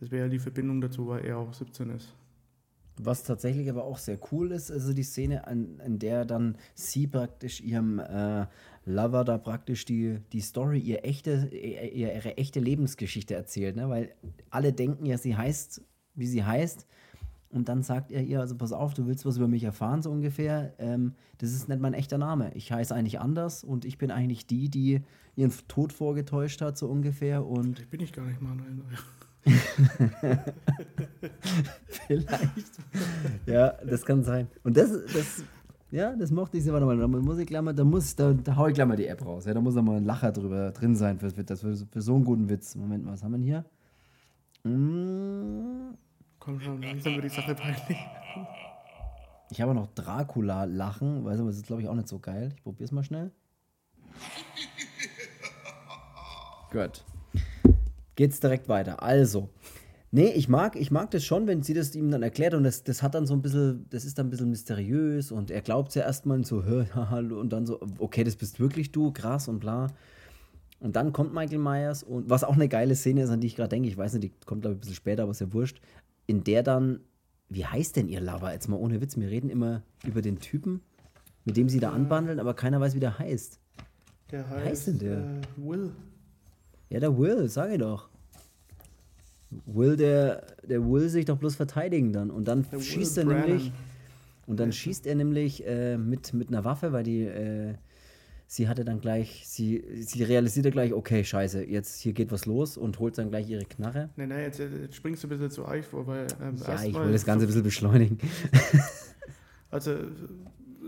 das 0.02 0.10
wäre 0.10 0.24
ja 0.24 0.30
die 0.30 0.40
Verbindung 0.40 0.82
dazu, 0.82 1.08
weil 1.08 1.24
er 1.24 1.38
auch 1.38 1.54
17 1.54 1.92
ist. 1.92 2.12
Was 2.98 3.24
tatsächlich 3.24 3.70
aber 3.70 3.84
auch 3.84 4.00
sehr 4.00 4.18
cool 4.32 4.52
ist, 4.52 4.72
also 4.72 4.94
die 4.94 5.04
Szene, 5.04 5.48
an, 5.48 5.80
in 5.86 6.00
der 6.00 6.26
dann 6.26 6.58
sie 6.74 7.06
praktisch 7.06 7.62
ihrem 7.62 8.00
äh, 8.00 8.48
Lover 8.86 9.24
da 9.24 9.38
praktisch 9.38 9.86
die, 9.86 10.18
die 10.34 10.42
Story, 10.42 10.80
ihr 10.80 11.06
echte, 11.06 11.50
ihr, 11.52 11.94
ihre 11.94 12.38
echte 12.38 12.60
Lebensgeschichte 12.60 13.36
erzählt, 13.36 13.76
ne? 13.76 13.90
weil 13.90 14.14
alle 14.50 14.74
denken 14.74 15.06
ja, 15.06 15.20
sie 15.20 15.36
heißt, 15.36 15.84
wie 16.16 16.28
sie 16.28 16.44
heißt. 16.44 16.88
Und 17.52 17.70
dann 17.70 17.84
sagt 17.84 18.12
er 18.12 18.24
ihr, 18.24 18.40
also 18.40 18.56
pass 18.56 18.72
auf, 18.72 18.96
du 18.96 19.06
willst 19.06 19.26
was 19.26 19.38
über 19.38 19.48
mich 19.48 19.64
erfahren, 19.64 20.02
so 20.02 20.10
ungefähr. 20.10 20.74
Ähm, 20.80 21.14
das 21.38 21.52
ist 21.52 21.70
nicht 21.70 21.82
mein 21.82 21.94
echter 21.94 22.18
Name. 22.18 22.52
Ich 22.56 22.72
heiße 22.72 22.96
eigentlich 22.96 23.20
anders 23.20 23.64
und 23.64 23.86
ich 23.86 24.00
bin 24.00 24.10
eigentlich 24.10 24.48
die, 24.48 24.70
die 24.70 25.02
ihren 25.36 25.54
Tod 25.68 25.94
vorgetäuscht 25.94 26.62
hat, 26.62 26.78
so 26.78 26.88
ungefähr. 26.88 27.46
Und 27.46 27.76
Vielleicht 27.76 27.92
bin 27.92 28.02
ich 28.02 28.14
gar 28.14 28.26
nicht 28.26 28.42
Manuel. 28.42 28.80
Vielleicht. 32.08 32.72
Ja, 33.46 33.70
das 33.84 34.06
kann 34.06 34.24
sein. 34.24 34.48
Und 34.64 34.78
das, 34.78 34.92
das, 34.92 35.44
ja, 35.90 36.16
das 36.16 36.32
mochte 36.32 36.58
ich 36.58 36.64
sehr. 36.64 36.74
Warte 36.74 36.86
mal, 36.86 36.98
da 36.98 37.08
muss 37.08 37.40
ich 37.40 37.48
gleich 37.48 37.62
mal, 37.62 37.74
da 37.74 37.84
muss, 37.84 38.16
da, 38.16 38.34
da 38.34 38.56
hau 38.56 38.68
ich 38.68 38.76
gleich 38.76 38.88
mal 38.88 38.96
die 38.96 39.08
App 39.08 39.26
raus. 39.26 39.46
Ja, 39.46 39.54
da 39.54 39.62
muss 39.62 39.76
da 39.76 39.82
mal 39.82 39.98
ein 39.98 40.06
Lacher 40.06 40.32
drüber 40.32 40.72
drin 40.72 40.96
sein 40.96 41.20
für, 41.20 41.32
für, 41.32 41.44
das, 41.44 41.62
für, 41.62 41.76
für 41.76 42.02
so 42.02 42.16
einen 42.16 42.24
guten 42.24 42.50
Witz. 42.50 42.76
Moment 42.76 43.04
mal, 43.06 43.14
was 43.14 43.24
haben 43.24 43.34
wir 43.34 43.40
hier? 43.44 43.66
Mm. 44.64 45.96
Komm 46.40 46.60
schon, 46.60 46.82
langsam 46.82 47.14
wird 47.16 47.26
die 47.26 47.30
Sache 47.30 47.56
peinlich. 47.56 47.98
Ich 49.52 49.60
habe 49.60 49.76
noch 49.76 49.88
Dracula-Lachen, 49.88 51.26
weißt 51.26 51.42
du, 51.42 51.46
das 51.46 51.58
ist 51.58 51.68
glaube 51.68 51.82
ich 51.82 51.90
auch 51.90 51.96
nicht 51.96 52.08
so 52.08 52.20
geil. 52.20 52.54
Ich 52.56 52.64
probiere 52.64 52.86
es 52.86 52.92
mal 52.92 53.04
schnell. 53.04 53.32
Gut. 56.72 57.04
Geht's 58.22 58.40
direkt 58.40 58.70
weiter. 58.70 59.02
Also, 59.02 59.50
nee, 60.12 60.30
ich 60.30 60.48
mag, 60.48 60.76
ich 60.76 60.92
mag 60.92 61.10
das 61.10 61.26
schon, 61.26 61.48
wenn 61.48 61.64
sie 61.64 61.74
das 61.74 61.96
ihm 61.96 62.12
dann 62.12 62.22
erklärt 62.22 62.54
und 62.54 62.64
das, 62.64 62.84
das 62.84 63.02
hat 63.02 63.16
dann 63.16 63.26
so 63.26 63.34
ein 63.34 63.42
bisschen, 63.42 63.88
das 63.90 64.06
ist 64.06 64.20
dann 64.20 64.28
ein 64.28 64.30
bisschen 64.30 64.52
mysteriös 64.52 65.32
und 65.32 65.50
er 65.50 65.62
glaubt 65.62 65.96
ja 65.96 66.04
erstmal 66.04 66.46
so, 66.46 66.64
hör, 66.64 66.86
hallo, 67.10 67.40
und 67.40 67.52
dann 67.52 67.66
so, 67.66 67.80
okay, 67.98 68.24
das 68.24 68.36
bist 68.36 68.60
wirklich 68.60 68.92
du, 68.92 69.12
krass 69.12 69.48
und 69.48 69.60
bla. 69.60 69.88
Und 70.80 70.96
dann 70.96 71.14
kommt 71.14 71.34
Michael 71.34 71.58
Myers 71.58 72.04
und 72.04 72.30
was 72.30 72.44
auch 72.44 72.54
eine 72.54 72.68
geile 72.68 72.94
Szene 72.94 73.24
ist, 73.24 73.32
an 73.32 73.42
die 73.42 73.48
ich 73.48 73.56
gerade 73.56 73.70
denke, 73.70 73.90
ich 73.90 73.98
weiß 73.98 74.14
nicht, 74.14 74.24
die 74.24 74.32
kommt 74.46 74.62
glaube 74.62 74.74
ich 74.74 74.78
ein 74.78 74.82
bisschen 74.82 74.96
später, 74.96 75.24
aber 75.24 75.32
ist 75.32 75.42
ja 75.42 75.52
wurscht, 75.52 75.82
in 76.28 76.44
der 76.44 76.62
dann, 76.62 77.00
wie 77.50 77.66
heißt 77.66 77.96
denn 77.96 78.08
ihr 78.08 78.22
Lover? 78.22 78.54
Jetzt 78.54 78.68
mal 78.68 78.78
ohne 78.78 79.02
Witz, 79.02 79.18
wir 79.18 79.32
reden 79.32 79.50
immer 79.50 79.82
über 80.06 80.22
den 80.22 80.38
Typen, 80.40 80.82
mit 81.44 81.58
dem 81.58 81.70
sie 81.70 81.80
da 81.80 81.90
anbandeln, 81.90 82.40
aber 82.40 82.54
keiner 82.54 82.80
weiß, 82.80 82.94
wie 82.94 83.00
der 83.00 83.18
heißt. 83.18 83.60
Der 84.32 84.48
Wie 84.48 84.70
heißt 84.70 84.88
denn 84.88 85.00
der? 85.00 85.18
Äh, 85.18 85.42
Will. 85.58 85.92
Ja, 86.92 87.00
der 87.00 87.18
Will, 87.18 87.50
sag 87.50 87.72
ich 87.72 87.80
doch. 87.80 88.11
Will, 89.66 89.98
der, 89.98 90.44
der 90.64 90.82
Will 90.90 91.10
sich 91.10 91.26
doch 91.26 91.38
bloß 91.38 91.56
verteidigen 91.56 92.14
dann. 92.14 92.30
Und 92.32 92.48
dann 92.48 92.64
Der 92.64 92.74
Will 92.74 92.82
schießt 92.82 93.18
er 93.18 93.26
Brannan. 93.26 93.46
nämlich. 93.48 93.72
Und 94.48 94.60
dann 94.60 94.72
schießt 94.72 95.06
er 95.08 95.16
nämlich 95.16 95.66
äh, 95.66 95.98
mit, 95.98 96.34
mit 96.34 96.50
einer 96.50 96.66
Waffe, 96.66 96.92
weil 96.92 97.04
die, 97.04 97.24
äh, 97.24 97.76
sie 98.48 98.68
hatte 98.68 98.84
dann 98.84 99.00
gleich, 99.00 99.44
sie, 99.46 99.84
sie 100.02 100.24
realisierte 100.24 100.72
gleich, 100.72 100.94
okay, 100.94 101.24
scheiße, 101.24 101.64
jetzt 101.64 102.02
hier 102.02 102.12
geht 102.14 102.32
was 102.32 102.46
los 102.46 102.76
und 102.76 103.00
holt 103.00 103.18
dann 103.18 103.30
gleich 103.30 103.50
ihre 103.50 103.64
Knarre. 103.66 104.10
Nee, 104.18 104.26
nee, 104.28 104.42
jetzt, 104.42 104.60
jetzt 104.60 104.96
springst 104.96 105.24
du 105.24 105.28
ein 105.28 105.30
bisschen 105.30 105.52
zu 105.52 105.66
euch 105.66 105.86
vor, 105.86 106.06
weil 106.08 106.28
ähm, 106.42 106.56
Ja, 106.68 106.84
ich 106.84 106.94
will 106.94 107.12
das 107.12 107.26
Ganze 107.26 107.46
ein 107.46 107.48
bisschen 107.48 107.64
beschleunigen. 107.64 108.18
Also 109.70 109.96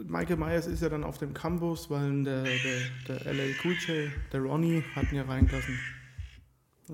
Michael 0.05 0.35
Myers 0.35 0.67
ist 0.67 0.81
ja 0.81 0.89
dann 0.89 1.05
auf 1.05 1.17
dem 1.17 1.33
Campus, 1.33 1.89
weil 1.89 2.23
der, 2.23 2.43
der, 2.43 3.17
der 3.23 3.33
LA 3.33 3.43
Cool 3.63 3.73
J, 3.87 4.11
der 4.33 4.41
Ronnie, 4.41 4.83
hat 4.93 5.09
ihn 5.11 5.19
ja 5.19 5.23
reingelassen. 5.23 5.79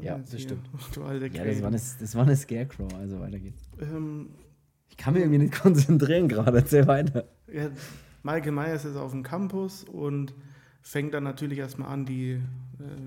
Ja, 0.01 0.17
das 0.17 0.31
hier, 0.31 0.39
stimmt. 0.39 0.69
Du 0.93 1.03
alte 1.03 1.27
Ja, 1.27 1.43
das 1.43 1.61
war, 1.61 1.67
eine, 1.69 1.79
das 1.99 2.15
war 2.15 2.23
eine 2.23 2.35
Scarecrow, 2.35 2.93
also 2.95 3.19
weiter 3.19 3.39
geht's. 3.39 3.61
ähm, 3.81 4.29
Ich 4.89 4.97
kann 4.97 5.13
mich 5.13 5.23
irgendwie 5.23 5.39
nicht 5.39 5.53
konzentrieren 5.61 6.27
gerade, 6.27 6.57
erzähl 6.57 6.87
weiter. 6.87 7.25
ja, 7.51 7.69
Michael 8.23 8.51
Myers 8.51 8.85
ist 8.85 8.97
auf 8.97 9.11
dem 9.11 9.23
Campus 9.23 9.83
und 9.85 10.33
fängt 10.81 11.13
dann 11.13 11.23
natürlich 11.23 11.59
erstmal 11.59 11.89
an, 11.89 12.05
die, 12.05 12.31
äh, 12.31 12.41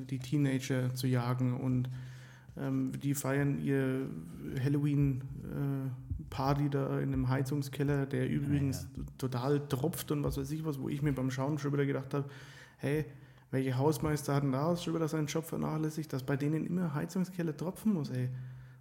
die 0.09 0.19
Teenager 0.19 0.95
zu 0.95 1.07
jagen 1.07 1.59
und 1.61 1.89
ähm, 2.57 2.93
die 3.03 3.15
feiern 3.15 3.61
ihr 3.63 4.07
Halloween-Party 4.63 6.71
da 6.71 6.99
in 7.01 7.13
einem 7.13 7.29
Heizungskeller, 7.29 8.07
der 8.07 8.29
übrigens 8.29 8.89
total 9.19 9.67
tropft 9.69 10.11
und 10.11 10.25
was 10.25 10.39
weiß 10.39 10.51
ich 10.51 10.65
was, 10.65 10.81
wo 10.81 10.89
ich 10.89 11.03
mir 11.03 11.13
beim 11.13 11.31
Schauen 11.31 11.59
schon 11.59 11.73
wieder 11.73 11.87
gedacht 11.87 12.15
habe, 12.15 12.29
hey, 12.79 13.05
welche 13.53 13.79
Hausmeister 13.79 14.35
hat 14.35 14.43
denn 14.43 14.51
da 14.53 14.77
schon 14.77 14.95
wieder 14.95 15.07
seinen 15.09 15.27
Job 15.27 15.45
vernachlässigt, 15.45 16.13
dass 16.13 16.25
bei 16.25 16.37
denen 16.37 16.67
immer 16.67 16.93
Heizungskeller 16.95 17.57
tropfen 17.57 17.93
muss, 17.95 18.11
ey. 18.11 18.29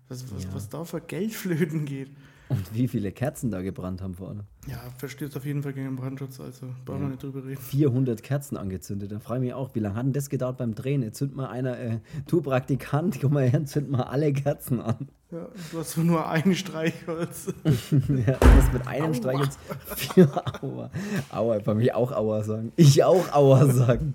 Was, 0.10 0.30
was, 0.34 0.44
Ja. 0.46 0.50
was 0.54 0.68
da 0.68 0.84
für 0.84 1.00
Geldflöten 1.00 1.86
geht. 1.86 2.10
Und 2.50 2.74
wie 2.76 2.90
viele 2.90 3.14
Kerzen 3.14 3.50
da 3.50 3.62
gebrannt 3.62 4.02
haben 4.02 4.14
vor 4.14 4.28
allem. 4.28 4.42
Ja, 4.68 4.78
verstößt 4.98 5.38
auf 5.38 5.46
jeden 5.46 5.64
Fall 5.64 5.72
gegen 5.72 5.86
den 5.86 5.96
Brandschutz, 5.96 6.38
also 6.42 6.66
brauchen 6.84 7.00
wir 7.00 7.04
Ja. 7.06 7.10
nicht 7.12 7.24
drüber 7.24 7.46
reden. 7.46 7.62
400 7.62 8.22
Kerzen 8.22 8.58
angezündet. 8.58 9.10
Da 9.14 9.20
frage 9.20 9.40
ich 9.40 9.46
mich 9.46 9.54
auch, 9.54 9.74
wie 9.74 9.80
lange 9.80 9.96
hat 9.96 10.06
denn 10.06 10.12
das 10.12 10.30
gedauert 10.30 10.58
beim 10.58 10.76
Drehen? 10.76 11.02
Jetzt 11.02 11.18
zünd 11.20 11.34
mal 11.34 11.48
einer, 11.48 11.80
äh, 11.80 12.00
du 12.28 12.42
Praktikant, 12.42 13.22
komm 13.22 13.34
mal 13.34 13.48
her, 13.50 13.64
zünd 13.66 13.90
mal 13.90 14.04
alle 14.04 14.34
Kerzen 14.34 14.82
an. 14.82 15.08
Ja, 15.32 15.48
du 15.72 15.80
hast 15.80 15.96
nur 15.96 16.28
ein 16.28 16.54
Streichholz. 16.54 17.54
ja, 17.64 18.34
du 18.38 18.48
musst 18.56 18.74
mit 18.74 18.86
einem 18.86 19.06
Aua. 19.06 19.14
Streich 19.14 19.40
jetzt 19.44 19.60
vier 19.96 20.44
Aua. 20.62 20.92
Aua, 21.30 21.60
bei 21.60 21.74
mir 21.74 21.96
auch 21.96 22.12
Aua 22.12 22.44
sagen. 22.44 22.74
Ich 22.76 23.02
auch 23.06 23.32
Aua 23.32 23.66
sagen. 23.68 24.14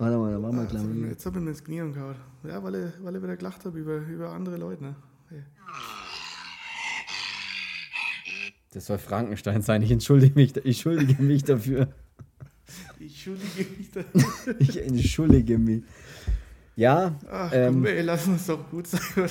Warte 0.00 0.16
mal, 0.16 0.32
da 0.32 0.38
machen 0.38 0.56
wir 0.56 0.60
Also, 0.62 0.78
gleich 0.78 0.84
mal. 0.96 1.08
jetzt 1.10 1.26
hab 1.26 1.36
ich 1.36 1.42
mir 1.42 1.50
ins 1.50 1.62
Knie 1.62 1.76
gehauen. 1.76 2.16
Ja, 2.44 2.62
weil 2.62 2.74
ich, 2.74 3.04
weil 3.04 3.16
ich 3.16 3.22
wieder 3.22 3.36
gelacht 3.36 3.64
habe 3.66 3.78
über, 3.78 3.96
über 3.98 4.32
andere 4.32 4.56
Leute. 4.56 4.82
Ne? 4.82 4.96
Hey. 5.28 5.42
Das 8.72 8.86
soll 8.86 8.98
Frankenstein 8.98 9.62
sein. 9.62 9.82
Ich 9.82 9.90
entschuldige 9.90 10.34
mich, 10.34 10.56
ich 10.56 10.64
entschuldige 10.64 11.22
mich 11.22 11.44
dafür. 11.44 11.88
Ich 12.98 13.22
schuldige 13.22 13.66
mich 13.76 13.90
da. 13.90 14.00
Ich 14.58 14.82
entschuldige 14.82 15.58
mich. 15.58 15.82
Ja, 16.76 17.14
Ach 17.30 17.50
ähm, 17.52 17.74
komm, 17.74 17.86
ey, 17.86 18.00
lass 18.00 18.26
uns 18.26 18.46
doch 18.46 18.70
gut 18.70 18.86
sein. 18.86 19.00
Oder? 19.16 19.26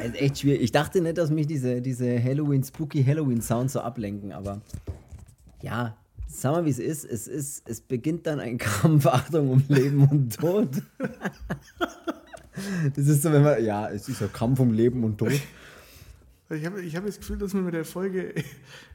Es 0.00 0.06
ist 0.06 0.20
echt 0.20 0.38
schwierig. 0.40 0.62
Ich 0.62 0.72
dachte 0.72 1.00
nicht, 1.00 1.18
dass 1.18 1.30
mich 1.30 1.46
diese, 1.46 1.80
diese 1.82 2.20
Halloween, 2.20 2.64
spooky 2.64 3.04
Halloween-Sounds 3.04 3.74
so 3.74 3.80
ablenken, 3.80 4.32
aber 4.32 4.60
ja, 5.62 5.96
sag 6.30 6.52
mal, 6.52 6.64
wie 6.64 6.70
es 6.70 6.78
ist. 6.78 7.04
Es 7.04 7.26
ist, 7.26 7.68
es 7.68 7.80
beginnt 7.80 8.26
dann 8.26 8.40
ein 8.40 8.58
Kampf, 8.58 9.06
Achtung, 9.06 9.50
um 9.50 9.64
Leben 9.68 10.08
und 10.08 10.36
Tod. 10.36 10.68
Das 12.94 13.06
ist 13.06 13.22
so, 13.22 13.32
wenn 13.32 13.42
man, 13.42 13.64
ja, 13.64 13.88
es 13.88 14.06
ist 14.06 14.20
ein 14.20 14.30
Kampf 14.32 14.60
um 14.60 14.72
Leben 14.74 15.02
und 15.02 15.16
Tod. 15.16 15.32
Ich 16.52 16.66
habe 16.66 16.82
ich 16.82 16.96
hab 16.96 17.06
das 17.06 17.18
Gefühl, 17.18 17.38
dass 17.38 17.54
wir 17.54 17.62
mit 17.62 17.74
der 17.74 17.84
Folge 17.84 18.34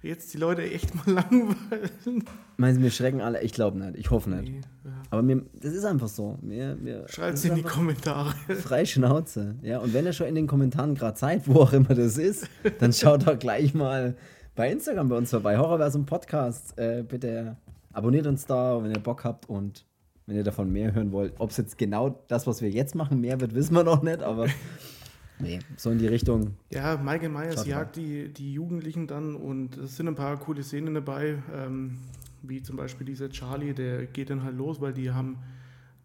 jetzt 0.04 0.34
die 0.34 0.38
Leute 0.38 0.62
echt 0.62 0.94
mal 0.94 1.10
langweilen. 1.10 2.24
Meinen 2.58 2.76
Sie, 2.76 2.84
wir 2.84 2.92
schrecken 2.92 3.22
alle? 3.22 3.42
Ich 3.42 3.54
glaube 3.54 3.80
nicht, 3.80 3.98
ich 3.98 4.12
hoffe 4.12 4.30
nicht. 4.30 4.52
Nee, 4.52 4.62
ja. 4.84 4.92
Aber 5.10 5.22
mir, 5.22 5.42
das 5.62 5.74
ist 5.74 5.86
einfach 5.86 6.10
so. 6.10 6.38
Mir, 6.42 6.76
mir, 6.76 7.08
Schreibt 7.08 7.38
es 7.38 7.46
in 7.46 7.56
die 7.56 7.64
Kommentare. 7.64 8.36
Frei 8.62 8.86
Schnauze. 8.86 9.56
Ja, 9.62 9.80
und 9.80 9.94
wenn 9.94 10.06
ihr 10.06 10.14
schon 10.14 10.28
in 10.28 10.36
den 10.36 10.48
Kommentaren 10.48 10.96
gerade 10.96 11.18
seid, 11.18 11.48
wo 11.48 11.62
auch 11.62 11.74
immer 11.74 11.96
das 11.96 12.18
ist, 12.18 12.50
dann 12.80 12.92
schaut 12.92 13.26
doch 13.26 13.40
gleich 13.40 13.74
mal 13.74 14.16
bei 14.56 14.72
Instagram 14.72 15.10
bei 15.10 15.18
uns 15.18 15.30
vorbei. 15.32 15.58
Horrorversum 15.58 16.06
Podcast. 16.06 16.78
Äh, 16.80 17.04
bitte 17.08 17.58
abonniert 17.92 18.26
uns 18.26 18.46
da, 18.46 18.82
wenn 18.82 18.92
ihr 18.92 19.00
Bock 19.00 19.24
habt 19.26 19.50
und 19.50 19.86
wenn 20.26 20.38
ihr 20.38 20.44
davon 20.44 20.72
mehr 20.72 20.94
hören 20.94 21.12
wollt. 21.12 21.34
Ob 21.40 21.52
es 21.52 21.58
jetzt 21.58 21.78
genau 21.78 22.24
das, 22.28 22.48
was 22.48 22.62
wir 22.62 22.70
jetzt 22.70 22.96
machen, 22.96 23.20
mehr 23.20 23.40
wird, 23.42 23.54
wissen 23.54 23.76
wir 23.76 23.84
noch 23.84 24.02
nicht, 24.02 24.24
aber 24.24 24.48
nee, 25.40 25.60
so 25.78 25.92
in 25.92 26.00
die 26.00 26.08
Richtung. 26.08 26.56
Ja, 26.72 26.98
Michael 26.98 27.30
Myers 27.30 27.66
jagt 27.66 27.98
die, 27.98 28.30
die 28.30 28.54
Jugendlichen 28.54 29.08
dann 29.08 29.36
und 29.36 29.78
es 29.78 29.98
sind 29.98 30.08
ein 30.08 30.16
paar 30.16 30.38
coole 30.38 30.64
Szenen 30.64 30.94
dabei, 30.94 31.38
ähm, 31.54 31.98
wie 32.42 32.64
zum 32.64 32.78
Beispiel 32.78 33.06
dieser 33.06 33.30
Charlie, 33.30 33.74
der 33.74 34.06
geht 34.06 34.30
dann 34.30 34.44
halt 34.44 34.56
los, 34.56 34.80
weil 34.80 34.94
die 34.94 35.12
haben, 35.12 35.38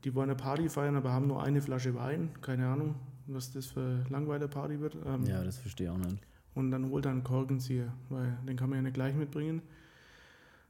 die 0.04 0.14
wollen 0.14 0.30
eine 0.30 0.36
Party 0.36 0.68
feiern, 0.68 0.96
aber 0.96 1.12
haben 1.12 1.28
nur 1.28 1.42
eine 1.42 1.62
Flasche 1.62 1.94
Wein, 1.94 2.30
keine 2.42 2.66
Ahnung, 2.66 2.96
was 3.26 3.52
das 3.52 3.66
für 3.66 4.04
Langweiler-Party 4.08 4.80
wird. 4.80 4.96
Ähm, 5.06 5.24
Ja, 5.24 5.44
das 5.44 5.58
verstehe 5.58 5.86
ich 5.86 5.92
auch 5.92 5.98
nicht. 5.98 6.18
Und 6.54 6.70
dann 6.70 6.90
holt 6.90 7.04
er 7.06 7.12
einen 7.12 7.24
Korkenzieher, 7.24 7.92
weil 8.08 8.36
den 8.46 8.56
kann 8.56 8.68
man 8.70 8.78
ja 8.78 8.82
nicht 8.82 8.94
gleich 8.94 9.14
mitbringen. 9.14 9.62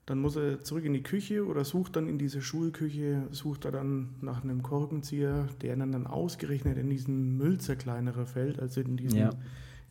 Dann 0.06 0.18
muss 0.18 0.34
er 0.36 0.62
zurück 0.62 0.84
in 0.84 0.92
die 0.92 1.02
Küche 1.02 1.46
oder 1.46 1.64
sucht 1.64 1.94
dann 1.96 2.08
in 2.08 2.18
diese 2.18 2.42
Schulküche, 2.42 3.28
sucht 3.30 3.64
er 3.64 3.70
dann 3.72 4.10
nach 4.20 4.42
einem 4.42 4.62
Korkenzieher, 4.62 5.46
der 5.62 5.76
dann, 5.76 5.92
dann 5.92 6.06
ausgerechnet 6.06 6.76
in 6.78 6.90
diesen 6.90 7.36
Müllzerkleinerer 7.38 8.26
fällt, 8.26 8.58
also 8.58 8.80
in 8.80 8.96
diesen, 8.96 9.18
Ja. 9.18 9.30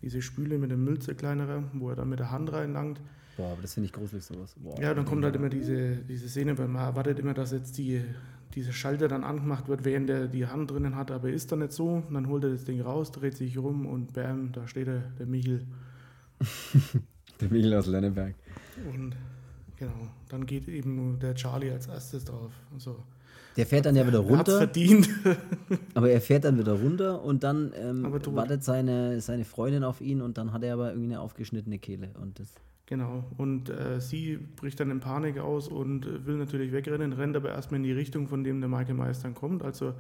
diese 0.02 0.22
Spüle 0.22 0.58
mit 0.58 0.72
dem 0.72 0.84
Müllzerkleinerer, 0.84 1.64
wo 1.74 1.90
er 1.90 1.96
dann 1.96 2.10
mit 2.10 2.20
der 2.20 2.32
Hand 2.32 2.52
reinlangt. 2.52 3.00
Boah, 3.38 3.54
aber 3.54 3.62
das 3.62 3.76
finde 3.76 3.86
ich 3.86 3.94
gruselig 3.94 4.26
sowas. 4.26 4.56
Boah. 4.62 4.78
Ja, 4.82 4.94
dann 4.94 5.06
kommt 5.06 5.24
halt 5.24 5.36
immer 5.38 5.50
diese, 5.50 5.96
diese 5.98 6.28
Szene, 6.28 6.58
weil 6.58 6.68
man 6.68 6.84
erwartet 6.86 7.20
immer, 7.20 7.34
dass 7.34 7.52
jetzt 7.52 7.78
die, 7.78 8.02
dieser 8.56 8.72
Schalter 8.72 9.08
dann 9.08 9.24
angemacht 9.24 9.68
wird, 9.68 9.86
während 9.86 10.10
er 10.10 10.28
die 10.28 10.46
Hand 10.48 10.72
drinnen 10.72 10.96
hat, 10.96 11.12
aber 11.12 11.30
ist 11.30 11.52
dann 11.52 11.60
nicht 11.60 11.72
so. 11.72 12.04
Und 12.08 12.14
dann 12.14 12.28
holt 12.28 12.44
er 12.44 12.50
das 12.52 12.66
Ding 12.66 12.82
raus, 12.82 13.12
dreht 13.12 13.38
sich 13.38 13.58
rum 13.58 13.86
und 13.86 14.14
bam, 14.14 14.52
da 14.52 14.68
steht 14.68 14.88
er, 14.88 15.04
der 15.20 15.26
Michel. 15.26 15.66
Der 17.42 17.50
Michel 17.50 17.74
aus 17.74 17.88
Lenneberg. 17.88 18.36
Und 18.94 19.16
genau, 19.78 20.10
dann 20.28 20.46
geht 20.46 20.68
eben 20.68 21.18
der 21.20 21.36
Charlie 21.36 21.72
als 21.72 21.88
erstes 21.88 22.26
drauf. 22.26 22.52
Also, 22.74 23.02
Der 23.56 23.66
fährt 23.66 23.86
dann 23.86 23.96
ja 23.96 24.06
wieder 24.06 24.20
er 24.20 24.26
runter. 24.26 24.58
verdient. 24.58 25.10
Aber 25.94 26.10
er 26.10 26.20
fährt 26.20 26.44
dann 26.44 26.58
wieder 26.60 26.74
runter 26.74 27.24
und 27.24 27.44
dann 27.46 27.72
ähm, 27.78 28.04
wartet 28.36 28.64
seine, 28.66 29.22
seine 29.22 29.46
Freundin 29.46 29.86
auf 29.86 30.02
ihn 30.02 30.22
und 30.22 30.38
dann 30.38 30.52
hat 30.52 30.64
er 30.64 30.74
aber 30.74 30.90
irgendwie 30.90 31.14
eine 31.14 31.22
aufgeschnittene 31.22 31.80
Kehle. 31.80 32.10
Und 32.22 32.40
das, 32.40 32.54
genau. 32.90 33.24
Und 33.38 33.70
äh, 33.70 34.02
sie 34.02 34.38
bricht 34.58 34.80
dann 34.82 34.90
in 34.92 35.00
Panik 35.00 35.38
aus 35.38 35.68
und 35.70 36.06
äh, 36.06 36.26
will 36.26 36.36
natürlich 36.38 36.72
wegrennen, 36.74 37.14
rennt 37.14 37.38
aber 37.38 37.50
erstmal 37.52 37.78
in 37.78 37.84
die 37.84 37.94
Richtung, 37.94 38.28
von 38.28 38.44
dem 38.44 38.60
der 38.60 38.68
Michael 38.70 38.96
Myers 38.96 39.22
dann 39.22 39.34
kommt. 39.36 39.64
Also 39.64 39.94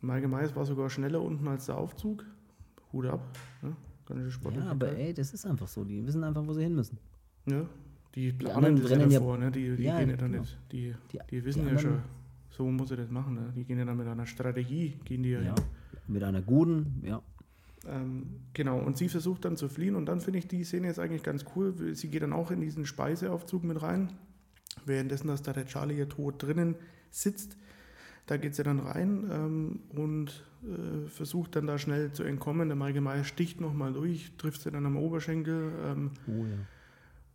Michael 0.00 0.28
Myers 0.28 0.56
war 0.56 0.64
sogar 0.64 0.90
schneller 0.90 1.22
unten 1.22 1.46
als 1.46 1.66
der 1.66 1.76
Aufzug. 1.78 2.24
Hut 2.92 3.06
ab. 3.06 3.20
Ne? 3.62 3.76
Ganz 4.06 4.20
schön 4.20 4.30
sportlich. 4.32 4.64
ja, 4.64 4.70
aber 4.72 4.88
ey, 4.96 5.14
das 5.14 5.32
ist 5.32 5.46
einfach 5.46 5.68
so. 5.68 5.84
Die 5.84 6.04
wissen 6.06 6.24
einfach, 6.24 6.44
wo 6.46 6.52
sie 6.52 6.62
hin 6.64 6.74
müssen. 6.74 6.98
Ja, 7.46 7.64
die 8.14 8.32
planen 8.32 8.76
das 8.76 8.90
ja 8.90 8.96
rennen 8.96 9.10
ja- 9.10 9.18
davor, 9.20 9.38
ne? 9.38 9.50
die, 9.50 9.76
die 9.76 9.84
Ja, 9.84 9.98
gehen 9.98 10.10
ja 10.10 10.16
dann 10.16 10.32
genau. 10.32 10.42
nicht. 10.42 10.58
Die, 10.72 10.94
Die- 11.12 11.18
die 11.30 11.44
wissen 11.44 11.64
die 11.64 11.72
ja 11.72 11.78
schon, 11.78 11.98
so 12.50 12.64
muss 12.70 12.90
er 12.90 12.96
das 12.98 13.10
machen. 13.10 13.34
Ne? 13.34 13.52
Die 13.56 13.64
gehen 13.64 13.78
ja 13.78 13.84
dann 13.84 13.96
mit 13.96 14.06
einer 14.06 14.26
Strategie, 14.26 14.98
gehen 15.04 15.22
die 15.22 15.30
ja, 15.30 15.40
Ja. 15.40 15.54
hin. 15.54 15.64
Mit 16.08 16.22
einer 16.24 16.42
guten, 16.42 17.00
ja. 17.04 17.22
Ähm, 17.88 18.40
genau, 18.54 18.78
und 18.78 18.96
sie 18.96 19.08
versucht 19.08 19.44
dann 19.44 19.56
zu 19.56 19.68
fliehen 19.68 19.96
und 19.96 20.06
dann 20.06 20.20
finde 20.20 20.38
ich 20.38 20.46
die 20.46 20.64
Szene 20.64 20.86
jetzt 20.86 20.98
eigentlich 20.98 21.22
ganz 21.22 21.44
cool. 21.56 21.74
Sie 21.94 22.08
geht 22.08 22.22
dann 22.22 22.32
auch 22.32 22.50
in 22.50 22.60
diesen 22.60 22.86
Speiseaufzug 22.86 23.64
mit 23.64 23.82
rein, 23.82 24.12
währenddessen, 24.86 25.26
dass 25.28 25.42
da 25.42 25.52
der 25.52 25.66
Charlie 25.66 25.98
ja 25.98 26.06
tot 26.06 26.42
drinnen 26.42 26.76
sitzt. 27.10 27.56
Da 28.26 28.36
geht 28.36 28.54
sie 28.54 28.62
dann 28.62 28.78
rein 28.78 29.28
ähm, 29.32 29.80
und 29.88 30.44
äh, 30.62 31.08
versucht 31.08 31.56
dann 31.56 31.66
da 31.66 31.76
schnell 31.76 32.12
zu 32.12 32.22
entkommen. 32.22 32.68
Der 32.68 32.76
Michael 32.76 33.00
Myers 33.00 33.26
sticht 33.26 33.60
nochmal 33.60 33.92
durch, 33.92 34.36
trifft 34.38 34.62
sie 34.62 34.70
dann 34.70 34.86
am 34.86 34.96
Oberschenkel. 34.96 35.72
Ähm, 35.84 36.10
Oh 36.28 36.44
ja. 36.44 36.56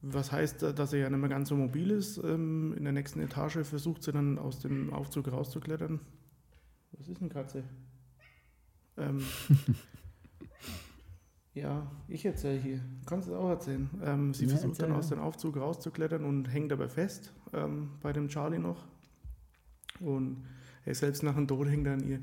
was 0.01 0.31
heißt, 0.31 0.63
äh, 0.63 0.73
dass 0.73 0.93
er 0.93 0.99
ja 0.99 1.09
nicht 1.09 1.19
mehr 1.19 1.29
ganz 1.29 1.49
so 1.49 1.55
mobil 1.57 1.91
ist. 1.91 2.17
Ähm, 2.23 2.73
in 2.77 2.85
der 2.85 2.93
nächsten 2.93 3.19
Etage 3.19 3.59
versucht 3.67 4.01
sie 4.03 4.13
dann 4.13 4.39
aus 4.39 4.59
dem 4.59 4.93
Aufzug 4.93 5.29
rauszuklettern. 5.29 5.99
Was 6.93 7.09
ist 7.09 7.19
denn 7.19 7.27
Katze? 7.29 7.65
Ja, 11.57 11.87
ich 12.07 12.23
erzähle 12.23 12.59
hier. 12.59 12.81
Kannst 13.07 13.27
du 13.27 13.33
es 13.33 13.37
auch 13.37 13.49
erzählen. 13.49 13.89
Ähm, 14.03 14.33
sie 14.33 14.45
Ja, 14.45 14.51
versucht 14.51 14.73
erzähl, 14.73 14.83
dann 14.83 14.91
ja. 14.93 14.99
aus 14.99 15.09
dem 15.09 15.19
Aufzug 15.19 15.57
rauszuklettern 15.57 16.23
und 16.23 16.45
hängt 16.45 16.71
aber 16.71 16.87
fest 16.87 17.33
ähm, 17.53 17.89
bei 18.01 18.13
dem 18.13 18.27
Charlie 18.27 18.59
noch. 18.59 18.85
Und 19.99 20.43
er 20.85 20.93
selbst 20.93 21.23
nach 21.23 21.33
dem 21.35 21.47
Tod 21.47 21.67
hängt 21.67 21.87
an 21.87 22.07
ihr. 22.07 22.19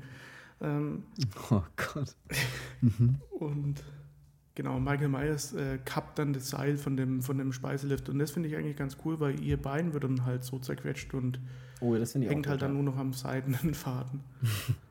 Ähm, 0.61 1.03
Oh 1.51 1.61
Gott. 1.75 2.15
und 3.31 3.83
genau, 4.55 4.79
Michael 4.79 5.09
Myers 5.09 5.53
äh, 5.53 5.79
kappt 5.83 6.17
dann 6.17 6.31
das 6.31 6.49
Seil 6.49 6.77
von 6.77 6.95
dem, 6.95 7.21
von 7.21 7.37
dem 7.37 7.51
Speiselift. 7.51 8.07
Und 8.07 8.19
das 8.19 8.31
finde 8.31 8.47
ich 8.47 8.55
eigentlich 8.55 8.77
ganz 8.77 8.95
cool, 9.03 9.19
weil 9.19 9.39
ihr 9.41 9.61
Bein 9.61 9.93
wird 9.93 10.05
dann 10.05 10.25
halt 10.25 10.43
so 10.45 10.59
zerquetscht 10.59 11.13
und 11.13 11.39
Oh, 11.81 11.93
hängt 11.93 12.47
halt 12.47 12.61
dann 12.61 12.73
nur 12.73 12.83
noch 12.83 12.97
am 12.97 13.11
seidenen 13.11 13.73
Faden. 13.73 14.21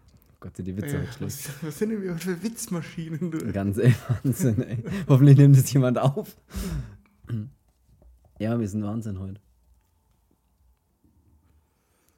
Gott, 0.45 0.57
sind 0.57 0.66
die 0.66 0.76
Witze 0.76 0.99
halt 0.99 1.14
schlecht. 1.14 1.49
was, 1.49 1.62
was 1.62 1.78
sind 1.78 1.88
denn 1.88 2.03
wir 2.03 2.18
für 2.18 2.42
Witzmaschinen? 2.42 3.30
Du? 3.30 3.38
Ganz 3.51 3.78
ey, 3.78 3.95
Wahnsinn, 4.22 4.61
ey. 4.62 4.84
Hoffentlich 5.09 5.38
nimmt 5.38 5.57
es 5.57 5.72
jemand 5.72 5.99
auf. 5.99 6.36
Ja, 8.38 8.61
wir 8.61 8.68
sind 8.68 8.82
Wahnsinn 8.84 9.18
heute. 9.20 9.40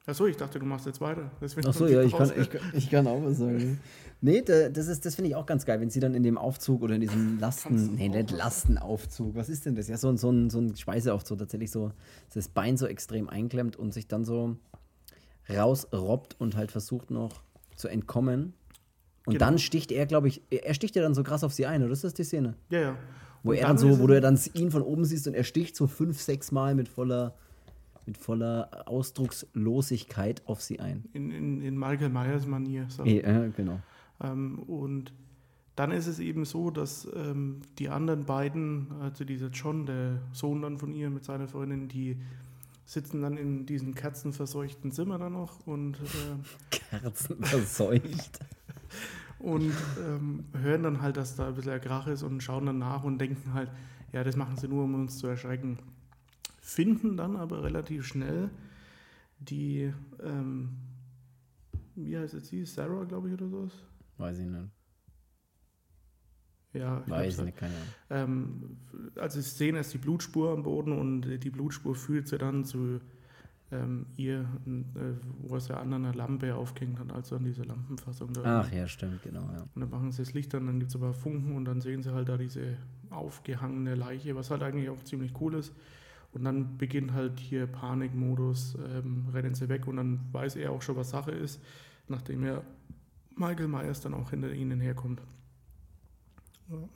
Achso, 0.06 0.26
ich 0.26 0.36
dachte, 0.36 0.58
du 0.58 0.66
machst 0.66 0.86
jetzt 0.86 1.00
weiter. 1.00 1.30
Achso, 1.64 1.86
ja, 1.86 2.02
ich 2.02 2.12
kann, 2.16 2.32
ich, 2.36 2.48
ich 2.74 2.90
kann 2.90 3.06
auch 3.06 3.22
was 3.24 3.38
sagen. 3.38 3.78
Nee, 4.20 4.40
da, 4.42 4.68
das, 4.70 4.86
ist- 4.88 5.04
das 5.04 5.14
finde 5.14 5.30
ich 5.30 5.36
auch 5.36 5.46
ganz 5.46 5.64
geil, 5.66 5.80
wenn 5.80 5.90
sie 5.90 6.00
dann 6.00 6.14
in 6.14 6.22
dem 6.22 6.38
Aufzug 6.38 6.82
oder 6.82 6.94
in 6.94 7.00
diesem 7.02 7.38
Lasten, 7.38 7.94
nee, 7.96 8.08
nicht 8.08 8.30
Lastenaufzug, 8.30 9.34
was 9.34 9.48
ist 9.48 9.66
denn 9.66 9.74
das? 9.74 9.88
Ja, 9.88 9.96
so, 9.98 10.08
ein- 10.08 10.16
so, 10.16 10.30
ein, 10.30 10.48
so 10.50 10.58
ein 10.60 10.76
Speiseaufzug, 10.76 11.38
tatsächlich 11.38 11.70
so, 11.70 11.92
das 12.34 12.48
Bein 12.48 12.76
so 12.76 12.86
extrem 12.86 13.28
einklemmt 13.28 13.76
und 13.76 13.92
sich 13.92 14.06
dann 14.08 14.24
so 14.24 14.56
rausrobbt 15.48 16.40
und 16.40 16.56
halt 16.56 16.70
versucht 16.72 17.10
noch 17.10 17.42
zu 17.76 17.88
entkommen. 17.88 18.52
Und 19.26 19.34
Genau. 19.34 19.38
dann 19.46 19.58
sticht 19.58 19.90
er, 19.92 20.06
glaube 20.06 20.28
ich, 20.28 20.42
er 20.50 20.74
sticht 20.74 20.94
ja 20.96 21.02
dann 21.02 21.14
so 21.14 21.22
krass 21.22 21.42
auf 21.44 21.52
sie 21.52 21.66
ein, 21.66 21.82
oder 21.82 21.92
ist 21.92 22.04
das 22.04 22.14
die 22.14 22.24
Szene? 22.24 22.54
Ja, 22.70 22.80
ja. 22.80 22.96
Wo 23.42 23.50
Und 23.50 23.56
er 23.56 23.66
dann 23.68 23.76
ist 23.76 23.82
so, 23.82 23.98
wo 24.00 24.06
du 24.06 24.14
ja 24.14 24.20
dann 24.20 24.38
ihn 24.54 24.70
von 24.70 24.82
oben 24.82 25.04
siehst 25.04 25.26
und 25.28 25.34
er 25.34 25.44
sticht 25.44 25.76
so 25.76 25.86
fünf, 25.86 26.20
sechs 26.20 26.50
Mal 26.52 26.74
mit 26.74 26.88
voller, 26.88 27.34
mit 28.06 28.16
voller 28.18 28.88
Ausdruckslosigkeit 28.88 30.42
auf 30.46 30.60
sie 30.62 30.80
ein. 30.80 31.04
in, 31.12 31.30
in, 31.30 31.60
in 31.60 31.78
Michael 31.78 32.08
Myers 32.10 32.46
Manier. 32.46 32.86
So. 32.88 33.04
Ja, 33.04 33.46
genau. 33.48 33.80
Ähm, 34.22 34.58
und 34.60 35.12
dann 35.74 35.90
ist 35.92 36.06
es 36.06 36.18
eben 36.20 36.44
so, 36.44 36.70
dass 36.70 37.06
ähm, 37.14 37.60
die 37.78 37.88
anderen 37.88 38.24
beiden, 38.24 38.86
also 39.00 39.24
dieser 39.24 39.48
John, 39.48 39.86
der 39.86 40.20
Sohn 40.32 40.62
dann 40.62 40.78
von 40.78 40.92
ihr 40.92 41.10
mit 41.10 41.24
seiner 41.24 41.48
Freundin, 41.48 41.88
die 41.88 42.16
sitzen 42.86 43.20
dann 43.20 43.36
in 43.36 43.66
diesem 43.66 43.94
kerzenverseuchten 43.94 44.92
Zimmer 44.92 45.18
dann 45.18 45.32
noch 45.32 45.66
und, 45.66 45.96
äh, 45.96 46.70
Kerzen 46.70 47.44
verseucht. 47.44 48.38
und 49.40 49.74
ähm, 50.00 50.44
hören 50.54 50.84
dann 50.84 51.02
halt, 51.02 51.16
dass 51.16 51.36
da 51.36 51.48
ein 51.48 51.54
bisschen 51.54 51.80
Krach 51.80 52.06
ist 52.06 52.22
und 52.22 52.42
schauen 52.42 52.66
dann 52.66 52.78
nach 52.78 53.04
und 53.04 53.18
denken 53.18 53.52
halt, 53.52 53.70
ja, 54.12 54.24
das 54.24 54.36
machen 54.36 54.56
sie 54.56 54.68
nur, 54.68 54.84
um 54.84 54.94
uns 54.94 55.18
zu 55.18 55.26
erschrecken. 55.26 55.78
Finden 56.60 57.16
dann 57.16 57.36
aber 57.36 57.64
relativ 57.64 58.06
schnell 58.06 58.50
die, 59.38 59.92
ähm, 60.22 60.76
wie 61.96 62.16
heißt 62.16 62.34
jetzt 62.34 62.48
sie, 62.48 62.64
Sarah, 62.64 63.04
glaube 63.04 63.28
ich, 63.28 63.34
oder 63.34 63.48
sowas? 63.48 63.72
Weiß 64.16 64.38
ich 64.38 64.46
nicht. 64.46 64.75
Ja, 66.72 67.02
ich 67.06 67.10
Weiß 67.10 67.40
nicht, 67.42 67.56
keine 67.56 67.74
Ahnung. 67.74 67.88
Ähm, 68.10 68.76
also 69.16 69.40
sie 69.40 69.48
sehen 69.48 69.76
erst 69.76 69.94
die 69.94 69.98
Blutspur 69.98 70.52
am 70.52 70.62
Boden 70.62 70.92
und 70.92 71.22
die 71.22 71.50
Blutspur 71.50 71.94
führt 71.94 72.28
sie 72.28 72.38
dann 72.38 72.64
zu 72.64 73.00
ähm, 73.72 74.06
ihr, 74.16 74.40
äh, 74.66 75.00
wo 75.42 75.56
es 75.56 75.68
ja 75.68 75.78
an 75.78 75.92
einer 75.92 76.14
Lampe 76.14 76.54
aufgehängt 76.54 76.98
hat, 76.98 77.12
also 77.12 77.36
an 77.36 77.44
dieser 77.44 77.64
Lampenfassung 77.64 78.32
da. 78.32 78.60
Ach 78.60 78.72
ja, 78.72 78.86
stimmt, 78.86 79.22
genau, 79.22 79.42
ja. 79.52 79.66
Und 79.74 79.80
dann 79.80 79.90
machen 79.90 80.12
sie 80.12 80.22
das 80.22 80.34
Licht 80.34 80.54
an, 80.54 80.66
dann 80.66 80.78
gibt 80.78 80.90
es 80.90 80.96
aber 80.96 81.12
Funken 81.14 81.56
und 81.56 81.64
dann 81.64 81.80
sehen 81.80 82.02
sie 82.02 82.12
halt 82.12 82.28
da 82.28 82.36
diese 82.36 82.76
aufgehangene 83.10 83.94
Leiche, 83.94 84.36
was 84.36 84.50
halt 84.50 84.62
eigentlich 84.62 84.88
auch 84.88 85.02
ziemlich 85.02 85.32
cool 85.40 85.54
ist. 85.54 85.72
Und 86.32 86.44
dann 86.44 86.76
beginnt 86.76 87.12
halt 87.12 87.40
hier 87.40 87.66
Panikmodus, 87.66 88.76
ähm, 88.86 89.26
rennen 89.32 89.54
sie 89.54 89.68
weg 89.68 89.86
und 89.88 89.96
dann 89.96 90.20
weiß 90.32 90.56
er 90.56 90.70
auch 90.70 90.82
schon, 90.82 90.96
was 90.96 91.10
Sache 91.10 91.32
ist, 91.32 91.60
nachdem 92.08 92.44
er 92.44 92.62
Michael 93.36 93.68
Myers 93.68 94.00
dann 94.00 94.14
auch 94.14 94.30
hinter 94.30 94.52
ihnen 94.52 94.80
herkommt. 94.80 95.22
Ja. 96.70 96.88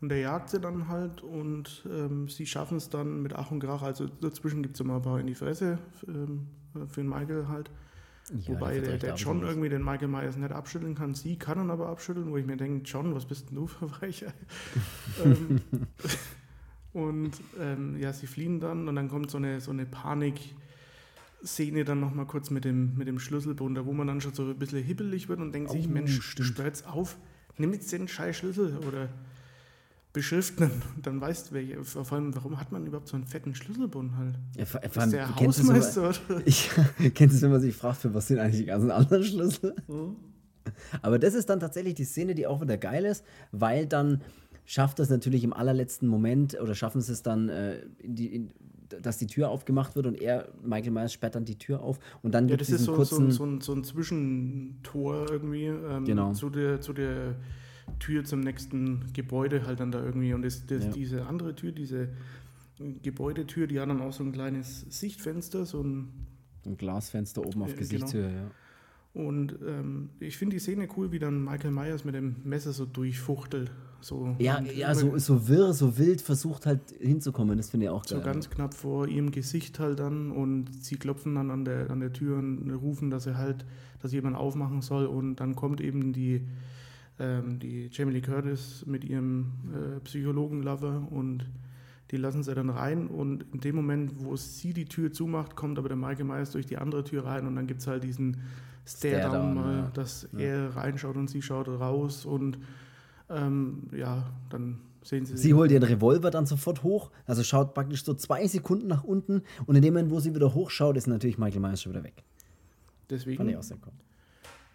Und 0.00 0.12
er 0.12 0.18
jagt 0.18 0.50
sie 0.50 0.60
dann 0.60 0.88
halt 0.88 1.22
und 1.22 1.84
ähm, 1.90 2.28
sie 2.28 2.46
schaffen 2.46 2.76
es 2.76 2.88
dann 2.88 3.20
mit 3.20 3.34
Ach 3.34 3.50
und 3.50 3.60
Krach. 3.60 3.82
Also 3.82 4.06
dazwischen 4.06 4.62
gibt 4.62 4.76
es 4.76 4.80
immer 4.80 4.96
ein 4.96 5.02
paar 5.02 5.18
in 5.18 5.26
die 5.26 5.34
Fresse 5.34 5.78
ähm, 6.06 6.46
für 6.88 7.00
den 7.00 7.08
Michael 7.08 7.48
halt. 7.48 7.70
Ja, 8.30 8.54
Wobei 8.54 8.78
der, 8.78 8.98
der 8.98 9.14
John 9.14 9.42
irgendwie 9.42 9.70
den 9.70 9.82
Michael 9.82 10.08
Myers 10.08 10.36
nicht 10.36 10.52
abschütteln 10.52 10.94
kann. 10.94 11.14
Sie 11.14 11.36
kann 11.36 11.58
ihn 11.58 11.70
aber 11.70 11.88
abschütteln, 11.88 12.30
wo 12.30 12.36
ich 12.36 12.46
mir 12.46 12.56
denke, 12.56 12.84
John, 12.84 13.14
was 13.14 13.24
bist 13.24 13.48
denn 13.48 13.56
du 13.56 13.66
für 13.66 13.90
Weicher? 14.00 14.32
ähm, 15.24 15.62
und 16.92 17.32
ähm, 17.58 17.98
ja, 17.98 18.12
sie 18.12 18.26
fliehen 18.26 18.60
dann 18.60 18.86
und 18.86 18.94
dann 18.96 19.08
kommt 19.08 19.30
so 19.30 19.38
eine, 19.38 19.60
so 19.60 19.70
eine 19.70 19.86
Panik-Szene 19.86 21.84
dann 21.84 22.00
nochmal 22.00 22.26
kurz 22.26 22.50
mit 22.50 22.64
dem, 22.64 22.96
mit 22.96 23.08
dem 23.08 23.18
Schlüsselbund, 23.18 23.76
da 23.76 23.86
wo 23.86 23.92
man 23.92 24.06
dann 24.06 24.20
schon 24.20 24.34
so 24.34 24.44
ein 24.44 24.58
bisschen 24.58 24.82
hibbelig 24.82 25.28
wird 25.28 25.40
und 25.40 25.52
denkt 25.52 25.70
sich, 25.70 25.86
Oh, 25.88 25.90
Mensch, 25.90 26.20
stimmt. 26.20 26.48
stört's 26.48 26.84
auf, 26.84 27.16
nimm 27.58 27.72
jetzt 27.72 27.92
den 27.92 28.08
scheiß 28.08 28.36
Schlüssel 28.36 28.76
oder 28.78 29.08
beschriften, 30.12 30.70
dann 31.02 31.20
weißt 31.20 31.50
du, 31.50 31.54
welche, 31.54 31.84
vor 31.84 32.10
allem, 32.12 32.34
warum 32.34 32.58
hat 32.58 32.72
man 32.72 32.86
überhaupt 32.86 33.08
so 33.08 33.16
einen 33.16 33.26
fetten 33.26 33.54
Schlüsselbund 33.54 34.16
halt? 34.16 34.34
Ja, 34.56 34.64
vor- 34.64 34.80
vor 34.80 34.90
Ist 34.90 34.98
allem, 34.98 35.10
der 35.12 35.26
du 35.26 35.32
so- 35.32 35.46
Hausmeister 35.46 36.08
oder? 36.28 36.42
Ich 36.46 36.70
kennst 37.14 37.34
du 37.34 37.36
es, 37.36 37.42
wenn 37.42 37.50
man 37.50 37.60
sich 37.60 37.74
fragt, 37.76 37.98
für 38.00 38.14
was 38.14 38.26
sind 38.26 38.38
eigentlich 38.38 38.60
die 38.60 38.66
ganzen 38.66 38.90
anderen 38.90 39.22
Schlüssel? 39.22 39.74
Hm? 39.86 40.16
Aber 41.02 41.18
das 41.18 41.34
ist 41.34 41.48
dann 41.48 41.60
tatsächlich 41.60 41.94
die 41.94 42.04
Szene, 42.04 42.34
die 42.34 42.46
auch 42.46 42.60
wieder 42.60 42.76
geil 42.78 43.04
ist, 43.04 43.24
weil 43.52 43.86
dann 43.86 44.22
schafft 44.64 44.98
es 45.00 45.08
natürlich 45.08 45.44
im 45.44 45.52
allerletzten 45.52 46.08
Moment 46.08 46.58
oder 46.60 46.74
schaffen 46.74 47.00
sie 47.00 47.12
es 47.12 47.22
dann, 47.22 47.48
äh, 47.48 47.80
in 47.98 48.14
die, 48.14 48.34
in, 48.34 48.50
dass 49.02 49.18
die 49.18 49.26
Tür 49.26 49.50
aufgemacht 49.50 49.96
wird 49.96 50.06
und 50.06 50.20
er, 50.20 50.48
Michael 50.62 50.90
Myers, 50.92 51.12
sperrt 51.12 51.34
dann 51.34 51.44
die 51.44 51.58
Tür 51.58 51.82
auf 51.82 51.98
und 52.22 52.32
dann 52.34 52.44
Ja, 52.48 52.56
gibt 52.56 52.62
es 52.62 52.68
das 52.68 52.80
ist 52.80 52.86
diesen 52.88 52.94
so, 52.96 53.04
so, 53.04 53.16
kurzen. 53.16 53.26
ein- 53.28 53.30
so, 53.32 53.44
ein, 53.44 53.60
so 53.60 53.72
ein 53.74 53.84
Zwischentor 53.84 55.30
irgendwie 55.30 55.64
ähm, 55.66 56.04
Genau. 56.04 56.32
zu, 56.32 56.50
der, 56.50 56.80
zu 56.80 56.92
der 56.92 57.36
Tür 57.98 58.24
zum 58.24 58.40
nächsten 58.40 59.12
Gebäude 59.12 59.66
halt 59.66 59.80
dann 59.80 59.90
da 59.92 60.04
irgendwie. 60.04 60.32
Und 60.34 60.42
das, 60.42 60.66
das, 60.66 60.84
Ja. 60.84 60.90
diese 60.92 61.26
andere 61.26 61.54
Tür, 61.54 61.72
diese 61.72 62.08
Gebäudetür, 63.02 63.66
die 63.66 63.80
hat 63.80 63.88
dann 63.88 64.00
auch 64.00 64.12
so 64.12 64.22
ein 64.22 64.32
kleines 64.32 64.82
Sichtfenster, 64.88 65.66
so 65.66 65.82
ein 65.82 66.08
ein 66.66 66.76
Glasfenster 66.76 67.46
oben 67.46 67.62
auf 67.62 67.72
Äh, 67.72 67.76
Gesichtshöhe, 67.76 68.30
ja. 68.30 68.50
Und 69.18 69.58
ähm, 69.66 70.10
ich 70.20 70.36
finde 70.36 70.54
die 70.54 70.60
Szene 70.60 70.86
cool, 70.96 71.10
wie 71.10 71.18
dann 71.18 71.42
Michael 71.42 71.72
Myers 71.72 72.04
mit 72.04 72.14
dem 72.14 72.36
Messer 72.44 72.72
so 72.72 72.86
durchfuchtelt. 72.86 73.68
So, 74.00 74.36
Ja, 74.38 74.60
ja 74.60 74.94
so, 74.94 75.18
so 75.18 75.48
wirr, 75.48 75.72
so 75.72 75.98
wild 75.98 76.20
versucht 76.20 76.66
halt 76.66 76.80
hinzukommen, 77.00 77.56
das 77.56 77.70
finde 77.70 77.86
ich 77.86 77.90
auch 77.90 78.04
so 78.04 78.14
geil. 78.14 78.24
ganz 78.24 78.48
knapp 78.48 78.74
vor 78.74 79.08
ihrem 79.08 79.32
Gesicht 79.32 79.80
halt 79.80 79.98
dann 79.98 80.30
und 80.30 80.84
sie 80.84 80.94
klopfen 80.94 81.34
dann 81.34 81.50
an 81.50 81.64
der, 81.64 81.90
an 81.90 81.98
der 81.98 82.12
Tür 82.12 82.38
und 82.38 82.70
rufen, 82.70 83.10
dass 83.10 83.26
er 83.26 83.36
halt, 83.36 83.64
dass 84.00 84.12
jemand 84.12 84.36
aufmachen 84.36 84.82
soll 84.82 85.06
und 85.06 85.36
dann 85.36 85.56
kommt 85.56 85.80
eben 85.80 86.12
die, 86.12 86.42
ähm, 87.18 87.58
die 87.58 87.88
Jamie 87.90 88.12
Lee 88.12 88.20
Curtis 88.20 88.84
mit 88.86 89.04
ihrem 89.04 89.46
äh, 89.74 89.98
Psychologen-Lover 89.98 91.08
und 91.10 91.44
die 92.12 92.18
lassen 92.18 92.44
sie 92.44 92.54
dann 92.54 92.70
rein 92.70 93.08
und 93.08 93.46
in 93.52 93.58
dem 93.58 93.74
Moment, 93.74 94.12
wo 94.18 94.36
sie 94.36 94.72
die 94.72 94.84
Tür 94.84 95.10
zumacht, 95.12 95.56
kommt 95.56 95.76
aber 95.76 95.88
der 95.88 95.96
Michael 95.96 96.24
Myers 96.24 96.52
durch 96.52 96.66
die 96.66 96.76
andere 96.76 97.02
Tür 97.02 97.24
rein 97.24 97.48
und 97.48 97.56
dann 97.56 97.66
gibt 97.66 97.80
es 97.80 97.88
halt 97.88 98.04
diesen 98.04 98.36
Stare-Down 98.88 99.54
mal, 99.54 99.76
ja. 99.76 99.90
dass 99.94 100.28
Ja. 100.32 100.38
er 100.40 100.76
reinschaut 100.76 101.16
und 101.16 101.28
sie 101.28 101.42
schaut 101.42 101.68
raus 101.68 102.24
und 102.24 102.58
ähm, 103.30 103.88
ja, 103.92 104.26
dann 104.50 104.78
sehen 105.02 105.26
sie 105.26 105.36
Sie 105.36 105.54
holt 105.54 105.70
ihren 105.70 105.82
Revolver 105.82 106.30
dann 106.30 106.46
sofort 106.46 106.82
hoch, 106.82 107.10
also 107.26 107.42
schaut 107.42 107.74
praktisch 107.74 108.04
so 108.04 108.14
zwei 108.14 108.46
Sekunden 108.46 108.86
nach 108.88 109.04
unten 109.04 109.42
und 109.66 109.76
in 109.76 109.82
dem 109.82 109.94
Moment, 109.94 110.10
wo 110.10 110.20
sie 110.20 110.34
wieder 110.34 110.54
hochschaut, 110.54 110.96
ist 110.96 111.06
natürlich 111.06 111.38
Michael 111.38 111.60
Myers 111.60 111.82
schon 111.82 111.92
wieder 111.92 112.04
weg. 112.04 112.24
deswegen 113.10 113.36
Fand 113.38 113.50
ich 113.50 113.56
auch 113.56 113.62
sehr 113.62 113.76
cool. 113.84 113.92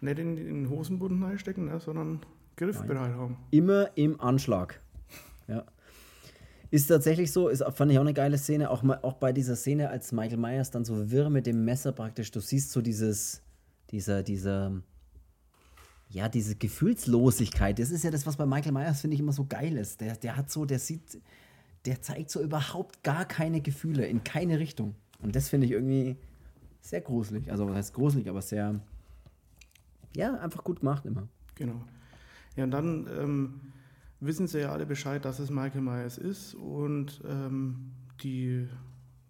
nicht 0.00 0.18
in 0.18 0.36
in 0.38 0.46
den 0.64 0.70
Hosenbund 0.70 1.22
reinstecken, 1.22 1.66
ne, 1.66 1.80
sondern 1.80 2.20
griffbereit 2.56 3.12
haben. 3.14 3.36
Immer 3.50 3.90
im 3.96 4.20
Anschlag. 4.20 4.80
Ja. 5.48 5.64
Ist 6.70 6.86
tatsächlich 6.88 7.30
so, 7.30 7.48
ist, 7.48 7.62
fand 7.74 7.92
ich 7.92 7.98
auch 7.98 8.02
eine 8.02 8.14
geile 8.14 8.36
Szene, 8.38 8.70
auch, 8.70 8.82
mal- 8.82 8.98
auch 9.02 9.14
bei 9.14 9.32
dieser 9.32 9.54
Szene, 9.56 9.90
als 9.90 10.10
Michael 10.12 10.38
Myers 10.38 10.70
dann 10.72 10.84
so 10.84 11.10
wirr 11.10 11.30
mit 11.30 11.46
dem 11.46 11.64
Messer 11.64 11.92
praktisch, 11.92 12.30
du 12.32 12.40
siehst 12.40 12.72
so 12.72 12.80
dieses, 12.80 13.42
dieser, 13.90 14.22
dieser, 14.22 14.82
ja, 16.08 16.28
diese 16.28 16.56
Gefühlslosigkeit, 16.56 17.78
das 17.78 17.90
ist 17.90 18.04
ja 18.04 18.10
das, 18.10 18.26
was 18.26 18.36
bei 18.36 18.46
Michael 18.46 18.72
Myers, 18.72 19.00
finde 19.00 19.14
ich, 19.14 19.20
immer 19.20 19.32
so 19.32 19.46
geil 19.46 19.76
ist. 19.76 20.00
Der, 20.00 20.16
der 20.16 20.36
hat 20.36 20.50
so, 20.50 20.64
der 20.64 20.78
sieht, 20.78 21.20
der 21.84 22.02
zeigt 22.02 22.30
so 22.30 22.40
überhaupt 22.40 23.02
gar 23.02 23.24
keine 23.24 23.60
Gefühle, 23.60 24.06
in 24.06 24.24
keine 24.24 24.58
Richtung. 24.58 24.94
Und 25.20 25.36
das 25.36 25.48
finde 25.48 25.66
ich 25.66 25.72
irgendwie 25.72 26.16
sehr 26.80 27.00
gruselig. 27.00 27.50
Also, 27.50 27.66
was 27.66 27.76
heißt 27.76 27.94
gruselig, 27.94 28.28
aber 28.28 28.42
sehr, 28.42 28.80
ja, 30.14 30.34
einfach 30.38 30.64
gut 30.64 30.80
gemacht 30.80 31.06
immer. 31.06 31.28
Genau. 31.54 31.82
Ja, 32.56 32.64
und 32.64 32.70
dann 32.70 33.08
ähm, 33.18 33.60
wissen 34.20 34.46
sie 34.46 34.60
ja 34.60 34.72
alle 34.72 34.86
Bescheid, 34.86 35.24
dass 35.24 35.38
es 35.38 35.50
Michael 35.50 35.80
Myers 35.80 36.18
ist 36.18 36.54
und 36.54 37.20
ähm, 37.26 37.92
die 38.22 38.68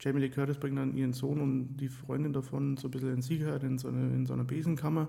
Jamie 0.05 0.21
Lee 0.21 0.29
Curtis 0.29 0.59
bringt 0.59 0.77
dann 0.77 0.95
ihren 0.97 1.15
Sohn 1.15 1.41
und 1.41 1.79
die 1.79 1.89
Freundin 1.89 2.35
davon 2.35 2.77
so 2.77 2.89
ein 2.89 2.91
bisschen 2.91 3.15
in 3.15 3.23
Sicherheit 3.23 3.63
in 3.63 3.79
so 3.79 3.89
eine, 3.89 4.15
in 4.15 4.27
so 4.27 4.35
eine 4.35 4.45
Besenkammer. 4.45 5.09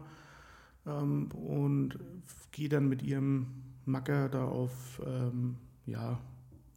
ähm, 0.88 1.30
und 1.34 2.00
geht 2.52 2.72
dann 2.72 2.88
mit 2.88 3.04
ihrem 3.04 3.48
Macker 3.86 4.30
da 4.30 4.46
auf 4.46 5.02
ähm, 5.06 5.58
ja, 5.86 6.18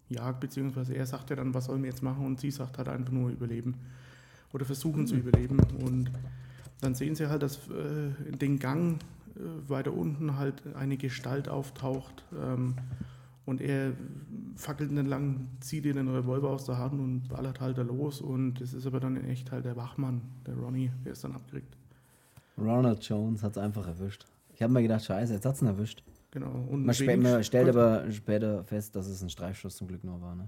Jagd, 0.09 0.41
beziehungsweise 0.41 0.95
er 0.95 1.07
sagt 1.07 1.31
ja 1.31 1.37
dann, 1.37 1.55
was 1.55 1.66
sollen 1.66 1.83
wir 1.83 1.91
jetzt 1.91 2.03
machen 2.03 2.27
und 2.27 2.41
sie 2.41 2.51
sagt 2.51 2.79
halt 2.79 2.89
einfach 2.89 3.12
nur 3.12 3.31
überleben 3.31 3.75
oder 4.53 4.64
versuchen 4.64 5.03
mhm. 5.03 5.07
zu 5.07 5.14
überleben 5.14 5.59
und 5.85 6.11
dann 6.81 6.95
sehen 6.95 7.14
sie 7.14 7.29
halt, 7.29 7.43
dass 7.43 7.69
äh, 7.69 8.29
in 8.29 8.39
den 8.39 8.59
Gang 8.59 9.01
äh, 9.37 9.71
weiter 9.71 9.93
unten 9.93 10.37
halt 10.37 10.62
eine 10.75 10.97
Gestalt 10.97 11.49
auftaucht 11.49 12.25
ähm, 12.37 12.75
und 13.49 13.62
er 13.62 13.94
fackelt 14.57 14.90
entlang, 14.90 15.49
zieht 15.61 15.86
ihr 15.86 15.94
den 15.94 16.09
Revolver 16.09 16.51
aus 16.51 16.66
der 16.66 16.76
Hand 16.76 17.01
und 17.01 17.28
ballert 17.28 17.62
halt 17.62 17.78
da 17.78 17.82
los 17.82 18.20
und 18.20 18.61
es 18.61 18.74
ist 18.74 18.86
aber 18.86 19.01
dann 19.01 19.16
in 19.16 19.24
echt 19.24 19.51
halt 19.51 19.64
der 19.64 19.74
Wachmann, 19.74 20.20
der 20.46 20.55
Ronnie, 20.55 20.90
der 21.03 21.12
ist 21.12 21.24
dann 21.24 21.32
abgeregt. 21.32 21.74
Ronald 22.59 23.03
Jones 23.03 23.42
hat 23.42 23.53
es 23.53 23.59
einfach 23.59 23.86
erwischt. 23.86 24.26
Ich 24.53 24.61
habe 24.61 24.74
mir 24.74 24.82
gedacht, 24.82 25.03
scheiße, 25.03 25.32
jetzt 25.32 25.46
hat 25.46 25.55
es 25.55 25.62
ihn 25.62 25.68
erwischt. 25.68 26.03
Genau. 26.30 26.66
Und 26.68 26.84
man, 26.84 26.94
spä 26.94 27.16
man 27.16 27.42
stellt 27.42 27.70
aber 27.70 28.12
später 28.12 28.64
fest, 28.64 28.94
dass 28.94 29.07
es 29.07 29.22
ein 29.22 29.30
Streifschuss 29.30 29.76
zum 29.76 29.88
Glück 29.88 30.05
nur 30.05 30.20
war. 30.20 30.34
Ne? 30.34 30.46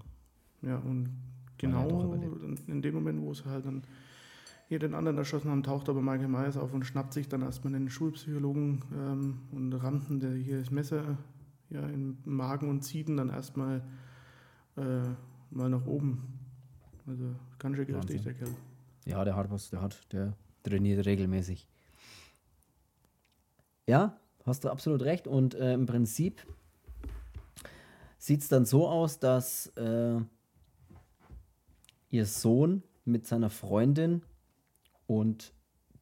Ja, 0.61 0.77
und 0.77 1.09
genau 1.57 2.13
in 2.67 2.83
dem 2.83 2.95
Moment, 2.95 3.23
wo 3.23 3.31
es 3.31 3.47
halt 3.47 3.65
dann 3.65 3.83
hier 4.69 4.79
den 4.79 4.93
anderen 4.93 5.17
erschossen 5.17 5.51
haben, 5.51 5.63
taucht 5.63 5.89
aber 5.89 6.03
Michael 6.03 6.29
Myers 6.29 6.59
auf 6.59 6.75
und 6.75 6.85
schnappt 6.85 7.15
sich 7.15 7.29
dann 7.29 7.41
erstmal 7.41 7.73
den 7.73 7.89
Schulpsychologen 7.89 8.83
ähm, 8.95 9.39
und 9.53 9.73
rammt 9.73 10.23
der 10.23 10.35
hier 10.35 10.59
das 10.59 10.71
Messer 10.71 11.17
ja, 11.71 11.87
im 11.89 12.19
Magen 12.25 12.69
und 12.69 12.83
zieht 12.83 13.09
ihn 13.09 13.17
dann 13.17 13.31
erstmal 13.31 13.83
äh, 14.77 15.03
mal 15.51 15.69
nach 15.69 15.87
oben. 15.87 16.39
Also 17.07 17.35
ganz 17.59 17.77
schön 17.77 17.87
kräftig, 17.87 18.23
der 18.23 18.35
Kerl. 18.35 18.55
Ja, 19.07 19.25
der 19.25 19.37
hat 19.37 19.51
was, 19.51 19.71
der 19.71 19.81
hat, 19.81 20.13
der 20.13 20.35
trainiert 20.63 21.07
regelmäßig. 21.07 21.67
Ja, 23.87 24.21
hast 24.45 24.65
du 24.65 24.71
absolut 24.71 25.03
recht. 25.03 25.27
Und 25.27 25.55
äh, 25.55 25.75
im 25.75 25.87
Prinzip 25.87 26.47
sieht 28.19 28.43
es 28.43 28.49
dann 28.49 28.65
so 28.65 28.87
aus, 28.87 29.19
dass 29.19 29.69
äh, 29.77 30.21
ihr 32.11 32.27
Sohn 32.27 32.83
mit 33.05 33.27
seiner 33.27 33.51
Freundin 33.51 34.23
und 35.07 35.55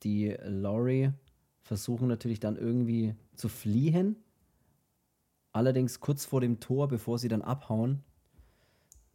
die 0.02 0.36
Laurie 0.44 1.12
versuchen 1.62 2.08
natürlich 2.08 2.40
dann 2.40 2.56
irgendwie 2.56 3.14
zu 3.34 3.48
fliehen. 3.48 4.16
Allerdings 5.58 5.98
kurz 5.98 6.24
vor 6.24 6.40
dem 6.40 6.60
Tor, 6.60 6.86
bevor 6.86 7.18
sie 7.18 7.26
dann 7.26 7.42
abhauen, 7.42 8.04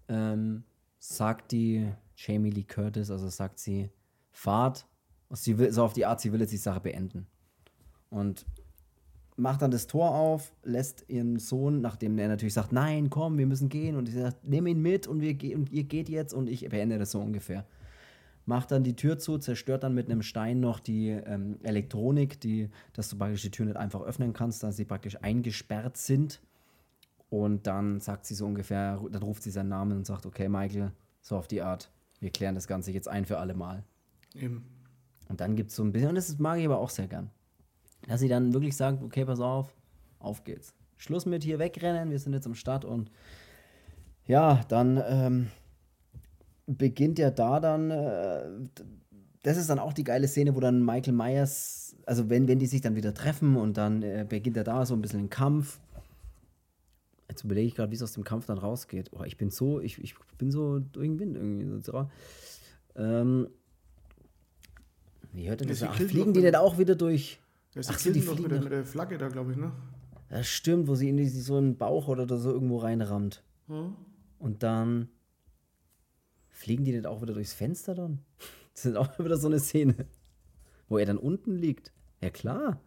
ähm, 0.09 0.65
sagt 0.99 1.53
die 1.53 1.89
Jamie 2.17 2.49
Lee 2.49 2.63
Curtis, 2.63 3.09
also 3.09 3.29
sagt 3.29 3.59
sie, 3.59 3.89
fahrt, 4.29 4.85
sie 5.29 5.57
will, 5.57 5.71
so 5.71 5.85
auf 5.85 5.93
die 5.93 6.05
Art, 6.05 6.19
sie 6.19 6.33
will 6.33 6.41
jetzt 6.41 6.51
die 6.51 6.57
Sache 6.57 6.81
beenden. 6.81 7.27
Und 8.09 8.45
macht 9.37 9.61
dann 9.61 9.71
das 9.71 9.87
Tor 9.87 10.13
auf, 10.13 10.53
lässt 10.63 11.05
ihren 11.07 11.39
Sohn, 11.39 11.79
nachdem 11.79 12.17
er 12.17 12.27
natürlich 12.27 12.55
sagt, 12.55 12.73
nein, 12.73 13.09
komm, 13.09 13.37
wir 13.37 13.47
müssen 13.47 13.69
gehen. 13.69 13.95
Und 13.95 14.07
sie 14.07 14.19
sagt, 14.19 14.43
nimm 14.43 14.67
ihn 14.67 14.81
mit 14.81 15.07
und, 15.07 15.21
wir, 15.21 15.37
und 15.55 15.71
ihr 15.71 15.85
geht 15.85 16.09
jetzt 16.09 16.33
und 16.33 16.49
ich 16.49 16.67
beende 16.67 16.99
das 16.99 17.11
so 17.11 17.21
ungefähr. 17.21 17.65
Macht 18.45 18.71
dann 18.71 18.83
die 18.83 18.95
Tür 18.95 19.17
zu, 19.17 19.37
zerstört 19.37 19.83
dann 19.83 19.93
mit 19.93 20.09
einem 20.09 20.21
Stein 20.21 20.59
noch 20.59 20.79
die 20.79 21.09
ähm, 21.09 21.59
Elektronik, 21.63 22.41
die, 22.41 22.69
dass 22.91 23.09
du 23.09 23.17
praktisch 23.17 23.41
die 23.43 23.51
Tür 23.51 23.65
nicht 23.65 23.77
einfach 23.77 24.01
öffnen 24.01 24.33
kannst, 24.33 24.63
da 24.63 24.71
sie 24.71 24.85
praktisch 24.85 25.21
eingesperrt 25.21 25.97
sind. 25.97 26.41
Und 27.29 27.67
dann 27.67 27.99
sagt 27.99 28.25
sie 28.25 28.35
so 28.35 28.45
ungefähr, 28.45 29.01
dann 29.11 29.23
ruft 29.23 29.43
sie 29.43 29.51
seinen 29.51 29.69
Namen 29.69 29.97
und 29.97 30.05
sagt, 30.05 30.25
okay, 30.25 30.49
Michael, 30.49 30.91
so 31.21 31.37
auf 31.37 31.47
die 31.47 31.61
Art, 31.61 31.89
wir 32.19 32.31
klären 32.31 32.55
das 32.55 32.67
Ganze 32.67 32.91
jetzt 32.91 33.07
ein 33.07 33.25
für 33.25 33.39
alle 33.39 33.53
Mal. 33.53 33.83
Eben. 34.35 34.65
Und 35.29 35.39
dann 35.39 35.55
gibt 35.55 35.69
es 35.69 35.77
so 35.77 35.83
ein 35.83 35.91
bisschen, 35.93 36.09
und 36.09 36.15
das 36.15 36.37
mag 36.37 36.59
ich 36.59 36.65
aber 36.65 36.79
auch 36.79 36.89
sehr 36.89 37.07
gern 37.07 37.31
dass 38.07 38.19
sie 38.19 38.27
dann 38.27 38.53
wirklich 38.53 38.75
sagt, 38.75 39.01
okay, 39.03 39.25
pass 39.25 39.39
auf, 39.39 39.73
auf 40.19 40.43
geht's. 40.43 40.73
Schluss 40.97 41.25
mit 41.25 41.43
hier 41.43 41.59
wegrennen, 41.59 42.11
wir 42.11 42.19
sind 42.19 42.33
jetzt 42.33 42.45
am 42.45 42.55
Start 42.55 42.85
und 42.85 43.11
ja, 44.25 44.61
dann 44.69 45.01
ähm, 45.05 45.47
beginnt 46.67 47.19
ja 47.19 47.31
da 47.31 47.59
dann, 47.59 47.91
äh, 47.91 48.43
das 49.43 49.57
ist 49.57 49.69
dann 49.69 49.79
auch 49.79 49.93
die 49.93 50.03
geile 50.03 50.27
Szene, 50.27 50.55
wo 50.55 50.59
dann 50.59 50.83
Michael 50.83 51.13
Myers, 51.13 51.95
also 52.05 52.29
wenn, 52.29 52.47
wenn 52.47 52.59
die 52.59 52.65
sich 52.65 52.81
dann 52.81 52.95
wieder 52.95 53.13
treffen 53.13 53.55
und 53.55 53.77
dann 53.77 54.01
äh, 54.01 54.25
beginnt 54.27 54.57
er 54.57 54.63
da 54.63 54.85
so 54.85 54.93
ein 54.93 55.01
bisschen 55.01 55.21
ein 55.21 55.29
Kampf. 55.29 55.79
Jetzt 57.29 57.43
überlege 57.43 57.67
ich 57.67 57.75
gerade, 57.75 57.91
wie 57.91 57.95
es 57.95 58.03
aus 58.03 58.13
dem 58.13 58.23
Kampf 58.23 58.45
dann 58.45 58.57
rausgeht. 58.57 59.11
Oh, 59.13 59.23
ich 59.23 59.37
bin 59.37 59.49
so, 59.49 59.79
ich, 59.79 60.01
ich 60.01 60.15
bin 60.37 60.51
so 60.51 60.79
durch 60.79 61.07
den 61.07 61.19
Wind 61.19 61.35
irgendwie. 61.35 61.81
So. 61.83 62.09
Ähm, 62.95 63.47
wie 65.31 65.49
hört 65.49 65.61
denn 65.61 65.67
das? 65.67 65.81
Ach, 65.83 65.95
fliegen 65.95 66.33
die 66.33 66.41
denn 66.41 66.55
auch 66.55 66.77
wieder 66.77 66.95
durch? 66.95 67.39
Sie 67.71 67.79
Ach 67.87 67.97
so, 67.97 68.11
die 68.11 68.23
doch 68.23 68.37
mit 68.37 68.51
der, 68.51 68.61
mit 68.61 68.71
der, 68.71 68.85
Flagge 68.85 69.17
da, 69.17 69.29
glaube 69.29 69.51
ich, 69.51 69.57
ne? 69.57 69.71
Das 70.29 70.47
stimmt, 70.47 70.87
wo 70.87 70.95
sie 70.95 71.09
in 71.09 71.17
die, 71.17 71.27
so 71.27 71.57
einen 71.57 71.75
Bauch 71.75 72.07
oder 72.07 72.37
so 72.37 72.51
irgendwo 72.51 72.77
reinrammt. 72.77 73.43
Hm? 73.67 73.95
Und 74.37 74.61
dann 74.61 75.09
fliegen 76.53 76.85
die 76.85 76.93
nicht 76.93 77.05
auch 77.05 77.21
wieder 77.21 77.33
durchs 77.33 77.53
Fenster 77.53 77.95
dann? 77.95 78.19
Das 78.75 78.85
ist 78.87 78.95
auch 78.95 79.19
wieder 79.19 79.37
so 79.37 79.45
eine 79.45 79.59
Szene, 79.59 79.93
wo 80.89 80.97
er 80.97 81.05
dann 81.05 81.19
unten 81.19 81.55
liegt. 81.55 81.93
Ja, 82.23 82.31
klar. 82.31 82.79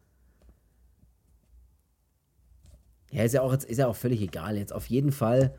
Ja, 3.12 3.22
ist 3.22 3.34
ja 3.34 3.42
auch, 3.42 3.54
ist 3.54 3.78
ja 3.78 3.86
auch 3.86 3.94
völlig 3.94 4.20
egal 4.20 4.56
jetzt. 4.56 4.72
Auf 4.72 4.86
jeden 4.86 5.12
Fall 5.12 5.56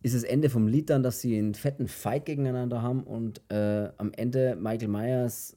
ist 0.00 0.14
das 0.14 0.22
Ende 0.22 0.48
vom 0.48 0.68
Lied 0.68 0.90
dann, 0.90 1.02
dass 1.02 1.20
sie 1.20 1.36
einen 1.36 1.54
fetten 1.54 1.88
Fight 1.88 2.26
gegeneinander 2.26 2.82
haben 2.82 3.02
und 3.02 3.42
äh, 3.50 3.88
am 3.96 4.12
Ende 4.12 4.54
Michael 4.54 4.86
Myers 4.86 5.56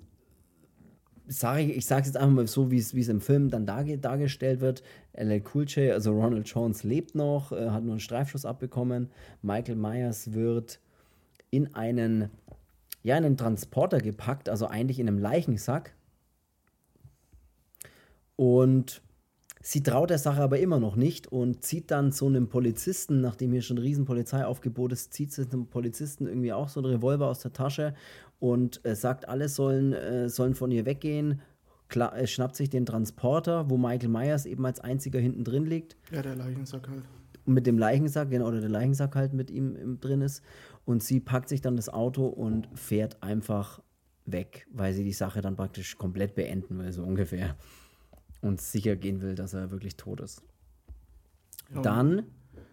sage 1.29 1.61
ich, 1.61 1.77
ich 1.77 1.85
sage 1.85 2.01
es 2.01 2.07
jetzt 2.07 2.17
einfach 2.17 2.33
mal 2.33 2.47
so, 2.47 2.71
wie 2.71 2.79
es 2.79 2.93
im 2.93 3.21
Film 3.21 3.49
dann 3.49 3.67
dar, 3.67 3.83
dargestellt 3.83 4.61
wird. 4.61 4.81
LL 5.13 5.43
Cool 5.53 5.65
J, 5.65 5.91
also 5.91 6.11
Ronald 6.11 6.47
Jones 6.47 6.83
lebt 6.83 7.13
noch, 7.13 7.51
äh, 7.51 7.69
hat 7.69 7.83
nur 7.83 7.93
einen 7.93 7.99
Streifschuss 7.99 8.45
abbekommen. 8.45 9.11
Michael 9.43 9.75
Myers 9.75 10.33
wird 10.33 10.79
in 11.51 11.73
einen, 11.75 12.29
ja, 13.03 13.17
in 13.17 13.25
einen 13.25 13.37
Transporter 13.37 13.99
gepackt, 13.99 14.49
also 14.49 14.67
eigentlich 14.67 14.99
in 14.99 15.07
einem 15.07 15.19
Leichensack. 15.19 15.93
Und 18.35 19.01
sie 19.61 19.83
traut 19.83 20.09
der 20.09 20.17
Sache 20.17 20.41
aber 20.41 20.59
immer 20.59 20.79
noch 20.79 20.95
nicht 20.95 21.27
und 21.27 21.63
zieht 21.63 21.91
dann 21.91 22.11
zu 22.11 22.27
einem 22.27 22.47
Polizisten, 22.47 23.21
nachdem 23.21 23.51
hier 23.51 23.61
schon 23.61 23.77
ein 23.77 23.83
riesen 23.83 24.05
Polizeiaufgebot 24.05 24.91
ist, 24.93 25.13
zieht 25.13 25.31
sie 25.33 25.43
einem 25.43 25.67
Polizisten 25.67 26.27
irgendwie 26.27 26.53
auch 26.53 26.69
so 26.69 26.79
einen 26.79 26.91
Revolver 26.91 27.27
aus 27.27 27.39
der 27.39 27.53
Tasche 27.53 27.93
und 28.39 28.83
äh, 28.85 28.95
sagt, 28.95 29.27
alle 29.27 29.49
sollen, 29.49 29.93
äh, 29.93 30.29
sollen 30.29 30.55
von 30.55 30.71
ihr 30.71 30.85
weggehen. 30.85 31.41
Klar, 31.89 32.17
äh, 32.17 32.27
schnappt 32.27 32.55
sich 32.55 32.69
den 32.69 32.85
Transporter, 32.85 33.69
wo 33.69 33.77
Michael 33.77 34.09
Myers 34.09 34.45
eben 34.45 34.65
als 34.65 34.79
einziger 34.79 35.19
hinten 35.19 35.43
drin 35.43 35.65
liegt. 35.65 35.97
Ja, 36.11 36.21
der 36.21 36.35
Leichensack 36.35 36.87
halt. 36.87 37.03
Mit 37.49 37.65
dem 37.65 37.77
Leichensack, 37.77 38.29
genau, 38.29 38.47
oder 38.47 38.61
der 38.61 38.69
Leichensack 38.69 39.15
halt 39.15 39.33
mit 39.33 39.49
ihm 39.49 39.99
drin 39.99 40.21
ist. 40.21 40.43
Und 40.85 41.03
sie 41.03 41.19
packt 41.19 41.49
sich 41.49 41.61
dann 41.61 41.75
das 41.75 41.89
Auto 41.89 42.27
und 42.27 42.67
fährt 42.75 43.23
einfach 43.23 43.81
weg, 44.25 44.67
weil 44.71 44.93
sie 44.93 45.03
die 45.03 45.13
Sache 45.13 45.41
dann 45.41 45.55
praktisch 45.55 45.97
komplett 45.97 46.35
beenden 46.35 46.77
will, 46.77 46.91
so 46.91 47.03
ungefähr. 47.03 47.55
Und 48.41 48.61
sicher 48.61 48.95
gehen 48.95 49.21
will, 49.21 49.35
dass 49.35 49.53
er 49.53 49.71
wirklich 49.71 49.97
tot 49.97 50.21
ist. 50.21 50.43
Ja. 51.73 51.81
Dann 51.81 52.23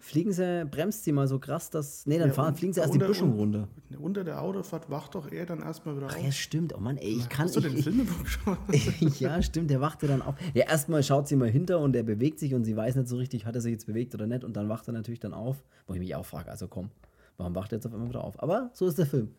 fliegen 0.07 0.33
sie, 0.33 0.65
bremst 0.71 1.05
sie 1.05 1.13
mal 1.13 1.27
so 1.27 1.39
krass, 1.39 1.69
dass. 1.69 2.07
Nee, 2.07 2.19
dann 2.19 2.29
ja, 2.29 2.35
fahren, 2.35 2.55
fliegen 2.55 2.73
sie 2.73 2.81
erst 2.81 2.93
unter, 2.93 3.07
die 3.07 3.09
Böschung 3.11 3.33
runter. 3.33 3.69
Unter 3.99 4.23
der 4.23 4.41
Autofahrt 4.41 4.89
wacht 4.89 5.15
doch 5.17 5.31
er 5.31 5.47
dann 5.47 5.61
erstmal 5.61 5.97
wieder 5.97 6.07
Ach, 6.09 6.17
auf. 6.17 6.25
Ja, 6.25 6.31
stimmt. 6.31 6.75
Oh 6.75 6.81
Mann, 6.81 6.97
ey, 6.97 7.17
ich 7.19 7.29
kann. 7.29 7.47
Hast 7.47 7.57
du 7.57 7.61
den 7.61 7.77
Film 7.77 8.09
geschaut? 8.23 8.59
ja, 9.21 9.43
stimmt, 9.43 9.71
der 9.71 9.81
wachte 9.81 10.07
dann 10.07 10.23
auf. 10.23 10.37
Ja, 10.55 10.69
erstmal 10.69 11.03
schaut 11.03 11.27
sie 11.27 11.35
mal 11.35 11.51
hinter 11.51 11.81
und 11.81 11.97
er 11.97 12.05
bewegt 12.05 12.39
sich 12.39 12.55
und 12.55 12.65
sie 12.65 12.77
weiß 12.77 12.95
nicht 12.95 13.09
so 13.09 13.17
richtig, 13.17 13.47
hat 13.47 13.57
er 13.57 13.61
sich 13.61 13.73
jetzt 13.73 13.87
bewegt 13.87 14.15
oder 14.15 14.27
nicht. 14.27 14.45
Und 14.45 14.57
dann 14.57 14.69
wacht 14.69 14.87
er 14.89 14.93
natürlich 14.93 15.21
dann 15.21 15.35
auf. 15.35 15.57
Wo 15.89 15.95
ich 15.95 16.01
mich 16.01 16.15
auch 16.15 16.25
frage, 16.25 16.51
also 16.51 16.69
komm, 16.69 16.91
warum 17.37 17.55
wacht 17.55 17.73
er 17.73 17.79
jetzt 17.79 17.87
auf 17.87 17.93
einmal 17.93 18.09
wieder 18.09 18.23
auf? 18.23 18.41
Aber 18.41 18.71
so 18.75 18.87
ist 18.87 18.99
der 18.99 19.07
Film. 19.07 19.31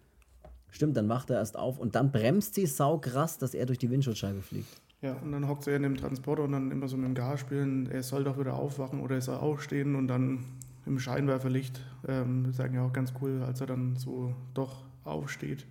Stimmt, 0.70 0.98
dann 0.98 1.08
wacht 1.08 1.30
er 1.30 1.38
erst 1.38 1.58
auf 1.58 1.80
und 1.80 1.96
dann 1.96 2.12
bremst 2.12 2.56
sie 2.56 2.66
sau 2.66 2.98
krass, 2.98 3.38
dass 3.38 3.54
er 3.54 3.66
durch 3.66 3.80
die 3.80 3.90
Windschutzscheibe 3.90 4.42
fliegt. 4.42 4.82
Ja, 5.02 5.14
und 5.14 5.32
dann 5.32 5.48
hockt 5.48 5.68
er 5.68 5.76
in 5.76 5.84
dem 5.84 5.96
Transporter 5.96 6.44
und 6.44 6.54
dann 6.54 6.72
immer 6.72 6.88
so 6.88 6.98
mit 6.98 7.06
dem 7.06 7.14
Gas 7.14 7.40
spielen, 7.40 7.88
er 7.92 8.02
soll 8.02 8.24
doch 8.24 8.40
wieder 8.40 8.56
aufwachen 8.56 9.00
oder 9.00 9.16
er 9.16 9.22
soll 9.22 9.38
aufstehen 9.38 9.96
und 9.96 10.08
dann 10.08 10.44
im 10.88 10.98
Scheinwerferlicht. 11.00 11.82
Ähm, 12.08 12.52
sagen 12.54 12.74
ja 12.74 12.86
auch 12.86 12.94
ganz 12.94 13.14
cool, 13.22 13.44
als 13.44 13.62
er 13.62 13.68
dann 13.68 13.96
so 13.96 14.34
doch 14.54 14.84
aufsteht. 15.04 15.66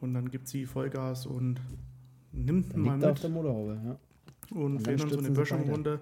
Und 0.00 0.14
dann 0.14 0.30
gibt 0.30 0.46
sie 0.46 0.66
Vollgas 0.66 1.26
und 1.26 1.60
nimmt 2.32 2.72
ihn 2.74 2.82
mal 2.82 2.96
mit. 2.96 3.06
auf 3.06 3.20
der 3.20 3.30
Motorhaube, 3.30 3.78
ja. 3.84 3.98
Und, 4.56 4.76
und 4.76 4.80
fährt 4.80 5.00
dann 5.00 5.10
so 5.10 5.18
eine 5.18 5.30
Böschung 5.30 5.68
runter. 5.68 5.98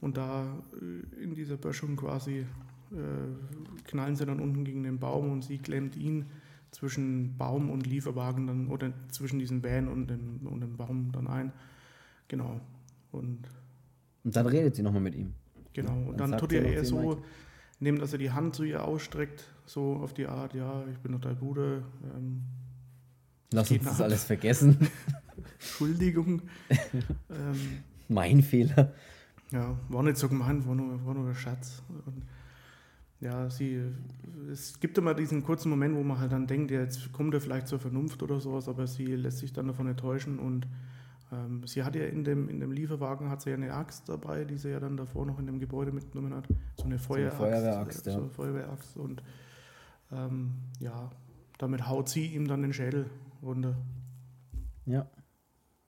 Und 0.00 0.16
da 0.16 0.44
äh, 0.80 1.22
in 1.22 1.34
dieser 1.34 1.56
Böschung 1.56 1.96
quasi 1.96 2.38
äh, 2.38 3.84
knallen 3.84 4.16
sie 4.16 4.26
dann 4.26 4.40
unten 4.40 4.64
gegen 4.64 4.82
den 4.82 4.98
Baum 4.98 5.30
und 5.30 5.42
sie 5.44 5.58
klemmt 5.58 5.96
ihn 5.96 6.26
zwischen 6.74 7.36
Baum 7.38 7.70
und 7.70 7.86
Lieferwagen 7.86 8.46
dann 8.46 8.68
oder 8.68 8.92
zwischen 9.10 9.38
diesem 9.38 9.62
Van 9.62 9.88
und 9.88 10.08
dem, 10.08 10.46
und 10.46 10.60
dem 10.60 10.76
Baum 10.76 11.12
dann 11.12 11.28
ein. 11.28 11.52
Genau. 12.28 12.60
Und, 13.12 13.48
und 14.24 14.36
dann 14.36 14.46
redet 14.46 14.74
sie 14.74 14.82
nochmal 14.82 15.00
mit 15.00 15.14
ihm. 15.14 15.34
Genau, 15.72 16.10
und 16.10 16.18
dann, 16.18 16.32
dann 16.32 16.40
tut 16.40 16.52
er 16.52 16.64
eher 16.64 16.84
so, 16.84 17.22
nehmen, 17.80 17.98
dass 17.98 18.12
er 18.12 18.18
die 18.18 18.30
Hand 18.30 18.54
zu 18.54 18.64
ihr 18.64 18.84
ausstreckt, 18.84 19.48
so 19.66 19.96
auf 19.96 20.14
die 20.14 20.26
Art, 20.26 20.54
ja, 20.54 20.84
ich 20.92 20.98
bin 20.98 21.12
doch 21.12 21.20
dein 21.20 21.36
Bruder. 21.36 21.82
Ähm, 22.16 22.42
Lass 23.52 23.70
uns 23.70 23.84
das 23.84 24.00
alles 24.00 24.24
vergessen. 24.24 24.88
Entschuldigung. 25.58 26.42
ähm, 27.30 27.84
mein 28.08 28.42
Fehler. 28.42 28.92
Ja, 29.50 29.78
war 29.88 30.02
nicht 30.02 30.16
so 30.16 30.28
gemeint, 30.28 30.66
war 30.66 30.74
nur, 30.74 31.04
war 31.04 31.14
nur 31.14 31.28
ein 31.28 31.34
Schatz. 31.34 31.82
Und 31.88 32.22
ja, 33.24 33.50
sie, 33.50 33.80
es 34.52 34.78
gibt 34.78 34.98
immer 34.98 35.14
diesen 35.14 35.42
kurzen 35.42 35.70
Moment, 35.70 35.96
wo 35.96 36.02
man 36.02 36.20
halt 36.20 36.32
dann 36.32 36.46
denkt, 36.46 36.70
ja, 36.70 36.80
jetzt 36.80 37.12
kommt 37.12 37.34
er 37.34 37.40
vielleicht 37.40 37.66
zur 37.66 37.80
Vernunft 37.80 38.22
oder 38.22 38.38
sowas, 38.38 38.68
aber 38.68 38.86
sie 38.86 39.06
lässt 39.16 39.38
sich 39.38 39.52
dann 39.52 39.66
davon 39.66 39.88
enttäuschen 39.88 40.38
und 40.38 40.66
ähm, 41.32 41.66
sie 41.66 41.82
hat 41.82 41.96
ja 41.96 42.04
in 42.04 42.22
dem, 42.22 42.48
in 42.48 42.60
dem 42.60 42.70
Lieferwagen 42.70 43.30
hat 43.30 43.40
sie 43.40 43.50
ja 43.50 43.56
eine 43.56 43.72
Axt 43.72 44.08
dabei, 44.08 44.44
die 44.44 44.58
sie 44.58 44.70
ja 44.70 44.78
dann 44.78 44.96
davor 44.96 45.24
noch 45.26 45.38
in 45.38 45.46
dem 45.46 45.58
Gebäude 45.58 45.90
mitgenommen 45.90 46.34
hat. 46.34 46.46
So 46.76 46.84
eine 46.84 46.98
Feueraxt. 46.98 47.38
So 47.38 47.44
eine 47.44 47.52
Feuerwehraxt, 47.52 48.06
ja. 48.06 48.12
So 48.12 48.18
eine 48.20 48.30
Feuerwehraxt 48.30 48.96
und 48.96 49.22
ähm, 50.12 50.52
ja, 50.78 51.10
damit 51.58 51.88
haut 51.88 52.08
sie 52.10 52.26
ihm 52.26 52.46
dann 52.46 52.62
den 52.62 52.74
Schädel 52.74 53.06
runter. 53.42 53.74
Ja. 54.84 55.06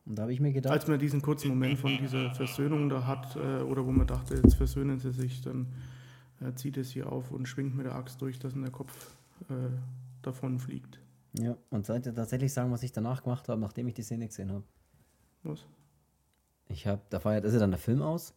Und 0.06 0.16
da 0.16 0.22
habe 0.22 0.32
ich 0.32 0.40
mir 0.40 0.52
gedacht. 0.52 0.72
Als 0.72 0.86
man 0.86 0.98
diesen 0.98 1.20
kurzen 1.20 1.48
Moment 1.48 1.78
von 1.78 1.98
dieser 1.98 2.32
Versöhnung 2.34 2.88
da 2.88 3.06
hat, 3.06 3.36
äh, 3.36 3.62
oder 3.62 3.84
wo 3.84 3.90
man 3.90 4.06
dachte, 4.06 4.36
jetzt 4.36 4.54
versöhnen 4.54 5.00
sie 5.00 5.10
sich, 5.10 5.42
dann 5.42 5.66
äh, 6.40 6.54
zieht 6.54 6.76
es 6.76 6.90
hier 6.90 7.10
auf 7.10 7.30
und 7.30 7.46
schwingt 7.46 7.76
mit 7.76 7.86
der 7.86 7.94
Axt 7.94 8.20
durch, 8.20 8.38
dass 8.38 8.54
in 8.54 8.62
der 8.62 8.70
Kopf 8.70 9.16
äh, 9.48 9.54
davon 10.22 10.58
fliegt. 10.58 11.00
Ja, 11.38 11.56
und 11.70 11.86
sollte 11.86 12.14
tatsächlich 12.14 12.52
sagen, 12.52 12.72
was 12.72 12.82
ich 12.82 12.92
danach 12.92 13.22
gemacht 13.22 13.48
habe, 13.48 13.60
nachdem 13.60 13.88
ich 13.88 13.94
die 13.94 14.02
Szene 14.02 14.26
gesehen 14.26 14.50
habe. 14.50 14.64
Was? 15.42 15.66
Ich 16.68 16.86
habe, 16.86 17.02
da 17.10 17.20
ja, 17.24 17.38
ist 17.38 17.52
ja 17.52 17.58
dann 17.58 17.70
der 17.70 17.78
Film 17.78 18.02
aus. 18.02 18.34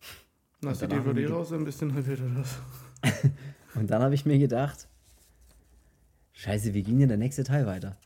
Na, 0.62 0.72
die 0.72 0.86
DVD 0.86 1.26
raus, 1.26 1.52
ein 1.52 1.64
bisschen 1.64 1.92
halt 1.94 2.06
wieder 2.06 2.28
das. 2.28 2.58
und 3.74 3.90
dann 3.90 4.02
habe 4.02 4.14
ich 4.14 4.24
mir 4.24 4.38
gedacht, 4.38 4.88
scheiße, 6.32 6.74
wie 6.74 6.82
ging 6.82 6.98
denn 6.98 7.08
der 7.08 7.18
nächste 7.18 7.44
Teil 7.44 7.66
weiter? 7.66 7.96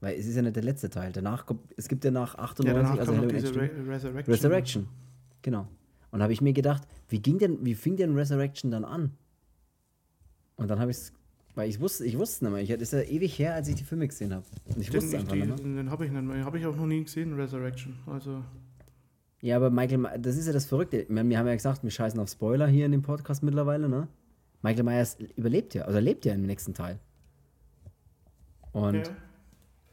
Weil 0.00 0.18
es 0.18 0.26
ist 0.26 0.36
ja 0.36 0.42
nicht 0.42 0.56
der 0.56 0.62
letzte 0.62 0.90
Teil. 0.90 1.12
Danach 1.12 1.46
kommt, 1.46 1.72
es 1.78 1.88
gibt 1.88 2.04
ja 2.04 2.10
nach 2.10 2.34
98, 2.34 2.66
ja, 2.66 2.82
danach 2.82 2.98
also 2.98 3.26
diese 3.26 3.54
Re 3.54 3.70
Resurrection. 3.88 4.34
Resurrection. 4.34 4.88
Genau. 5.40 5.68
Und 6.14 6.22
habe 6.22 6.32
ich 6.32 6.40
mir 6.40 6.52
gedacht, 6.52 6.86
wie 7.08 7.18
ging 7.18 7.38
denn, 7.38 7.64
wie 7.66 7.74
fing 7.74 7.96
denn 7.96 8.14
Resurrection 8.14 8.70
dann 8.70 8.84
an? 8.84 9.10
Und 10.54 10.70
dann 10.70 10.78
habe 10.78 10.92
ich 10.92 10.98
es, 10.98 11.12
weil 11.56 11.68
ich 11.68 11.80
wusste, 11.80 12.04
ich 12.04 12.16
wusste 12.16 12.44
nicht 12.44 12.52
mehr. 12.52 12.62
Ich, 12.62 12.68
das 12.68 12.82
ist 12.82 12.92
ja 12.92 13.00
ewig 13.00 13.36
her, 13.36 13.54
als 13.54 13.66
ich 13.66 13.74
die 13.74 13.82
Filme 13.82 14.06
gesehen 14.06 14.32
habe. 14.32 14.44
Und 14.66 14.80
ich 14.80 14.90
den, 14.90 15.02
wusste 15.02 15.18
einfach 15.18 15.34
nicht 15.34 15.48
mehr. 15.48 15.56
Den 15.56 15.90
habe 15.90 16.06
ich 16.06 16.12
nicht 16.12 16.22
mehr. 16.22 16.44
Habe 16.44 16.60
ich 16.60 16.66
auch 16.66 16.76
noch 16.76 16.86
nie 16.86 17.02
gesehen, 17.02 17.32
Resurrection. 17.32 17.96
Also. 18.06 18.44
Ja, 19.40 19.56
aber 19.56 19.70
Michael, 19.70 20.20
das 20.20 20.36
ist 20.36 20.46
ja 20.46 20.52
das 20.52 20.66
Verrückte. 20.66 21.04
Wir 21.08 21.36
haben 21.36 21.48
ja 21.48 21.54
gesagt, 21.54 21.82
wir 21.82 21.90
scheißen 21.90 22.20
auf 22.20 22.28
Spoiler 22.28 22.68
hier 22.68 22.86
in 22.86 22.92
dem 22.92 23.02
Podcast 23.02 23.42
mittlerweile, 23.42 23.88
ne? 23.88 24.06
Michael 24.62 24.84
Myers 24.84 25.18
überlebt 25.34 25.74
ja, 25.74 25.82
also 25.82 25.98
lebt 25.98 26.24
ja 26.24 26.32
im 26.34 26.46
nächsten 26.46 26.74
Teil. 26.74 27.00
Und 28.70 29.08
ja. 29.08 29.16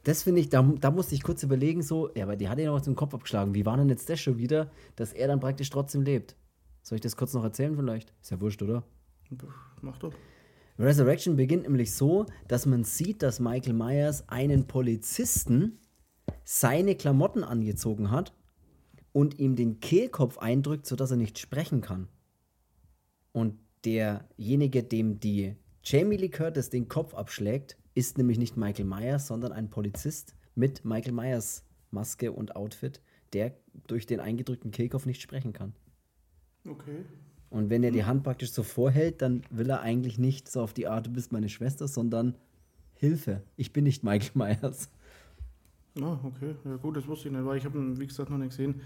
Das 0.04 0.24
finde 0.24 0.42
ich, 0.42 0.50
da, 0.50 0.62
da 0.62 0.92
musste 0.92 1.16
ich 1.16 1.24
kurz 1.24 1.44
überlegen, 1.44 1.82
so, 1.84 2.10
ja, 2.16 2.24
aber 2.24 2.36
die 2.36 2.50
hat 2.50 2.60
ja 2.60 2.72
noch 2.72 2.82
den 2.82 2.96
Kopf 2.96 3.14
abgeschlagen. 3.14 3.54
Wie 3.54 3.66
war 3.66 3.78
denn 3.78 3.90
jetzt 3.90 4.10
das 4.10 4.20
schon 4.20 4.38
wieder, 4.38 4.72
dass 4.96 5.14
er 5.14 5.28
dann 5.28 5.40
praktisch 5.40 5.70
trotzdem 5.70 6.02
lebt? 6.02 6.36
Soll 6.82 6.96
ich 6.96 7.02
das 7.02 7.16
kurz 7.16 7.34
noch 7.34 7.44
erzählen 7.44 7.76
vielleicht? 7.76 8.14
Ist 8.22 8.32
ja 8.32 8.42
wurscht, 8.42 8.62
oder? 8.64 8.84
Mach 9.82 9.98
doch. 10.00 10.14
Resurrection 10.80 11.36
beginnt 11.36 11.64
nämlich 11.64 11.94
so, 11.94 12.26
dass 12.48 12.66
man 12.66 12.84
sieht, 12.84 13.22
dass 13.22 13.40
Michael 13.40 13.74
Myers 13.74 14.28
einen 14.30 14.68
Polizisten 14.68 15.80
seine 16.44 16.96
Klamotten 16.96 17.44
angezogen 17.44 18.10
hat 18.10 18.34
und 19.12 19.38
ihm 19.40 19.56
den 19.56 19.80
Kehlkopf 19.80 20.38
eindrückt, 20.40 20.86
sodass 20.86 21.12
er 21.12 21.18
nicht 21.18 21.38
sprechen 21.38 21.82
kann. 21.82 22.08
Und 23.32 23.60
derjenige, 23.86 24.84
dem 24.84 25.20
die 25.20 25.56
Jamie 25.84 26.18
Lee 26.18 26.30
Curtis 26.30 26.70
den 26.70 26.88
Kopf 26.88 27.14
abschlägt, 27.14 27.78
ist 27.94 28.18
nämlich 28.18 28.38
nicht 28.38 28.58
Michael 28.58 28.86
Myers, 28.86 29.28
sondern 29.28 29.52
ein 29.52 29.70
Polizist 29.70 30.36
mit 30.56 30.86
Michael 30.86 31.14
Myers 31.14 31.64
Maske 31.92 32.32
und 32.32 32.56
Outfit, 32.56 33.02
der 33.34 33.54
durch 33.88 34.06
den 34.06 34.20
eingedrückten 34.20 34.72
Kehlkopf 34.72 35.06
nicht 35.06 35.22
sprechen 35.22 35.54
kann. 35.54 35.74
Okay. 36.68 37.06
Und 37.50 37.70
wenn 37.70 37.84
er 37.84 37.92
die 37.92 38.06
Hand 38.06 38.24
praktisch 38.24 38.52
so 38.52 38.64
vorhält, 38.64 39.22
dann 39.22 39.42
will 39.50 39.70
er 39.70 39.82
eigentlich 39.82 40.18
nicht 40.18 40.50
so 40.50 40.62
auf 40.62 40.74
die 40.74 40.88
Art, 40.88 41.08
du 41.08 41.12
bist 41.12 41.34
meine 41.34 41.50
Schwester, 41.50 41.88
sondern 41.88 42.36
Hilfe, 42.94 43.44
ich 43.58 43.74
bin 43.74 43.84
nicht 43.84 44.04
Michael 44.04 44.32
Myers. 44.62 44.90
Ah, 46.00 46.18
okay. 46.24 46.56
Ja, 46.64 46.78
gut, 46.78 46.96
das 46.96 47.06
wusste 47.06 47.28
ich 47.28 47.34
nicht, 47.34 47.44
weil 47.46 47.58
ich 47.58 47.66
habe 47.66 47.78
ihn, 47.78 48.00
wie 48.00 48.08
gesagt, 48.08 48.30
noch 48.30 48.38
nicht 48.38 48.52
gesehen. 48.52 48.80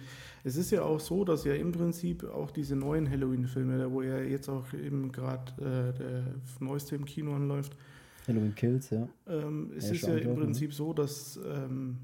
Es 0.43 0.55
ist 0.55 0.71
ja 0.71 0.81
auch 0.81 0.99
so, 0.99 1.23
dass 1.23 1.45
ja 1.45 1.53
im 1.53 1.71
Prinzip 1.71 2.23
auch 2.23 2.49
diese 2.49 2.75
neuen 2.75 3.07
Halloween-Filme, 3.07 3.91
wo 3.91 4.01
ja 4.01 4.17
jetzt 4.17 4.49
auch 4.49 4.73
eben 4.73 5.11
gerade 5.11 5.51
äh, 5.61 5.99
der 5.99 6.23
neueste 6.59 6.95
im 6.95 7.05
Kino 7.05 7.35
anläuft. 7.35 7.77
Halloween 8.27 8.55
Kills, 8.55 8.89
ja. 8.89 9.07
Ähm, 9.27 9.71
es 9.77 9.87
ja, 9.87 9.93
ist 9.93 10.07
ja 10.07 10.15
im 10.17 10.29
ne? 10.29 10.35
Prinzip 10.35 10.73
so, 10.73 10.93
dass 10.93 11.39
ähm, 11.45 11.97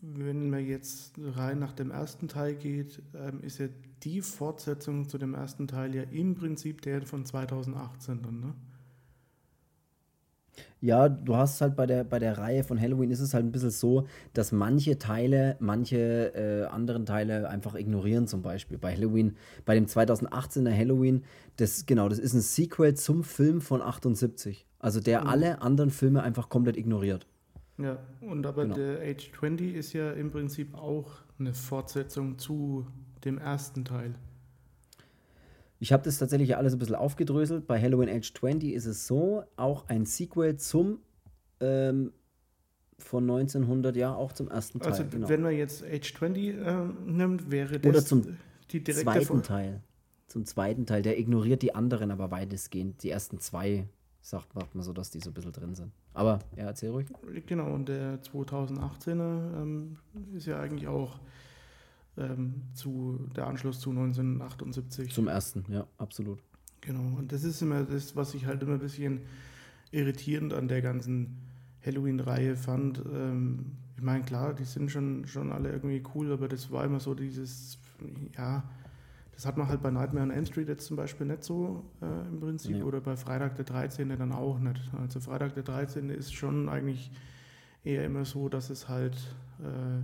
wenn 0.00 0.50
man 0.50 0.64
jetzt 0.64 1.14
rein 1.18 1.58
nach 1.58 1.72
dem 1.72 1.90
ersten 1.90 2.28
Teil 2.28 2.54
geht, 2.54 3.02
ähm, 3.14 3.40
ist 3.42 3.58
ja 3.58 3.68
die 4.02 4.22
Fortsetzung 4.22 5.08
zu 5.08 5.18
dem 5.18 5.34
ersten 5.34 5.68
Teil 5.68 5.94
ja 5.94 6.02
im 6.02 6.34
Prinzip 6.34 6.80
der 6.82 7.02
von 7.02 7.24
2018 7.26 8.22
dann, 8.22 8.40
ne? 8.40 8.54
Ja, 10.82 11.08
du 11.10 11.36
hast 11.36 11.60
halt 11.60 11.76
bei 11.76 11.86
der, 11.86 12.04
bei 12.04 12.18
der 12.18 12.38
Reihe 12.38 12.64
von 12.64 12.80
Halloween 12.80 13.10
ist 13.10 13.20
es 13.20 13.34
halt 13.34 13.44
ein 13.44 13.52
bisschen 13.52 13.70
so, 13.70 14.06
dass 14.32 14.50
manche 14.50 14.98
Teile, 14.98 15.56
manche 15.60 16.32
äh, 16.34 16.64
anderen 16.66 17.04
Teile 17.04 17.48
einfach 17.50 17.74
ignorieren, 17.74 18.26
zum 18.26 18.40
Beispiel. 18.40 18.78
Bei 18.78 18.94
Halloween, 18.94 19.36
bei 19.66 19.74
dem 19.74 19.86
2018er 19.86 20.74
Halloween, 20.74 21.24
das, 21.56 21.84
genau, 21.84 22.08
das 22.08 22.18
ist 22.18 22.32
ein 22.32 22.40
Sequel 22.40 22.94
zum 22.94 23.24
Film 23.24 23.60
von 23.60 23.82
78. 23.82 24.66
Also 24.80 24.98
der 25.00 25.22
mhm. 25.22 25.26
alle 25.28 25.62
anderen 25.62 25.90
Filme 25.90 26.22
einfach 26.22 26.48
komplett 26.48 26.76
ignoriert. 26.76 27.26
Ja, 27.78 27.98
und 28.20 28.44
aber 28.44 28.64
genau. 28.64 28.74
der 28.74 29.00
Age 29.00 29.30
20 29.38 29.74
ist 29.74 29.92
ja 29.92 30.12
im 30.12 30.30
Prinzip 30.30 30.74
auch 30.74 31.12
eine 31.38 31.54
Fortsetzung 31.54 32.38
zu 32.38 32.86
dem 33.24 33.38
ersten 33.38 33.84
Teil. 33.84 34.14
Ich 35.78 35.92
habe 35.92 36.02
das 36.02 36.18
tatsächlich 36.18 36.56
alles 36.56 36.74
ein 36.74 36.78
bisschen 36.78 36.96
aufgedröselt. 36.96 37.66
Bei 37.66 37.80
Halloween 37.80 38.10
Age 38.10 38.34
20 38.34 38.74
ist 38.74 38.84
es 38.84 39.06
so, 39.06 39.44
auch 39.56 39.88
ein 39.88 40.04
Sequel 40.04 40.56
zum 40.56 40.98
ähm, 41.60 42.12
von 42.98 43.24
1900, 43.24 43.96
ja, 43.96 44.14
auch 44.14 44.32
zum 44.32 44.48
ersten 44.48 44.80
Teil. 44.80 44.92
Also 44.92 45.04
genau. 45.06 45.28
wenn 45.30 45.40
man 45.40 45.56
jetzt 45.56 45.82
Age 45.82 46.14
20 46.14 46.48
äh, 46.48 46.84
nimmt, 47.06 47.50
wäre 47.50 47.80
das 47.80 47.88
Oder 47.88 48.04
zum 48.04 48.36
die 48.70 48.84
direkte 48.84 49.04
zweiten 49.04 49.42
Teil. 49.42 49.82
Zum 50.26 50.44
zweiten 50.44 50.84
Teil. 50.86 51.02
Der 51.02 51.18
ignoriert 51.18 51.62
die 51.62 51.74
anderen 51.74 52.10
aber 52.10 52.30
weitestgehend. 52.30 53.02
Die 53.02 53.10
ersten 53.10 53.40
zwei 53.40 53.88
sagt, 54.20 54.54
macht 54.54 54.74
man 54.74 54.84
so, 54.84 54.92
dass 54.92 55.10
die 55.10 55.20
so 55.20 55.30
ein 55.30 55.34
bisschen 55.34 55.52
drin 55.52 55.74
sind. 55.74 55.92
Aber 56.14 56.40
ja, 56.56 56.64
erzähl 56.64 56.90
ruhig. 56.90 57.08
Genau, 57.46 57.72
und 57.72 57.88
der 57.88 58.22
2018er 58.22 59.62
ähm, 59.62 59.96
ist 60.34 60.46
ja 60.46 60.60
eigentlich 60.60 60.88
auch 60.88 61.18
ähm, 62.16 62.62
zu 62.74 63.18
der 63.34 63.46
Anschluss 63.46 63.80
zu 63.80 63.90
1978. 63.90 65.12
Zum 65.12 65.28
ersten, 65.28 65.64
ja, 65.72 65.86
absolut. 65.98 66.38
Genau, 66.80 67.18
und 67.18 67.32
das 67.32 67.44
ist 67.44 67.60
immer 67.62 67.82
das, 67.84 68.16
was 68.16 68.34
ich 68.34 68.46
halt 68.46 68.62
immer 68.62 68.74
ein 68.74 68.80
bisschen 68.80 69.20
irritierend 69.90 70.54
an 70.54 70.68
der 70.68 70.82
ganzen 70.82 71.38
Halloween-Reihe 71.84 72.56
fand. 72.56 73.02
Ähm, 73.12 73.72
ich 73.96 74.02
meine, 74.02 74.24
klar, 74.24 74.54
die 74.54 74.64
sind 74.64 74.90
schon, 74.90 75.26
schon 75.26 75.52
alle 75.52 75.70
irgendwie 75.70 76.02
cool, 76.14 76.32
aber 76.32 76.48
das 76.48 76.70
war 76.70 76.84
immer 76.84 77.00
so 77.00 77.14
dieses, 77.14 77.78
ja, 78.36 78.64
das 79.40 79.46
hat 79.46 79.56
man 79.56 79.68
halt 79.68 79.80
bei 79.80 79.90
Nightmare 79.90 80.24
on 80.26 80.30
Elm 80.30 80.44
Street 80.44 80.68
jetzt 80.68 80.84
zum 80.84 80.98
Beispiel 80.98 81.26
nicht 81.26 81.44
so 81.44 81.82
äh, 82.02 82.28
im 82.28 82.40
Prinzip 82.40 82.76
ja. 82.76 82.84
oder 82.84 83.00
bei 83.00 83.16
Freitag 83.16 83.56
der 83.56 83.64
13. 83.64 84.10
dann 84.10 84.32
auch 84.32 84.58
nicht. 84.58 84.82
Also 85.00 85.18
Freitag 85.18 85.54
der 85.54 85.62
13. 85.62 86.10
ist 86.10 86.34
schon 86.34 86.68
eigentlich 86.68 87.10
eher 87.82 88.04
immer 88.04 88.26
so, 88.26 88.50
dass 88.50 88.68
es 88.68 88.90
halt 88.90 89.16
äh, 89.60 90.02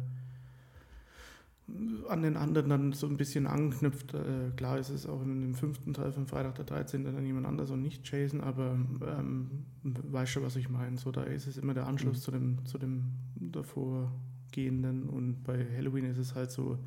an 2.09 2.23
den 2.23 2.39
anderen 2.39 2.71
dann 2.71 2.93
so 2.95 3.07
ein 3.07 3.19
bisschen 3.19 3.47
anknüpft. 3.47 4.15
Äh, 4.15 4.53
klar 4.57 4.79
ist 4.79 4.89
es 4.89 5.07
auch 5.07 5.21
in 5.21 5.43
dem 5.43 5.55
fünften 5.55 5.93
Teil 5.93 6.13
von 6.13 6.27
Freitag 6.27 6.55
der 6.55 6.65
13. 6.65 7.05
dann 7.05 7.27
jemand 7.27 7.45
anders 7.47 7.71
und 7.71 7.83
nicht 7.83 8.11
Jason, 8.11 8.41
aber 8.41 8.79
ähm, 9.07 9.67
weißt 9.83 10.37
du, 10.37 10.45
was 10.45 10.57
ich 10.57 10.71
meine? 10.71 10.97
So, 10.97 11.13
da 11.13 11.25
ist 11.25 11.47
es 11.47 11.59
immer 11.59 11.75
der 11.75 11.87
Anschluss 11.87 12.21
mhm. 12.21 12.23
zu 12.23 12.31
dem, 12.31 12.65
zu 12.65 12.79
dem 12.79 13.05
davorgehenden 13.35 15.11
und 15.11 15.45
bei 15.45 15.63
Halloween 15.77 16.07
ist 16.07 16.17
es 16.17 16.35
halt 16.35 16.51
so, 16.51 16.79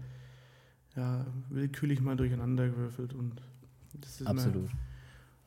ja, 0.95 1.25
willkürlich 1.49 2.01
mal 2.01 2.15
durcheinander 2.15 2.67
gewürfelt 2.67 3.13
und 3.13 3.41
das 3.93 4.21
ist 4.21 4.27
Absolut. 4.27 4.69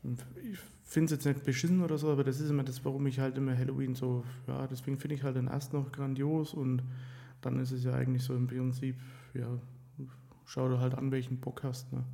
Immer, 0.02 0.16
ich 0.42 0.58
finde 0.82 1.06
es 1.06 1.10
jetzt 1.12 1.26
nicht 1.26 1.44
beschissen 1.44 1.82
oder 1.82 1.96
so, 1.98 2.10
aber 2.10 2.24
das 2.24 2.40
ist 2.40 2.50
immer 2.50 2.64
das, 2.64 2.84
warum 2.84 3.06
ich 3.06 3.20
halt 3.20 3.36
immer 3.38 3.56
Halloween 3.56 3.94
so, 3.94 4.24
ja, 4.46 4.66
deswegen 4.66 4.98
finde 4.98 5.14
ich 5.14 5.22
halt 5.22 5.36
den 5.36 5.46
erst 5.46 5.72
noch 5.72 5.92
grandios 5.92 6.54
und 6.54 6.82
dann 7.40 7.58
ist 7.58 7.72
es 7.72 7.84
ja 7.84 7.94
eigentlich 7.94 8.22
so 8.22 8.34
im 8.34 8.46
Prinzip 8.46 8.96
ja, 9.34 9.58
schau 10.44 10.68
dir 10.68 10.80
halt 10.80 10.94
an, 10.94 11.10
welchen 11.10 11.38
Bock 11.38 11.62
hast. 11.62 11.92
Ne? 11.92 12.04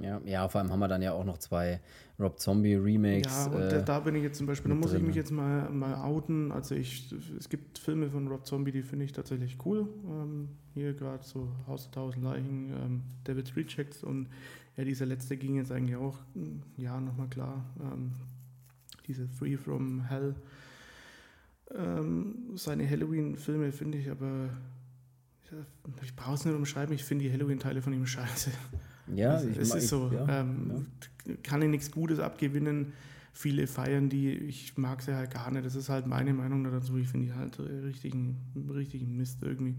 Ja, 0.00 0.20
ja, 0.24 0.48
vor 0.48 0.60
allem 0.60 0.72
haben 0.72 0.80
wir 0.80 0.88
dann 0.88 1.02
ja 1.02 1.12
auch 1.12 1.24
noch 1.24 1.38
zwei 1.38 1.80
Rob 2.18 2.40
Zombie 2.40 2.74
Remakes. 2.74 3.46
Ja, 3.46 3.52
und 3.52 3.62
äh, 3.62 3.84
da 3.84 4.00
bin 4.00 4.16
ich 4.16 4.22
jetzt 4.22 4.38
zum 4.38 4.46
Beispiel, 4.46 4.68
da 4.70 4.74
muss 4.74 4.92
ich 4.92 5.02
mich 5.02 5.14
jetzt 5.14 5.30
mal, 5.30 5.70
mal 5.70 5.94
outen. 5.94 6.50
Also 6.50 6.74
ich, 6.74 7.14
es 7.38 7.48
gibt 7.48 7.78
Filme 7.78 8.10
von 8.10 8.26
Rob 8.26 8.44
Zombie, 8.46 8.72
die 8.72 8.82
finde 8.82 9.04
ich 9.04 9.12
tatsächlich 9.12 9.56
cool. 9.64 9.88
Ähm, 10.06 10.48
hier 10.74 10.94
gerade 10.94 11.22
so 11.22 11.48
Haus 11.66 11.84
der 11.84 11.92
Tausend 11.92 12.24
Leichen, 12.24 12.70
ähm, 12.70 13.02
David's 13.22 13.56
Rejects 13.56 14.02
und 14.02 14.28
ja, 14.76 14.84
dieser 14.84 15.06
letzte 15.06 15.36
ging 15.36 15.56
jetzt 15.56 15.70
eigentlich 15.70 15.96
auch, 15.96 16.18
ja, 16.76 17.00
nochmal 17.00 17.28
klar. 17.28 17.64
Ähm, 17.80 18.12
diese 19.06 19.28
Free 19.28 19.56
from 19.56 20.00
Hell 20.08 20.34
Ähm, 21.74 22.52
seine 22.54 22.88
Halloween-Filme 22.88 23.72
finde 23.72 23.98
ich 23.98 24.10
aber. 24.10 24.50
Ich 26.02 26.16
brauche 26.16 26.34
es 26.34 26.44
nicht 26.44 26.54
umschreiben, 26.54 26.94
ich 26.94 27.04
finde 27.04 27.24
die 27.24 27.32
Halloween-Teile 27.32 27.80
von 27.80 27.92
ihm 27.92 28.06
scheiße. 28.06 28.50
Ja, 29.14 29.32
also, 29.34 29.48
ich 29.48 29.58
es 29.58 29.74
ist 29.74 29.88
so. 29.88 30.10
ja, 30.12 30.40
ähm, 30.40 30.86
Kann 31.42 31.62
ich 31.62 31.68
nichts 31.68 31.90
Gutes 31.90 32.18
abgewinnen. 32.20 32.92
Viele 33.32 33.66
feiern 33.66 34.08
die, 34.08 34.30
ich 34.30 34.76
mag 34.76 35.02
sie 35.02 35.14
halt 35.14 35.32
gar 35.32 35.50
nicht. 35.50 35.66
Das 35.66 35.74
ist 35.74 35.88
halt 35.88 36.06
meine 36.06 36.32
Meinung 36.32 36.62
dazu. 36.64 36.96
Ich 36.98 37.08
finde 37.08 37.26
die 37.26 37.32
halt 37.32 37.58
richtigen, 37.58 38.36
richtigen 38.72 39.16
Mist 39.16 39.42
irgendwie. 39.42 39.74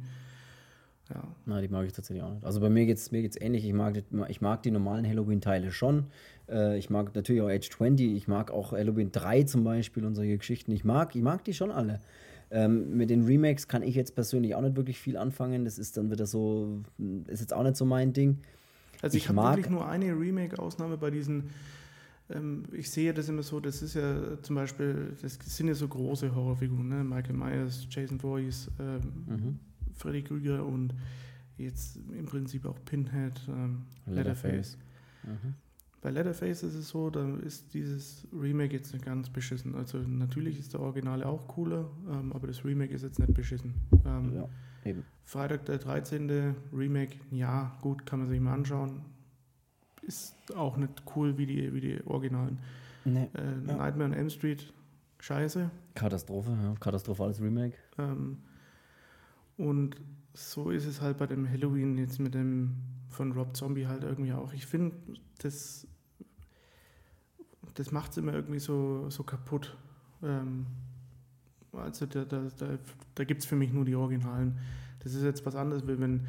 Ja. 1.13 1.23
Na, 1.45 1.61
die 1.61 1.67
mag 1.67 1.85
ich 1.85 1.93
tatsächlich 1.93 2.23
auch 2.23 2.33
nicht. 2.33 2.43
Also 2.43 2.59
bei 2.59 2.69
mir 2.69 2.85
geht 2.85 2.97
es 2.97 3.11
mir 3.11 3.21
geht's 3.21 3.39
ähnlich. 3.39 3.63
Ich 3.63 3.73
mag, 3.73 3.93
die- 3.93 4.03
ich 4.27 4.41
mag 4.41 4.63
die 4.63 4.71
normalen 4.71 5.07
Halloween-Teile 5.07 5.71
schon. 5.71 6.05
Äh, 6.49 6.77
ich 6.79 6.89
mag 6.89 7.15
natürlich 7.15 7.41
auch 7.43 7.47
Age 7.49 7.69
20. 7.69 8.15
Ich 8.15 8.27
mag 8.27 8.51
auch 8.51 8.71
Halloween 8.73 9.11
3 9.11 9.43
zum 9.43 9.63
Beispiel 9.63 10.03
und 10.05 10.15
solche 10.15 10.37
Geschichten. 10.37 10.71
Ich 10.71 10.83
mag, 10.83 11.15
ich 11.15 11.21
mag 11.21 11.43
die 11.45 11.53
schon 11.53 11.71
alle. 11.71 12.01
Ähm, 12.51 12.97
mit 12.97 13.09
den 13.09 13.23
Remakes 13.25 13.67
kann 13.67 13.83
ich 13.83 13.95
jetzt 13.95 14.15
persönlich 14.15 14.55
auch 14.55 14.61
nicht 14.61 14.75
wirklich 14.75 14.99
viel 14.99 15.15
anfangen. 15.17 15.63
Das 15.63 15.77
ist 15.79 15.95
dann 15.97 16.09
wieder 16.11 16.25
so, 16.25 16.81
ist 17.27 17.39
jetzt 17.39 17.53
auch 17.53 17.63
nicht 17.63 17.75
so 17.77 17.85
mein 17.85 18.11
Ding. 18.13 18.39
Also 19.05 19.17
ich, 19.17 19.23
Ich 19.23 19.29
habe 19.29 19.35
mag- 19.35 19.57
wirklich 19.57 19.69
nur 19.71 19.87
eine 19.87 20.07
Remake-Ausnahme 20.19 20.97
bei 20.97 21.11
diesen. 21.11 21.43
Ähm, 22.31 22.63
ich 22.71 22.89
sehe 22.89 23.13
das 23.13 23.29
immer 23.29 23.43
so, 23.43 23.59
das 23.59 23.83
ist 23.83 23.93
ja 23.93 24.41
zum 24.41 24.55
Beispiel, 24.55 25.15
das 25.21 25.37
sind 25.43 25.67
ja 25.67 25.75
so 25.75 25.87
große 25.87 26.33
Horrorfiguren, 26.33 26.87
ne? 26.89 27.03
Michael 27.03 27.35
Myers, 27.35 27.85
Jason 27.91 28.19
Voorhees, 28.19 28.71
ähm, 28.79 29.01
Mhm. 29.27 29.59
Freddy 29.93 30.23
Krüger 30.23 30.65
und 30.65 30.95
jetzt 31.57 31.99
im 32.17 32.25
Prinzip 32.25 32.65
auch 32.65 32.77
Pinhead, 32.83 33.39
ähm, 33.47 33.83
Leatherface. 34.07 34.77
Mhm. 35.23 35.53
Bei 36.01 36.09
Leatherface 36.09 36.63
ist 36.63 36.73
es 36.75 36.89
so, 36.89 37.11
da 37.11 37.35
ist 37.37 37.73
dieses 37.75 38.27
Remake 38.33 38.73
jetzt 38.73 38.91
nicht 38.93 39.05
ganz 39.05 39.29
beschissen. 39.29 39.75
Also 39.75 39.99
natürlich 39.99 40.57
ist 40.59 40.73
der 40.73 40.79
Originale 40.79 41.27
auch 41.27 41.47
cooler, 41.47 41.89
ähm, 42.09 42.33
aber 42.33 42.47
das 42.47 42.65
Remake 42.65 42.91
ist 42.93 43.03
jetzt 43.03 43.19
nicht 43.19 43.33
beschissen. 43.35 43.75
Ähm, 44.03 44.33
Ja, 44.33 44.49
eben. 44.85 45.03
Freitag 45.25 45.65
der 45.65 45.79
13. 45.79 46.55
Remake, 46.71 47.17
ja, 47.31 47.77
gut, 47.81 48.05
kann 48.05 48.19
man 48.19 48.29
sich 48.29 48.39
mal 48.39 48.53
anschauen. 48.53 49.01
Ist 50.03 50.35
auch 50.55 50.77
nicht 50.77 51.01
cool 51.15 51.37
wie 51.37 51.45
die, 51.47 51.73
wie 51.73 51.81
die 51.81 52.03
Originalen. 52.05 52.59
Nee. 53.05 53.29
Äh, 53.33 53.67
Ja. 53.67 53.75
Nightmare 53.77 54.05
on 54.11 54.13
Elm 54.13 54.29
Street, 54.29 54.71
scheiße. 55.19 55.69
Katastrophe, 55.95 56.51
ja. 56.61 56.75
Katastrophales 56.79 57.41
Remake. 57.41 57.75
Ähm, 57.97 58.37
und 59.57 59.95
so 60.33 60.69
ist 60.69 60.85
es 60.85 61.01
halt 61.01 61.17
bei 61.17 61.25
dem 61.27 61.49
Halloween 61.49 61.97
jetzt 61.97 62.19
mit 62.19 62.33
dem 62.33 62.75
von 63.09 63.31
Rob 63.31 63.55
Zombie 63.55 63.87
halt 63.87 64.03
irgendwie 64.03 64.33
auch. 64.33 64.51
Ich 64.53 64.65
finde, 64.65 64.95
das, 65.39 65.87
das 67.75 67.91
macht 67.91 68.11
es 68.11 68.17
immer 68.17 68.33
irgendwie 68.33 68.59
so, 68.59 69.09
so 69.09 69.23
kaputt. 69.23 69.75
Ähm, 70.21 70.65
also 71.77 72.05
da, 72.05 72.25
da, 72.25 72.47
da, 72.57 72.77
da 73.15 73.23
gibt 73.23 73.41
es 73.41 73.45
für 73.45 73.55
mich 73.55 73.71
nur 73.73 73.85
die 73.85 73.95
Originalen. 73.95 74.57
Das 74.99 75.13
ist 75.13 75.23
jetzt 75.23 75.45
was 75.45 75.55
anderes, 75.55 75.87
wie 75.87 75.99
wenn 75.99 76.25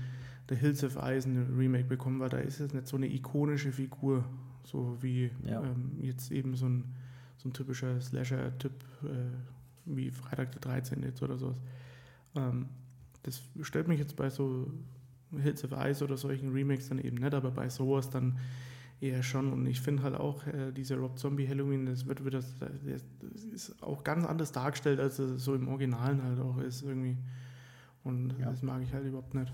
der 0.49 0.57
Hills 0.57 0.85
of 0.85 0.97
Ice 1.03 1.29
ein 1.29 1.55
Remake 1.57 1.85
bekommen 1.85 2.21
war. 2.21 2.29
Da 2.29 2.39
ist 2.39 2.61
es 2.61 2.73
nicht 2.73 2.87
so 2.87 2.97
eine 2.97 3.13
ikonische 3.13 3.73
Figur, 3.73 4.25
so 4.65 4.97
wie 5.01 5.31
Ja. 5.45 5.63
ähm, 5.63 5.93
jetzt 6.01 6.31
eben 6.31 6.55
so 6.55 6.67
ein, 6.69 6.85
so 7.39 7.49
ein 7.49 7.53
typischer 7.53 8.01
Slasher-Typ 8.01 8.73
äh, 9.05 9.07
wie 9.87 10.11
Freitag 10.11 10.53
der 10.53 10.61
13. 10.61 11.03
jetzt 11.03 11.23
oder 11.23 11.37
sowas. 11.39 11.61
Ähm, 12.35 12.67
das 13.23 13.43
stört 13.63 13.89
mich 13.89 13.99
jetzt 13.99 14.15
bei 14.17 14.31
so 14.31 14.71
Hills 15.37 15.65
of 15.65 15.73
Ice 15.73 16.05
oder 16.05 16.17
solchen 16.17 16.53
Remakes 16.53 16.89
dann 16.89 16.99
eben 16.99 17.17
nicht, 17.17 17.35
aber 17.35 17.51
bei 17.51 17.69
sowas 17.69 18.11
dann 18.11 18.39
eher 19.01 19.23
schon. 19.23 19.53
Und 19.53 19.67
ich 19.67 19.81
finde 19.81 20.03
halt 20.03 20.15
auch, 20.15 20.47
äh, 20.47 20.73
diese 20.73 20.97
Rob 20.97 21.19
Zombie 21.19 21.49
Halloween, 21.49 21.87
das 21.87 22.07
wird 22.07 22.25
wieder, 22.25 22.39
das 22.41 22.55
ist 23.53 23.83
auch 23.83 24.05
ganz 24.05 24.25
anders 24.25 24.53
dargestellt, 24.53 25.01
als 25.01 25.19
es 25.19 25.43
so 25.45 25.55
im 25.55 25.69
Originalen 25.69 26.23
halt 26.23 26.41
auch 26.41 26.59
ist 26.59 26.83
irgendwie. 26.83 27.17
Und 28.05 28.35
Ja. 28.39 28.51
das 28.51 28.63
mag 28.63 28.83
ich 28.83 28.93
halt 28.93 29.07
überhaupt 29.07 29.35
nicht. 29.35 29.53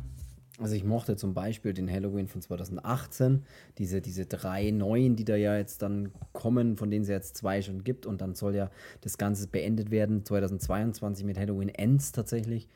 Also 0.58 0.74
ich 0.74 0.84
mochte 0.84 1.16
zum 1.16 1.32
Beispiel 1.32 1.72
den 1.72 1.90
Halloween 1.90 2.28
von 2.28 2.42
2018, 2.42 3.42
diese, 3.78 4.02
diese 4.02 4.26
drei 4.26 4.70
neuen, 4.70 5.16
die 5.16 5.24
da 5.24 5.34
ja 5.34 5.56
jetzt 5.56 5.80
dann 5.80 6.12
kommen, 6.34 6.76
von 6.76 6.90
denen 6.90 7.02
es 7.02 7.08
ja 7.08 7.14
jetzt 7.14 7.36
zwei 7.36 7.62
schon 7.62 7.84
gibt 7.84 8.04
und 8.04 8.20
dann 8.20 8.34
soll 8.34 8.54
ja 8.54 8.70
das 9.00 9.16
Ganze 9.16 9.48
beendet 9.48 9.90
werden, 9.90 10.24
2022 10.26 11.24
mit 11.24 11.38
Halloween 11.38 11.70
Ends 11.70 12.12
tatsächlich. 12.12 12.68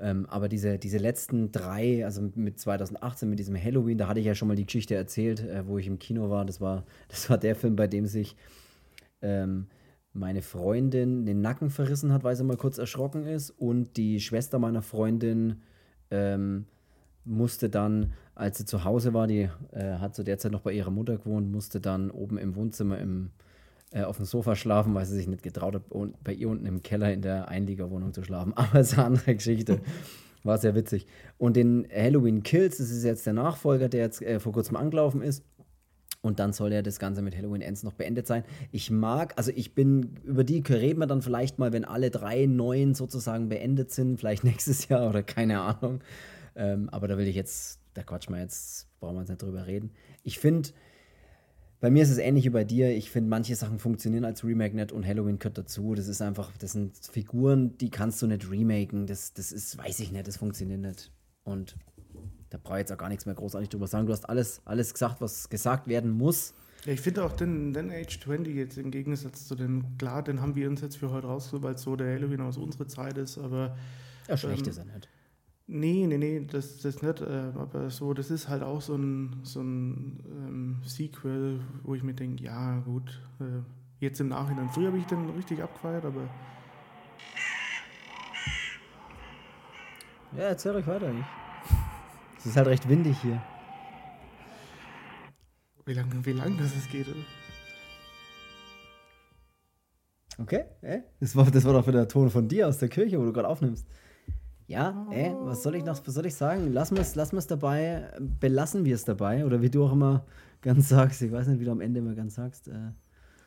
Ähm, 0.00 0.26
aber 0.26 0.48
diese, 0.48 0.78
diese 0.78 0.96
letzten 0.96 1.52
drei, 1.52 2.04
also 2.06 2.22
mit 2.34 2.58
2018, 2.58 3.28
mit 3.28 3.38
diesem 3.38 3.62
Halloween, 3.62 3.98
da 3.98 4.08
hatte 4.08 4.20
ich 4.20 4.26
ja 4.26 4.34
schon 4.34 4.48
mal 4.48 4.56
die 4.56 4.64
Geschichte 4.64 4.94
erzählt, 4.94 5.40
äh, 5.40 5.66
wo 5.66 5.76
ich 5.76 5.86
im 5.86 5.98
Kino 5.98 6.30
war. 6.30 6.44
Das 6.46 6.60
war, 6.60 6.84
das 7.08 7.28
war 7.28 7.38
der 7.38 7.54
Film, 7.54 7.76
bei 7.76 7.86
dem 7.86 8.06
sich 8.06 8.36
ähm, 9.20 9.66
meine 10.12 10.42
Freundin 10.42 11.26
den 11.26 11.42
Nacken 11.42 11.70
verrissen 11.70 12.12
hat, 12.12 12.24
weil 12.24 12.34
sie 12.34 12.44
mal 12.44 12.56
kurz 12.56 12.78
erschrocken 12.78 13.26
ist 13.26 13.50
und 13.50 13.96
die 13.96 14.20
Schwester 14.20 14.58
meiner 14.58 14.82
Freundin 14.82 15.62
ähm, 16.10 16.64
musste 17.24 17.68
dann, 17.68 18.14
als 18.34 18.58
sie 18.58 18.64
zu 18.64 18.84
Hause 18.84 19.12
war, 19.12 19.26
die 19.26 19.48
äh, 19.72 19.98
hat 19.98 20.14
zu 20.14 20.24
der 20.24 20.38
Zeit 20.38 20.52
noch 20.52 20.62
bei 20.62 20.72
ihrer 20.72 20.90
Mutter 20.90 21.18
gewohnt, 21.18 21.52
musste 21.52 21.80
dann 21.80 22.10
oben 22.10 22.38
im 22.38 22.56
Wohnzimmer 22.56 22.98
im, 22.98 23.30
äh, 23.92 24.02
auf 24.02 24.16
dem 24.16 24.26
Sofa 24.26 24.54
schlafen, 24.54 24.94
weil 24.94 25.06
sie 25.06 25.16
sich 25.16 25.26
nicht 25.26 25.42
getraut 25.42 25.74
hat, 25.74 25.82
bei 26.22 26.32
ihr 26.32 26.48
unten 26.48 26.66
im 26.66 26.82
Keller 26.82 27.12
in 27.12 27.22
der 27.22 27.48
Einliegerwohnung 27.48 28.12
zu 28.12 28.22
schlafen. 28.22 28.52
Aber 28.56 28.80
es 28.80 28.92
ist 28.92 28.98
eine 28.98 29.06
andere 29.06 29.34
Geschichte. 29.34 29.80
War 30.42 30.58
sehr 30.58 30.74
witzig. 30.74 31.06
Und 31.38 31.56
den 31.56 31.86
Halloween 31.94 32.42
Kills, 32.42 32.78
das 32.78 32.90
ist 32.90 33.04
jetzt 33.04 33.26
der 33.26 33.34
Nachfolger, 33.34 33.88
der 33.88 34.00
jetzt 34.00 34.22
äh, 34.22 34.40
vor 34.40 34.52
kurzem 34.52 34.76
angelaufen 34.76 35.22
ist. 35.22 35.44
Und 36.22 36.38
dann 36.38 36.52
soll 36.52 36.72
ja 36.72 36.82
das 36.82 36.98
Ganze 36.98 37.22
mit 37.22 37.36
Halloween 37.36 37.62
Ends 37.62 37.82
noch 37.82 37.94
beendet 37.94 38.26
sein. 38.26 38.44
Ich 38.72 38.90
mag, 38.90 39.32
also 39.36 39.50
ich 39.54 39.74
bin, 39.74 40.18
über 40.22 40.44
die 40.44 40.60
reden 40.60 41.00
wir 41.00 41.06
dann 41.06 41.22
vielleicht 41.22 41.58
mal, 41.58 41.72
wenn 41.72 41.84
alle 41.84 42.10
drei 42.10 42.44
neuen 42.46 42.94
sozusagen 42.94 43.48
beendet 43.48 43.90
sind, 43.90 44.18
vielleicht 44.18 44.44
nächstes 44.50 44.88
Jahr 44.88 45.08
oder 45.08 45.22
keine 45.22 45.60
Ahnung. 45.60 46.00
Ähm, 46.54 46.88
aber 46.90 47.08
da 47.08 47.16
will 47.16 47.26
ich 47.26 47.36
jetzt, 47.36 47.80
da 47.94 48.02
quatschen 48.02 48.34
wir 48.34 48.40
jetzt, 48.40 48.86
brauchen 49.00 49.16
wir 49.16 49.20
jetzt 49.20 49.30
nicht 49.30 49.42
drüber 49.42 49.66
reden. 49.66 49.92
Ich 50.22 50.38
finde, 50.38 50.70
bei 51.80 51.90
mir 51.90 52.02
ist 52.02 52.10
es 52.10 52.18
ähnlich 52.18 52.44
wie 52.44 52.50
bei 52.50 52.64
dir. 52.64 52.94
Ich 52.94 53.10
finde, 53.10 53.30
manche 53.30 53.56
Sachen 53.56 53.78
funktionieren 53.78 54.24
als 54.24 54.44
Remake 54.44 54.76
nicht 54.76 54.92
und 54.92 55.06
Halloween 55.06 55.38
gehört 55.38 55.56
dazu. 55.56 55.94
Das 55.94 56.08
ist 56.08 56.20
einfach, 56.20 56.50
das 56.58 56.72
sind 56.72 56.96
Figuren, 56.96 57.76
die 57.78 57.90
kannst 57.90 58.20
du 58.20 58.26
nicht 58.26 58.50
remaken. 58.50 59.06
Das, 59.06 59.32
das 59.32 59.50
ist, 59.50 59.78
weiß 59.78 60.00
ich 60.00 60.12
nicht, 60.12 60.26
das 60.26 60.36
funktioniert 60.36 60.80
nicht. 60.80 61.10
Und 61.42 61.76
da 62.50 62.58
brauche 62.62 62.76
ich 62.76 62.80
jetzt 62.80 62.92
auch 62.92 62.98
gar 62.98 63.08
nichts 63.08 63.24
mehr 63.24 63.34
großartig 63.34 63.70
drüber 63.70 63.86
sagen. 63.86 64.06
Du 64.06 64.12
hast 64.12 64.28
alles, 64.28 64.60
alles 64.66 64.92
gesagt, 64.92 65.20
was 65.20 65.48
gesagt 65.48 65.88
werden 65.88 66.10
muss. 66.10 66.52
Ja, 66.84 66.92
ich 66.92 67.00
finde 67.00 67.24
auch 67.24 67.32
den, 67.32 67.72
den 67.72 67.90
Age 67.90 68.20
20 68.20 68.54
jetzt 68.54 68.78
im 68.78 68.90
Gegensatz 68.90 69.46
zu 69.46 69.54
dem, 69.54 69.96
klar, 69.98 70.22
den 70.22 70.40
haben 70.40 70.54
wir 70.54 70.68
uns 70.68 70.80
jetzt 70.80 70.96
für 70.96 71.10
heute 71.10 71.26
rausgesucht, 71.26 71.62
weil 71.62 71.74
es 71.74 71.82
so 71.82 71.96
der 71.96 72.14
Halloween 72.14 72.40
aus 72.40 72.56
unserer 72.56 72.88
Zeit 72.88 73.18
ist, 73.18 73.38
aber 73.38 73.76
Ja, 74.28 74.36
schlecht 74.36 74.66
Ähm, 74.66 74.70
ist 74.70 74.78
er 74.78 74.84
nicht. 74.84 75.08
Nee, 75.72 76.04
nee, 76.08 76.18
nee, 76.18 76.44
das, 76.50 76.78
das 76.78 77.00
nicht. 77.00 77.20
Äh, 77.20 77.52
aber 77.54 77.90
so, 77.90 78.12
das 78.12 78.32
ist 78.32 78.48
halt 78.48 78.64
auch 78.64 78.80
so 78.80 78.96
ein, 78.96 79.38
so 79.44 79.60
ein 79.60 80.18
ähm, 80.26 80.76
Sequel, 80.84 81.60
wo 81.84 81.94
ich 81.94 82.02
mir 82.02 82.12
denke, 82.12 82.42
ja, 82.42 82.80
gut, 82.80 83.22
äh, 83.38 83.62
jetzt 84.00 84.20
im 84.20 84.28
Nachhinein. 84.28 84.68
Früher 84.70 84.88
habe 84.88 84.98
ich 84.98 85.06
den 85.06 85.30
richtig 85.30 85.62
abgefeiert, 85.62 86.04
aber 86.04 86.28
Ja, 90.36 90.42
erzähl 90.42 90.74
euch 90.74 90.86
weiter. 90.88 91.12
Es 92.36 92.46
ist 92.46 92.56
halt 92.56 92.66
recht 92.66 92.88
windig 92.88 93.16
hier. 93.20 93.40
wie 95.86 95.94
lange 95.94 96.26
wie 96.26 96.32
lang 96.32 96.56
das 96.58 96.74
es 96.74 96.88
geht. 96.88 97.06
oder? 97.06 97.16
Okay, 100.38 100.64
äh? 100.82 101.02
Das 101.20 101.36
war, 101.36 101.48
das 101.48 101.64
war 101.64 101.74
doch 101.74 101.86
wieder 101.86 101.98
der 102.00 102.08
Ton 102.08 102.28
von 102.30 102.48
dir 102.48 102.66
aus 102.66 102.78
der 102.78 102.88
Kirche, 102.88 103.20
wo 103.20 103.24
du 103.24 103.32
gerade 103.32 103.48
aufnimmst. 103.48 103.86
Ja, 104.70 105.04
äh, 105.10 105.32
was 105.40 105.64
soll 105.64 105.74
ich 105.74 105.84
noch, 105.84 106.00
was 106.06 106.14
soll 106.14 106.26
ich 106.26 106.34
sagen? 106.36 106.72
Lassen 106.72 106.94
wir 106.94 107.02
es 107.02 107.16
lassen 107.16 107.34
wir's 107.34 107.48
dabei, 107.48 108.04
belassen 108.20 108.84
wir 108.84 108.94
es 108.94 109.04
dabei. 109.04 109.44
Oder 109.44 109.62
wie 109.62 109.68
du 109.68 109.82
auch 109.84 109.90
immer 109.92 110.24
ganz 110.62 110.88
sagst, 110.90 111.20
ich 111.22 111.32
weiß 111.32 111.48
nicht, 111.48 111.58
wie 111.58 111.64
du 111.64 111.72
am 111.72 111.80
Ende 111.80 111.98
immer 111.98 112.14
ganz 112.14 112.36
sagst. 112.36 112.68
Äh, 112.68 112.92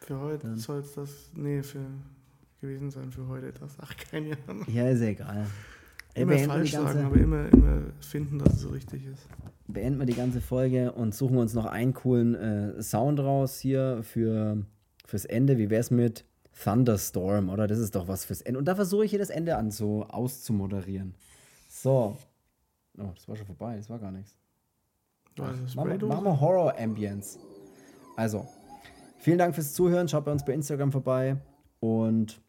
Für 0.02 0.20
heute 0.20 0.54
soll 0.58 0.80
es 0.80 0.94
das, 0.96 1.32
nee, 1.34 1.64
für 1.64 1.80
gewesen 2.60 2.92
sein 2.92 3.10
für 3.10 3.26
heute. 3.30 3.54
Das, 3.58 3.78
ach, 3.80 3.96
keine 4.12 4.38
Ahnung. 4.48 4.66
ja, 4.68 4.90
ist 4.90 5.00
ja 5.00 5.08
egal. 5.08 5.46
Äh, 6.14 6.24
Immer 6.24 6.38
falsch 6.40 6.72
die 6.72 6.76
sagen, 6.76 6.88
ganze, 6.88 7.06
aber 7.06 7.16
immer, 7.16 7.54
immer 7.54 7.82
finden, 8.02 8.40
dass 8.40 8.56
es 8.56 8.60
so 8.60 8.70
richtig 8.70 9.06
ist. 9.06 9.26
beenden 9.68 10.00
wir 10.00 10.06
die 10.06 10.16
ganze 10.16 10.42
Folge 10.42 10.92
und 10.92 11.16
suchen 11.16 11.38
uns 11.38 11.54
noch 11.54 11.66
einen 11.68 11.94
coolen 11.94 12.36
äh, 12.36 12.84
Sound 12.84 13.22
raus 13.22 13.60
hier 13.60 14.02
für, 14.04 14.58
fürs 15.06 15.24
Ende. 15.24 15.58
Wie 15.58 15.70
wär's 15.70 15.90
mit 15.90 16.26
Thunderstorm, 16.62 17.50
oder? 17.50 17.68
Das 17.68 17.80
ist 17.80 17.96
doch 17.96 18.08
was 18.08 18.26
fürs 18.26 18.42
Ende. 18.42 18.60
Und 18.60 18.66
da 18.66 18.76
versuche 18.76 19.06
ich 19.06 19.10
hier 19.12 19.20
das 19.20 19.30
Ende 19.30 19.56
an 19.58 19.72
so 19.72 20.04
auszumoderieren. 20.04 21.16
So. 21.70 22.18
Oh, 22.98 23.10
das 23.16 23.28
war 23.28 23.36
schon 23.36 23.48
vorbei, 23.48 23.76
das 23.78 23.90
war 23.90 24.00
gar 24.00 24.12
nichts. 24.12 24.36
Machen 25.38 26.00
wir, 26.26 26.40
Horror 26.40 26.78
Ambience. 26.78 27.40
Also, 28.16 28.48
vielen 29.18 29.40
Dank 29.40 29.56
fürs 29.56 29.74
Zuhören. 29.74 30.08
Schaut 30.08 30.26
bei 30.26 30.32
uns 30.32 30.46
bei 30.46 30.54
Instagram 30.54 30.92
vorbei. 30.92 31.38
Und 31.80 32.40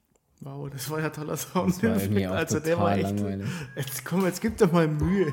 Wow, 0.40 0.68
das 0.68 0.90
war 0.90 1.00
ja 1.00 1.08
toller 1.08 1.36
Sound. 1.38 1.82
also 1.82 2.60
der 2.60 2.78
war 2.78 2.92
echt. 2.96 3.02
langweilig. 3.04 3.48
Jetzt 3.76 4.04
komm, 4.04 4.26
jetzt 4.26 4.42
gib 4.42 4.58
doch 4.58 4.70
mal 4.70 4.86
Mühe. 4.86 5.32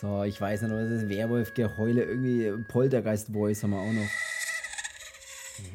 So, 0.00 0.24
ich 0.24 0.40
weiß 0.40 0.62
nicht, 0.62 0.72
was 0.72 0.90
ist 0.90 1.08
Werwolf-Geheule, 1.08 2.02
irgendwie 2.02 2.50
Poltergeist-Voice 2.68 3.62
haben 3.62 3.70
wir 3.70 3.78
auch 3.78 3.92
noch. 3.92 4.08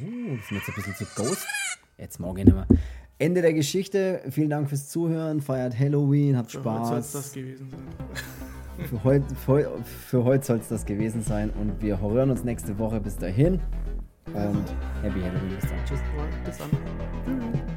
Uh, 0.01 0.35
das 0.35 0.45
ist 0.45 0.51
mir 0.51 0.57
jetzt 0.57 0.69
ein 0.69 0.75
bisschen 0.75 0.95
zu 0.95 1.05
Ghost. 1.15 1.47
Jetzt 1.97 2.19
ich 2.19 2.45
nicht 2.45 2.53
mehr. 2.53 2.67
Ende 3.19 3.41
der 3.41 3.53
Geschichte. 3.53 4.21
Vielen 4.29 4.49
Dank 4.49 4.69
fürs 4.69 4.89
Zuhören. 4.89 5.41
Feiert 5.41 5.77
Halloween, 5.77 6.37
habt 6.37 6.51
Für 6.51 6.63
heute 6.63 6.85
soll 6.85 6.97
es 6.99 7.09
Spaß. 7.09 7.13
das 7.13 7.33
gewesen 7.33 7.69
sein. 7.69 7.79
Für 8.89 9.03
heute 9.03 9.35
für, 9.35 9.71
für 9.83 10.23
heut 10.23 10.45
soll 10.45 10.57
es 10.57 10.67
das 10.67 10.85
gewesen 10.85 11.23
sein. 11.23 11.49
Und 11.49 11.81
wir 11.81 11.99
hören 11.99 12.29
uns 12.29 12.43
nächste 12.43 12.77
Woche. 12.77 12.99
Bis 12.99 13.17
dahin. 13.17 13.59
Und 14.27 14.65
Happy 15.01 15.19
Halloween. 15.19 15.55
Bis 15.59 15.67
dann. 15.67 15.85
Tschüss. 15.85 15.99
Bis 16.45 16.57
dann. 16.59 17.76